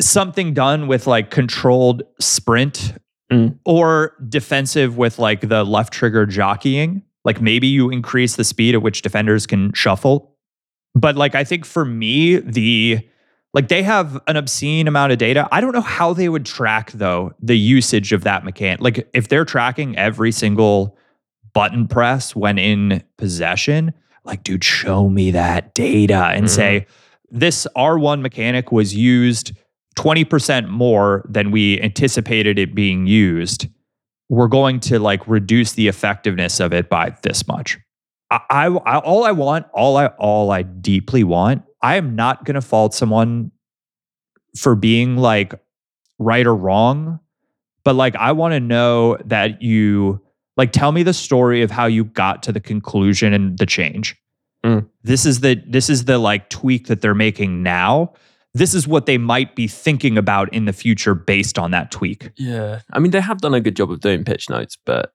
something 0.01 0.55
done 0.55 0.87
with 0.87 1.07
like 1.07 1.31
controlled 1.31 2.03
sprint 2.19 2.95
Mm. 3.31 3.59
or 3.67 4.15
defensive 4.29 4.97
with 4.97 5.19
like 5.19 5.49
the 5.49 5.63
left 5.65 5.93
trigger 5.93 6.25
jockeying. 6.25 7.03
Like 7.27 7.43
maybe 7.43 7.67
you 7.67 7.91
increase 7.91 8.37
the 8.37 8.45
speed 8.45 8.75
at 8.75 8.81
which 8.81 9.03
defenders 9.03 9.47
can 9.47 9.73
shuffle. 9.75 10.35
But 10.95 11.15
like 11.17 11.35
I 11.35 11.45
think 11.45 11.67
for 11.67 11.85
me 11.85 12.37
the 12.37 13.01
like 13.53 13.69
they 13.69 13.83
have 13.83 14.19
an 14.29 14.37
obscene 14.37 14.89
amount 14.89 15.13
of 15.13 15.19
data. 15.19 15.47
I 15.53 15.61
don't 15.61 15.73
know 15.75 15.83
how 15.83 16.15
they 16.15 16.31
would 16.31 16.47
track 16.47 16.93
though 16.93 17.35
the 17.41 17.59
usage 17.59 18.13
of 18.15 18.25
that 18.25 18.45
mechanic. 18.45 18.81
Like 18.81 19.09
if 19.13 19.29
they're 19.29 19.45
tracking 19.45 19.95
every 19.99 20.33
single 20.33 20.97
button 21.53 21.87
press 21.87 22.35
when 22.35 22.57
in 22.59 23.03
possession, 23.19 23.93
like 24.25 24.43
dude, 24.43 24.65
show 24.65 25.11
me 25.11 25.33
that 25.33 25.75
data 25.75 26.29
and 26.33 26.47
Mhm. 26.47 26.51
say 26.51 26.87
this 27.31 27.67
R1 27.77 28.23
mechanic 28.23 28.73
was 28.73 28.95
used 28.95 29.53
20% 29.99 30.69
more 30.69 31.25
than 31.29 31.51
we 31.51 31.81
anticipated 31.83 32.57
it 32.57 32.73
being 32.73 33.07
used, 33.07 33.67
we're 34.29 34.47
going 34.47 34.79
to 34.79 35.01
like 35.01 35.27
reduce 35.27 35.73
the 35.73 35.89
effectiveness 35.89 36.61
of 36.61 36.73
it 36.73 36.89
by 36.89 37.17
this 37.23 37.49
much. 37.49 37.77
I, 38.31 38.41
I, 38.49 38.67
I 38.67 38.99
all 38.99 39.25
I 39.25 39.33
want, 39.33 39.67
all 39.73 39.97
I 39.97 40.07
all 40.07 40.53
I 40.53 40.63
deeply 40.63 41.25
want, 41.25 41.65
I 41.83 41.97
am 41.97 42.15
not 42.15 42.45
going 42.45 42.55
to 42.55 42.61
fault 42.61 42.95
someone 42.95 43.51
for 44.57 44.77
being 44.77 45.17
like 45.17 45.53
right 46.21 46.47
or 46.47 46.55
wrong, 46.55 47.19
but 47.83 47.95
like 47.95 48.15
I 48.15 48.33
want 48.33 48.53
to 48.53 48.61
know 48.61 49.17
that 49.25 49.63
you 49.63 50.23
like 50.57 50.71
tell 50.71 50.93
me 50.93 51.03
the 51.03 51.13
story 51.13 51.63
of 51.63 51.73
how 51.73 51.87
you 51.87 52.05
got 52.05 52.45
to 52.45 52.53
the 52.53 52.61
conclusion 52.61 53.33
and 53.33 53.59
the 53.59 53.67
change. 53.67 54.17
Mm. 54.65 54.89
This 55.03 55.27
is 55.27 55.41
the 55.41 55.61
this 55.67 55.91
is 55.91 56.05
the 56.05 56.19
like 56.19 56.51
tweak 56.51 56.87
that 56.87 57.01
they're 57.01 57.15
making 57.15 57.65
now. 57.65 58.13
This 58.55 58.75
is 58.75 58.89
what 58.89 59.07
they 59.07 59.19
might 59.19 59.55
be 59.55 59.69
thinking 59.69 60.17
about 60.19 60.53
in 60.53 60.65
the 60.65 60.73
future 60.73 61.15
based 61.15 61.59
on 61.59 61.71
that 61.73 61.91
tweak. 61.91 62.31
Yeah. 62.37 62.81
I 62.93 62.99
mean, 62.99 63.11
they 63.13 63.21
have 63.21 63.39
done 63.41 63.55
a 63.55 63.61
good 63.61 63.77
job 63.77 63.91
of 63.91 64.01
doing 64.01 64.25
pitch 64.25 64.49
notes, 64.49 64.77
but 64.87 65.13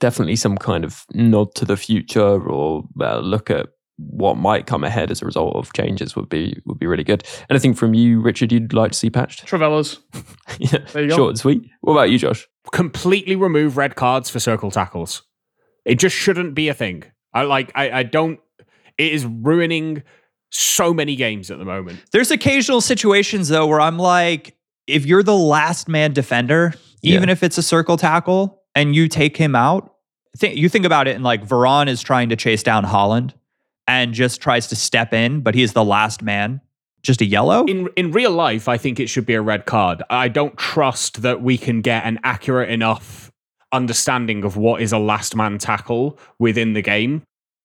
definitely 0.00 0.36
some 0.36 0.56
kind 0.58 0.84
of 0.84 1.04
nod 1.12 1.54
to 1.56 1.64
the 1.64 1.76
future 1.76 2.20
or 2.48 2.84
uh, 3.00 3.18
look 3.20 3.50
at 3.50 3.68
what 3.96 4.36
might 4.36 4.66
come 4.66 4.82
ahead 4.84 5.10
as 5.10 5.22
a 5.22 5.24
result 5.24 5.54
of 5.54 5.72
changes 5.72 6.16
would 6.16 6.28
be 6.28 6.60
would 6.66 6.78
be 6.80 6.86
really 6.86 7.04
good. 7.04 7.24
Anything 7.48 7.74
from 7.74 7.94
you, 7.94 8.20
Richard, 8.20 8.50
you'd 8.52 8.72
like 8.72 8.90
to 8.92 8.98
see 8.98 9.08
patched? 9.08 9.46
Trivelas. 9.46 9.98
yeah, 10.58 10.78
There 10.92 11.04
you 11.04 11.08
go. 11.10 11.16
short 11.16 11.28
and 11.30 11.38
sweet. 11.38 11.62
What 11.80 11.92
about 11.92 12.10
you, 12.10 12.18
Josh? 12.18 12.46
completely 12.72 13.36
remove 13.36 13.76
red 13.76 13.94
cards 13.94 14.30
for 14.30 14.40
circle 14.40 14.70
tackles. 14.70 15.22
It 15.84 15.96
just 15.98 16.16
shouldn't 16.16 16.54
be 16.54 16.68
a 16.68 16.74
thing. 16.74 17.04
I 17.32 17.42
like 17.42 17.70
I, 17.74 17.90
I 17.90 18.02
don't 18.02 18.40
it 18.98 19.12
is 19.12 19.24
ruining 19.26 20.02
so 20.56 20.94
many 20.94 21.16
games 21.16 21.50
at 21.50 21.58
the 21.58 21.64
moment. 21.64 22.00
There's 22.12 22.30
occasional 22.30 22.80
situations 22.80 23.48
though 23.48 23.66
where 23.66 23.80
I'm 23.80 23.98
like, 23.98 24.56
if 24.86 25.06
you're 25.06 25.22
the 25.22 25.36
last 25.36 25.88
man 25.88 26.12
defender, 26.12 26.74
even 27.02 27.28
if 27.28 27.42
it's 27.42 27.58
a 27.58 27.62
circle 27.62 27.96
tackle 27.96 28.62
and 28.74 28.94
you 28.94 29.08
take 29.08 29.36
him 29.36 29.54
out, 29.54 29.94
th- 30.38 30.56
you 30.56 30.68
think 30.68 30.84
about 30.84 31.08
it 31.08 31.14
and 31.14 31.24
like 31.24 31.46
Varane 31.46 31.88
is 31.88 32.02
trying 32.02 32.28
to 32.30 32.36
chase 32.36 32.62
down 32.62 32.84
Haaland 32.84 33.32
and 33.86 34.14
just 34.14 34.40
tries 34.40 34.66
to 34.68 34.76
step 34.76 35.12
in, 35.12 35.40
but 35.40 35.54
he's 35.54 35.72
the 35.72 35.84
last 35.84 36.22
man. 36.22 36.60
Just 37.02 37.20
a 37.20 37.26
yellow? 37.26 37.66
In 37.66 37.88
in 37.96 38.12
real 38.12 38.30
life, 38.30 38.66
I 38.66 38.78
think 38.78 38.98
it 38.98 39.08
should 39.08 39.26
be 39.26 39.34
a 39.34 39.42
red 39.42 39.66
card. 39.66 40.02
I 40.08 40.28
don't 40.28 40.56
trust 40.56 41.20
that 41.20 41.42
we 41.42 41.58
can 41.58 41.82
get 41.82 42.06
an 42.06 42.18
accurate 42.24 42.70
enough 42.70 43.30
understanding 43.72 44.42
of 44.42 44.56
what 44.56 44.80
is 44.80 44.92
a 44.92 44.98
last 44.98 45.36
man 45.36 45.58
tackle 45.58 46.18
within 46.38 46.72
the 46.72 46.80
game. 46.80 47.22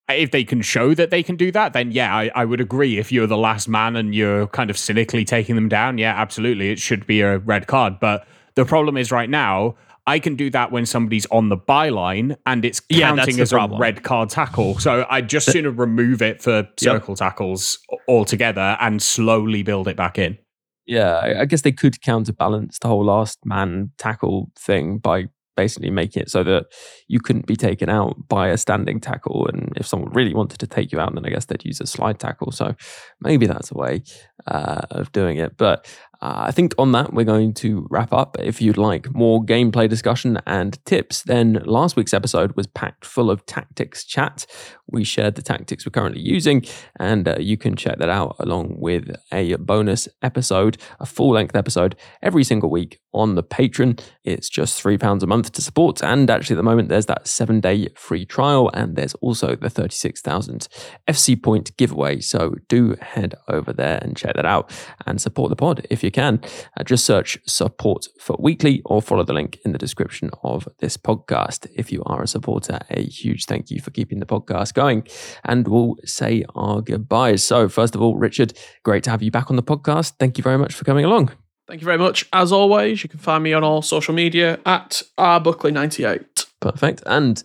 If 0.09 0.31
they 0.31 0.43
can 0.43 0.61
show 0.61 0.93
that 0.95 1.11
they 1.11 1.23
can 1.23 1.35
do 1.35 1.51
that, 1.51 1.73
then 1.73 1.91
yeah, 1.91 2.15
I, 2.15 2.31
I 2.35 2.45
would 2.45 2.59
agree. 2.59 2.97
If 2.97 3.11
you're 3.11 3.27
the 3.27 3.37
last 3.37 3.67
man 3.67 3.95
and 3.95 4.13
you're 4.13 4.47
kind 4.47 4.69
of 4.69 4.77
cynically 4.77 5.23
taking 5.23 5.55
them 5.55 5.69
down, 5.69 5.97
yeah, 5.97 6.13
absolutely, 6.19 6.71
it 6.71 6.79
should 6.79 7.05
be 7.05 7.21
a 7.21 7.37
red 7.39 7.67
card. 7.67 7.99
But 7.99 8.27
the 8.55 8.65
problem 8.65 8.97
is 8.97 9.11
right 9.11 9.29
now, 9.29 9.75
I 10.07 10.17
can 10.17 10.35
do 10.35 10.49
that 10.49 10.71
when 10.71 10.87
somebody's 10.87 11.27
on 11.27 11.49
the 11.49 11.57
byline 11.57 12.35
and 12.47 12.65
it's 12.65 12.79
counting 12.79 13.35
the 13.35 13.43
as 13.43 13.51
problem. 13.51 13.79
a 13.79 13.81
red 13.81 14.01
card 14.01 14.29
tackle. 14.31 14.79
So 14.79 15.05
I'd 15.07 15.29
just 15.29 15.51
sooner 15.51 15.69
remove 15.69 16.23
it 16.23 16.41
for 16.41 16.67
circle 16.77 17.15
tackles 17.15 17.77
altogether 18.07 18.75
and 18.79 19.01
slowly 19.03 19.61
build 19.61 19.87
it 19.87 19.95
back 19.95 20.17
in. 20.17 20.39
Yeah, 20.87 21.37
I 21.39 21.45
guess 21.45 21.61
they 21.61 21.71
could 21.71 22.01
counterbalance 22.01 22.79
the 22.79 22.87
whole 22.87 23.05
last 23.05 23.37
man 23.45 23.91
tackle 23.99 24.51
thing 24.57 24.97
by 24.97 25.25
basically 25.59 25.89
making 25.89 26.23
it 26.23 26.29
so 26.31 26.41
that 26.41 26.67
you 27.09 27.19
couldn't 27.19 27.45
be 27.45 27.57
taken 27.57 27.89
out 27.89 28.15
by 28.29 28.47
a 28.47 28.57
standing 28.57 29.01
tackle. 29.01 29.45
And 29.47 29.73
if 29.75 29.85
someone 29.85 30.13
really 30.13 30.33
wanted 30.33 30.59
to 30.59 30.67
take 30.67 30.93
you 30.93 31.01
out, 31.01 31.13
then 31.13 31.25
I 31.25 31.29
guess 31.29 31.45
they'd 31.45 31.65
use 31.65 31.81
a 31.81 31.85
slide 31.85 32.17
tackle. 32.17 32.51
So 32.53 32.75
maybe 33.19 33.45
that's 33.45 33.71
a 33.71 33.77
way 33.77 34.03
uh, 34.47 34.83
of 34.91 35.11
doing 35.11 35.37
it. 35.37 35.57
But 35.57 35.85
uh, 36.21 36.45
I 36.47 36.51
think 36.51 36.73
on 36.77 36.91
that, 36.91 37.13
we're 37.13 37.23
going 37.23 37.53
to 37.55 37.87
wrap 37.89 38.11
up. 38.11 38.35
If 38.39 38.61
you'd 38.61 38.77
like 38.77 39.13
more 39.15 39.41
gameplay 39.41 39.87
discussion 39.87 40.39
and 40.45 40.83
tips, 40.85 41.23
then 41.23 41.61
last 41.65 41.95
week's 41.95 42.13
episode 42.13 42.55
was 42.57 42.67
packed 42.67 43.05
full 43.05 43.31
of 43.31 43.45
tactics 43.45 44.03
chat. 44.03 44.45
We 44.87 45.03
shared 45.05 45.35
the 45.35 45.41
tactics 45.41 45.85
we're 45.85 45.91
currently 45.91 46.21
using, 46.21 46.65
and 46.99 47.27
uh, 47.27 47.35
you 47.39 47.55
can 47.55 47.75
check 47.75 47.99
that 47.99 48.09
out 48.09 48.35
along 48.39 48.75
with 48.79 49.15
a 49.31 49.55
bonus 49.55 50.09
episode, 50.21 50.77
a 50.99 51.05
full 51.05 51.31
length 51.31 51.55
episode 51.55 51.95
every 52.21 52.43
single 52.43 52.69
week 52.69 52.99
on 53.13 53.35
the 53.35 53.43
Patreon. 53.43 54.01
It's 54.23 54.49
just 54.49 54.83
£3 54.83 55.23
a 55.23 55.27
month 55.27 55.51
to 55.53 55.61
support. 55.61 56.03
And 56.03 56.29
actually, 56.29 56.55
at 56.55 56.57
the 56.57 56.63
moment, 56.63 56.89
there's 56.89 57.05
that 57.05 57.27
seven 57.27 57.61
day 57.61 57.87
free 57.95 58.25
trial, 58.25 58.69
and 58.73 58.95
there's 58.95 59.13
also 59.15 59.55
the 59.55 59.69
36,000 59.69 60.67
FC 61.07 61.41
point 61.41 61.75
giveaway. 61.77 62.19
So 62.19 62.55
do 62.67 62.95
head 63.01 63.35
over 63.47 63.71
there 63.71 63.99
and 64.01 64.17
check 64.17 64.35
that 64.35 64.45
out 64.45 64.71
and 65.05 65.21
support 65.21 65.49
the 65.49 65.55
pod 65.55 65.85
if 65.89 66.03
you 66.03 66.08
can. 66.11 66.41
Uh, 66.77 66.83
just 66.83 67.05
search 67.05 67.37
support 67.45 68.07
FUT 68.19 68.41
Weekly 68.41 68.81
or 68.85 69.01
follow 69.01 69.23
the 69.23 69.33
link 69.33 69.59
in 69.65 69.71
the 69.71 69.77
description 69.77 70.29
of 70.43 70.67
this 70.79 70.97
podcast. 70.97 71.67
If 71.75 71.91
you 71.91 72.03
are 72.05 72.23
a 72.23 72.27
supporter, 72.27 72.79
a 72.89 73.03
huge 73.03 73.45
thank 73.45 73.71
you 73.71 73.79
for 73.81 73.91
keeping 73.91 74.19
the 74.19 74.25
podcast 74.25 74.73
going. 74.73 75.07
And 75.43 75.67
we'll 75.67 75.95
say 76.05 76.43
our 76.55 76.81
goodbyes. 76.81 77.43
So, 77.43 77.69
first 77.69 77.95
of 77.95 78.01
all, 78.01 78.17
Richard, 78.17 78.57
great 78.83 79.03
to 79.03 79.09
have 79.09 79.21
you 79.21 79.31
back 79.31 79.49
on 79.49 79.55
the 79.55 79.63
podcast. 79.63 80.13
Thank 80.19 80.37
you 80.37 80.43
very 80.43 80.57
much 80.57 80.73
for 80.73 80.85
coming 80.85 81.05
along. 81.05 81.31
Thank 81.67 81.81
you 81.81 81.85
very 81.85 81.99
much. 81.99 82.25
As 82.33 82.51
always, 82.51 83.03
you 83.03 83.09
can 83.09 83.19
find 83.19 83.43
me 83.43 83.53
on 83.53 83.63
all 83.63 83.83
social 83.83 84.13
media 84.13 84.59
at 84.65 85.03
rbuckley98. 85.19 86.47
Perfect. 86.59 87.03
And 87.05 87.43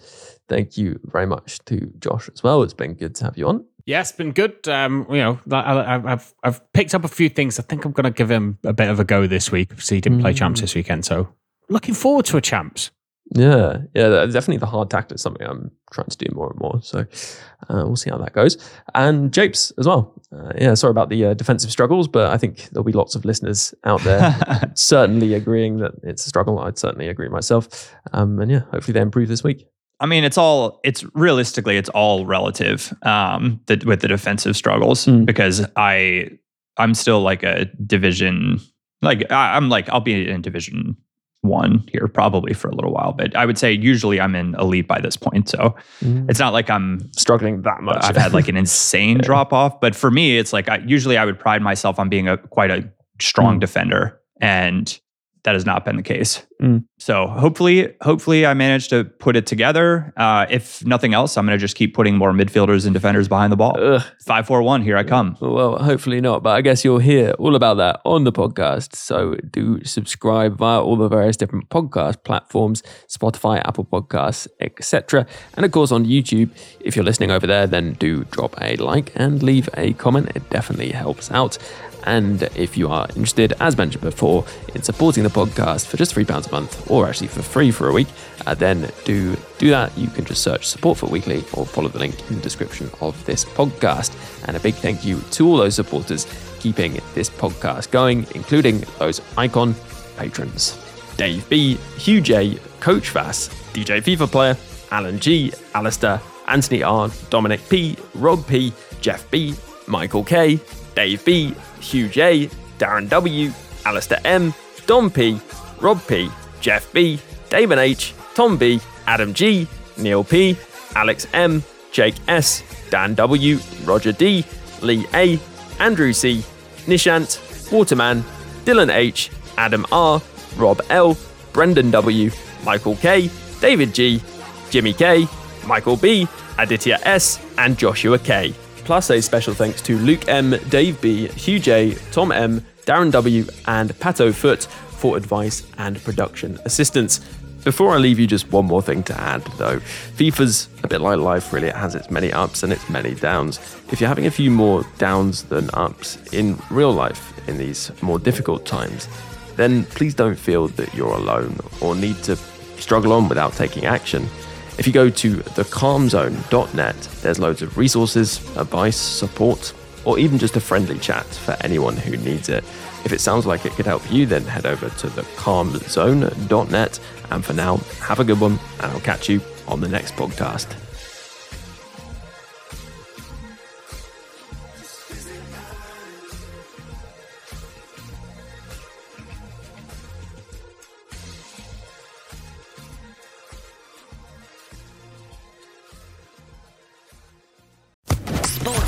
thank 0.49 0.79
you 0.79 0.99
very 1.05 1.27
much 1.27 1.59
to 1.67 1.93
Josh 1.99 2.31
as 2.33 2.43
well. 2.43 2.63
It's 2.63 2.73
been 2.73 2.95
good 2.95 3.15
to 3.17 3.25
have 3.25 3.37
you 3.37 3.49
on. 3.49 3.67
Yeah, 3.87 4.01
it's 4.01 4.13
been 4.13 4.33
good. 4.33 4.67
Um, 4.67 5.07
you 5.11 5.17
know, 5.17 5.41
I, 5.51 5.57
I, 5.57 6.13
I've 6.13 6.35
I've 6.43 6.73
picked 6.73 6.95
up 6.95 7.05
a 7.05 7.09
few 7.09 7.29
things. 7.29 7.59
I 7.59 7.63
think 7.63 7.85
I'm 7.85 7.93
going 7.93 8.05
to 8.05 8.11
give 8.11 8.31
him 8.31 8.59
a 8.65 8.73
bit 8.73 8.89
of 8.89 8.99
a 8.99 9.05
go 9.05 9.27
this 9.27 9.53
week. 9.53 9.79
See, 9.81 9.97
he 9.97 10.01
didn't 10.01 10.21
play 10.21 10.33
champs 10.33 10.61
this 10.61 10.75
weekend, 10.75 11.05
so 11.05 11.29
looking 11.69 11.95
forward 11.95 12.25
to 12.27 12.37
a 12.39 12.41
champs. 12.41 12.91
Yeah, 13.35 13.79
yeah, 13.95 14.27
definitely 14.27 14.59
the 14.59 14.67
hard 14.67 14.91
tactic 14.91 15.17
is 15.17 15.23
something 15.23 15.47
I'm 15.47 15.71
trying 15.93 16.09
to 16.09 16.17
do 16.17 16.27
more 16.35 16.51
and 16.51 16.61
more. 16.61 16.81
So 16.83 17.01
uh, 17.01 17.85
we'll 17.85 17.97
see 17.97 18.11
how 18.11 18.19
that 18.19 18.35
goes. 18.35 18.59
And 18.95 19.33
Japes 19.33 19.73
as 19.79 19.87
well. 19.87 20.15
Uh, 20.31 20.53
yeah, 20.59 20.75
sorry 20.75 20.91
about 20.91 21.09
the 21.09 21.27
uh, 21.27 21.35
defensive 21.35 21.71
struggles, 21.71 22.07
but 22.07 22.31
I 22.31 22.37
think 22.37 22.69
there'll 22.71 22.85
be 22.85 22.93
lots 22.93 23.15
of 23.15 23.25
listeners 23.25 23.75
out 23.85 24.03
there 24.03 24.71
certainly 24.75 25.33
agreeing 25.35 25.79
that 25.79 25.93
it's 26.03 26.27
a 26.27 26.29
struggle. 26.29 26.59
I'd 26.59 26.79
certainly 26.79 27.09
agree 27.09 27.29
myself. 27.29 27.95
Um, 28.13 28.39
and 28.41 28.51
yeah, 28.51 28.61
hopefully 28.71 28.93
they 28.93 29.01
improve 29.01 29.29
this 29.29 29.43
week. 29.43 29.67
I 30.01 30.07
mean, 30.07 30.25
it's 30.25 30.37
all 30.39 30.81
it's 30.85 31.05
realistically 31.15 31.77
it's 31.77 31.89
all 31.91 32.27
relative 32.27 32.93
um, 33.03 33.61
the, 33.67 33.83
with 33.87 34.01
the 34.01 34.09
defensive 34.09 34.57
struggles 34.57 35.07
Mm. 35.07 35.25
because 35.27 35.65
I 35.77 36.31
I'm 36.77 36.95
still 36.95 37.21
like 37.21 37.43
a 37.43 37.67
division 37.87 38.61
like 39.03 39.31
I, 39.31 39.57
I'm 39.57 39.69
like 39.69 39.89
I'll 39.91 40.01
be 40.01 40.29
in 40.29 40.43
division 40.43 40.97
one 41.43 41.87
here 41.93 42.09
probably 42.09 42.55
for 42.55 42.69
a 42.69 42.75
little 42.75 42.91
while, 42.93 43.13
but 43.13 43.37
I 43.37 43.45
would 43.45 43.59
say 43.59 43.71
usually 43.71 44.19
I'm 44.19 44.35
in 44.35 44.55
elite 44.55 44.89
by 44.89 44.99
this 44.99 45.15
point, 45.17 45.49
so 45.51 45.77
it's 46.01 46.39
not 46.41 46.55
like 46.55 46.71
I'm 46.71 47.13
Struggling 47.13 47.61
that 47.63 47.83
much. 47.83 48.03
I've 48.03 48.17
had 48.17 48.33
like 48.33 48.49
an 48.53 48.57
insane 48.57 49.19
drop 49.19 49.53
off, 49.53 49.79
but 49.79 49.95
for 49.95 50.11
me, 50.11 50.39
it's 50.39 50.55
like 50.55 50.71
I, 50.71 50.79
usually 50.87 51.19
I 51.19 51.25
would 51.27 51.39
pride 51.39 51.61
myself 51.61 51.99
on 51.99 52.09
being 52.09 52.29
a 52.29 52.39
quite 52.39 52.71
a 52.71 52.91
strong 53.21 53.59
Mm. 53.59 53.61
defender, 53.61 54.19
and 54.41 54.99
that 55.45 55.55
has 55.55 55.67
not 55.67 55.85
been 55.85 55.97
the 55.97 56.03
case. 56.03 56.45
Mm. 56.61 56.85
So 56.99 57.27
hopefully, 57.27 57.95
hopefully, 58.01 58.47
I 58.47 58.55
managed 58.55 58.89
to 58.91 59.05
put 59.05 59.37
it 59.37 59.47
together. 59.47 60.13
Uh, 60.17 60.47
if 60.49 60.85
nothing 60.87 61.13
else, 61.13 61.37
I'm 61.37 61.45
going 61.47 61.57
to 61.57 61.61
just 61.61 61.77
keep 61.77 61.95
putting 61.95 62.17
more 62.17 62.33
midfielders 62.33 62.87
and 62.87 62.95
defenders 62.95 63.29
behind 63.29 63.53
the 63.53 63.57
ball. 63.57 63.79
Ugh. 63.79 64.03
Five, 64.25 64.47
four, 64.47 64.63
one. 64.63 64.81
Here 64.81 64.97
I 64.97 65.05
come. 65.05 65.37
Well, 65.41 65.79
hopefully 65.79 66.23
not, 66.23 66.43
but 66.43 66.57
I 66.57 66.63
guess 66.63 66.83
you'll 66.83 66.99
hear 66.99 67.33
all 67.33 67.55
about 67.55 67.75
that 67.75 68.01
on 68.07 68.25
the 68.25 68.33
podcast. 68.33 68.95
So 68.97 69.35
do 69.51 69.85
subscribe 69.85 70.57
via 70.57 70.81
all 70.81 70.97
the 70.97 71.09
various 71.09 71.37
different 71.37 71.69
podcast 71.69 72.25
platforms, 72.25 72.83
Spotify, 73.09 73.61
Apple 73.67 73.85
Podcasts, 73.85 74.49
etc. 74.61 75.27
And 75.57 75.67
of 75.67 75.73
course 75.73 75.93
on 75.93 76.07
YouTube. 76.07 76.51
If 76.81 76.97
you're 76.97 77.05
listening 77.05 77.31
over 77.31 77.47
there, 77.47 77.67
then 77.67 77.93
do 77.95 78.25
drop 78.25 78.55
a 78.63 78.77
like 78.77 79.13
and 79.15 79.43
leave 79.43 79.69
a 79.77 79.93
comment. 79.95 80.31
It 80.35 80.49
definitely 80.49 80.93
helps 80.93 81.31
out. 81.31 81.59
And 82.05 82.43
if 82.55 82.77
you 82.77 82.89
are 82.89 83.07
interested, 83.11 83.55
as 83.61 83.77
mentioned 83.77 84.03
before, 84.03 84.45
in 84.75 84.83
supporting 84.83 85.25
the 85.25 85.31
podcast 85.31 85.87
for 85.87 85.97
just 85.97 86.15
£3 86.15 86.49
a 86.49 86.53
month, 86.53 86.91
or 86.91 87.09
actually 87.09 87.29
for 87.29 87.43
free 87.43 87.71
for 87.71 87.89
a 87.89 87.93
week, 87.93 88.09
uh, 88.47 88.55
then 88.55 88.91
do 89.05 89.37
do 89.59 89.71
that. 89.71 89.97
You 89.97 90.09
can 90.09 90.25
just 90.25 90.43
search 90.43 90.67
support 90.67 90.99
FUT 90.99 91.11
Weekly 91.11 91.45
or 91.55 91.65
follow 91.65 91.89
the 91.89 91.99
link 91.99 92.15
in 92.29 92.37
the 92.37 92.43
description 92.43 92.91
of 93.01 93.23
this 93.25 93.45
podcast. 93.45 94.15
And 94.47 94.57
a 94.57 94.61
big 94.61 94.75
thank 94.75 95.05
you 95.05 95.21
to 95.33 95.47
all 95.47 95.57
those 95.57 95.75
supporters 95.75 96.27
keeping 96.61 97.01
this 97.15 97.31
podcast 97.31 97.91
going, 97.91 98.27
including 98.35 98.85
those 98.99 99.21
icon 99.37 99.75
patrons. 100.17 100.79
Dave 101.17 101.49
B, 101.49 101.75
Hugh 101.97 102.21
J, 102.21 102.59
Coach 102.81 103.11
Vass, 103.11 103.49
DJ 103.73 104.03
FIFA 104.03 104.31
player, 104.31 104.57
Alan 104.91 105.19
G, 105.19 105.53
Alistair, 105.75 106.21
Anthony 106.49 106.83
R, 106.83 107.11
Dominic 107.31 107.67
P, 107.69 107.97
Rob 108.15 108.47
P, 108.47 108.73
Jeff 109.01 109.31
B, 109.31 109.55
Michael 109.87 110.25
K, 110.25 110.61
Dave 110.95 111.25
B, 111.25 111.55
Hugh 111.85 112.09
J, 112.09 112.49
Darren 112.79 113.09
W, 113.09 113.53
Alistair 113.85 114.21
M, 114.25 114.55
Don 114.87 115.11
P, 115.11 115.41
Rob 115.81 116.01
P, 116.07 116.31
Jeff 116.61 116.91
B, 116.93 117.19
Damon 117.51 117.79
H, 117.79 118.15
Tom 118.35 118.57
B, 118.57 118.81
Adam 119.07 119.35
G, 119.35 119.69
Neil 119.97 120.25
P, 120.25 120.57
Alex 120.95 121.27
M, 121.33 121.63
Jake 121.93 122.17
S, 122.27 122.63
Dan 122.91 123.15
W, 123.15 123.59
Roger 123.85 124.13
D, 124.13 124.45
Lee 124.83 125.07
A, 125.15 125.39
Andrew 125.79 126.13
C, 126.13 126.43
Nishant, 126.87 127.39
Waterman, 127.71 128.25
Dylan 128.65 128.93
H, 128.95 129.31
Adam 129.59 129.87
R, 129.93 130.21
Rob 130.57 130.81
L, 130.91 131.17
Brendan 131.53 131.91
W, 131.91 132.31
Michael 132.65 132.97
K, 132.97 133.31
David 133.61 133.95
G, 133.95 134.23
Jimmy 134.71 134.93
K, 134.93 135.29
Michael 135.67 135.97
B, 135.97 136.27
Aditya 136.59 136.99
S, 137.03 137.39
and 137.59 137.79
Joshua 137.79 138.19
K. 138.19 138.55
Plus 138.85 139.11
a 139.11 139.21
special 139.23 139.55
thanks 139.55 139.81
to 139.83 139.97
Luke 139.99 140.29
M, 140.29 140.51
Dave 140.69 141.01
B, 141.01 141.29
Hugh 141.29 141.59
J, 141.59 141.95
Tom 142.13 142.31
M, 142.31 142.65
Darren 142.85 143.11
W, 143.13 143.47
and 143.67 143.91
Pato 143.95 144.33
Foot 144.33 144.65
for 144.65 145.17
advice 145.17 145.67
and 145.79 146.03
production 146.05 146.59
assistance. 146.65 147.21
Before 147.65 147.93
I 147.93 147.97
leave 147.97 148.19
you, 148.19 148.27
just 148.27 148.53
one 148.53 148.67
more 148.67 148.83
thing 148.83 149.03
to 149.05 149.19
add 149.19 149.43
though. 149.57 149.79
FIFA's 150.17 150.69
a 150.83 150.89
bit 150.89 151.01
like 151.01 151.19
life, 151.19 151.51
really. 151.51 151.69
It 151.69 151.77
has 151.77 151.95
its 151.95 152.11
many 152.11 152.31
ups 152.31 152.63
and 152.63 152.75
its 152.75 152.91
many 152.91 153.15
downs. 153.15 153.59
If 153.91 154.03
you're 154.03 154.09
having 154.09 154.27
a 154.27 154.31
few 154.31 154.51
more 154.51 154.85
downs 154.99 155.45
than 155.45 155.71
ups 155.73 156.19
in 156.35 156.59
real 156.71 156.93
life 156.93 157.33
in 157.49 157.57
these 157.57 157.91
more 158.03 158.19
difficult 158.19 158.67
times, 158.67 159.09
then 159.57 159.85
please 159.85 160.15
don't 160.15 160.39
feel 160.39 160.69
that 160.69 160.93
you're 160.95 161.15
alone 161.15 161.57
or 161.81 161.95
need 161.95 162.23
to 162.25 162.37
struggle 162.77 163.15
on 163.15 163.31
without 163.31 163.55
taking 163.55 163.87
action. 163.87 164.29
If 164.77 164.87
you 164.87 164.93
go 164.93 165.09
to 165.09 165.37
thecalmzone.net, 165.37 166.97
there's 167.23 167.39
loads 167.39 167.63
of 167.63 167.79
resources, 167.79 168.39
advice, 168.57 168.97
support, 168.97 169.73
or 170.05 170.19
even 170.19 170.39
just 170.39 170.57
a 170.57 170.61
friendly 170.61 170.99
chat 170.99 171.25
for 171.27 171.57
anyone 171.61 171.97
who 171.97 172.17
needs 172.17 172.49
it. 172.49 172.65
If 173.05 173.13
it 173.13 173.21
sounds 173.21 173.47
like 173.47 173.65
it 173.65 173.73
could 173.73 173.87
help 173.87 174.11
you, 174.11 174.27
then 174.27 174.43
head 174.45 174.67
over 174.67 174.89
to 174.89 175.07
thecalmzone.net. 175.07 177.01
And 177.31 177.45
for 177.45 177.53
now, 177.53 177.77
have 178.01 178.21
a 178.21 178.25
good 178.25 178.41
one, 178.41 178.59
and 178.81 178.93
I'll 178.93 179.01
catch 179.01 179.29
you 179.29 179.41
on 179.69 179.81
the 179.81 179.89
next 179.89 180.15
podcast. 180.15 180.84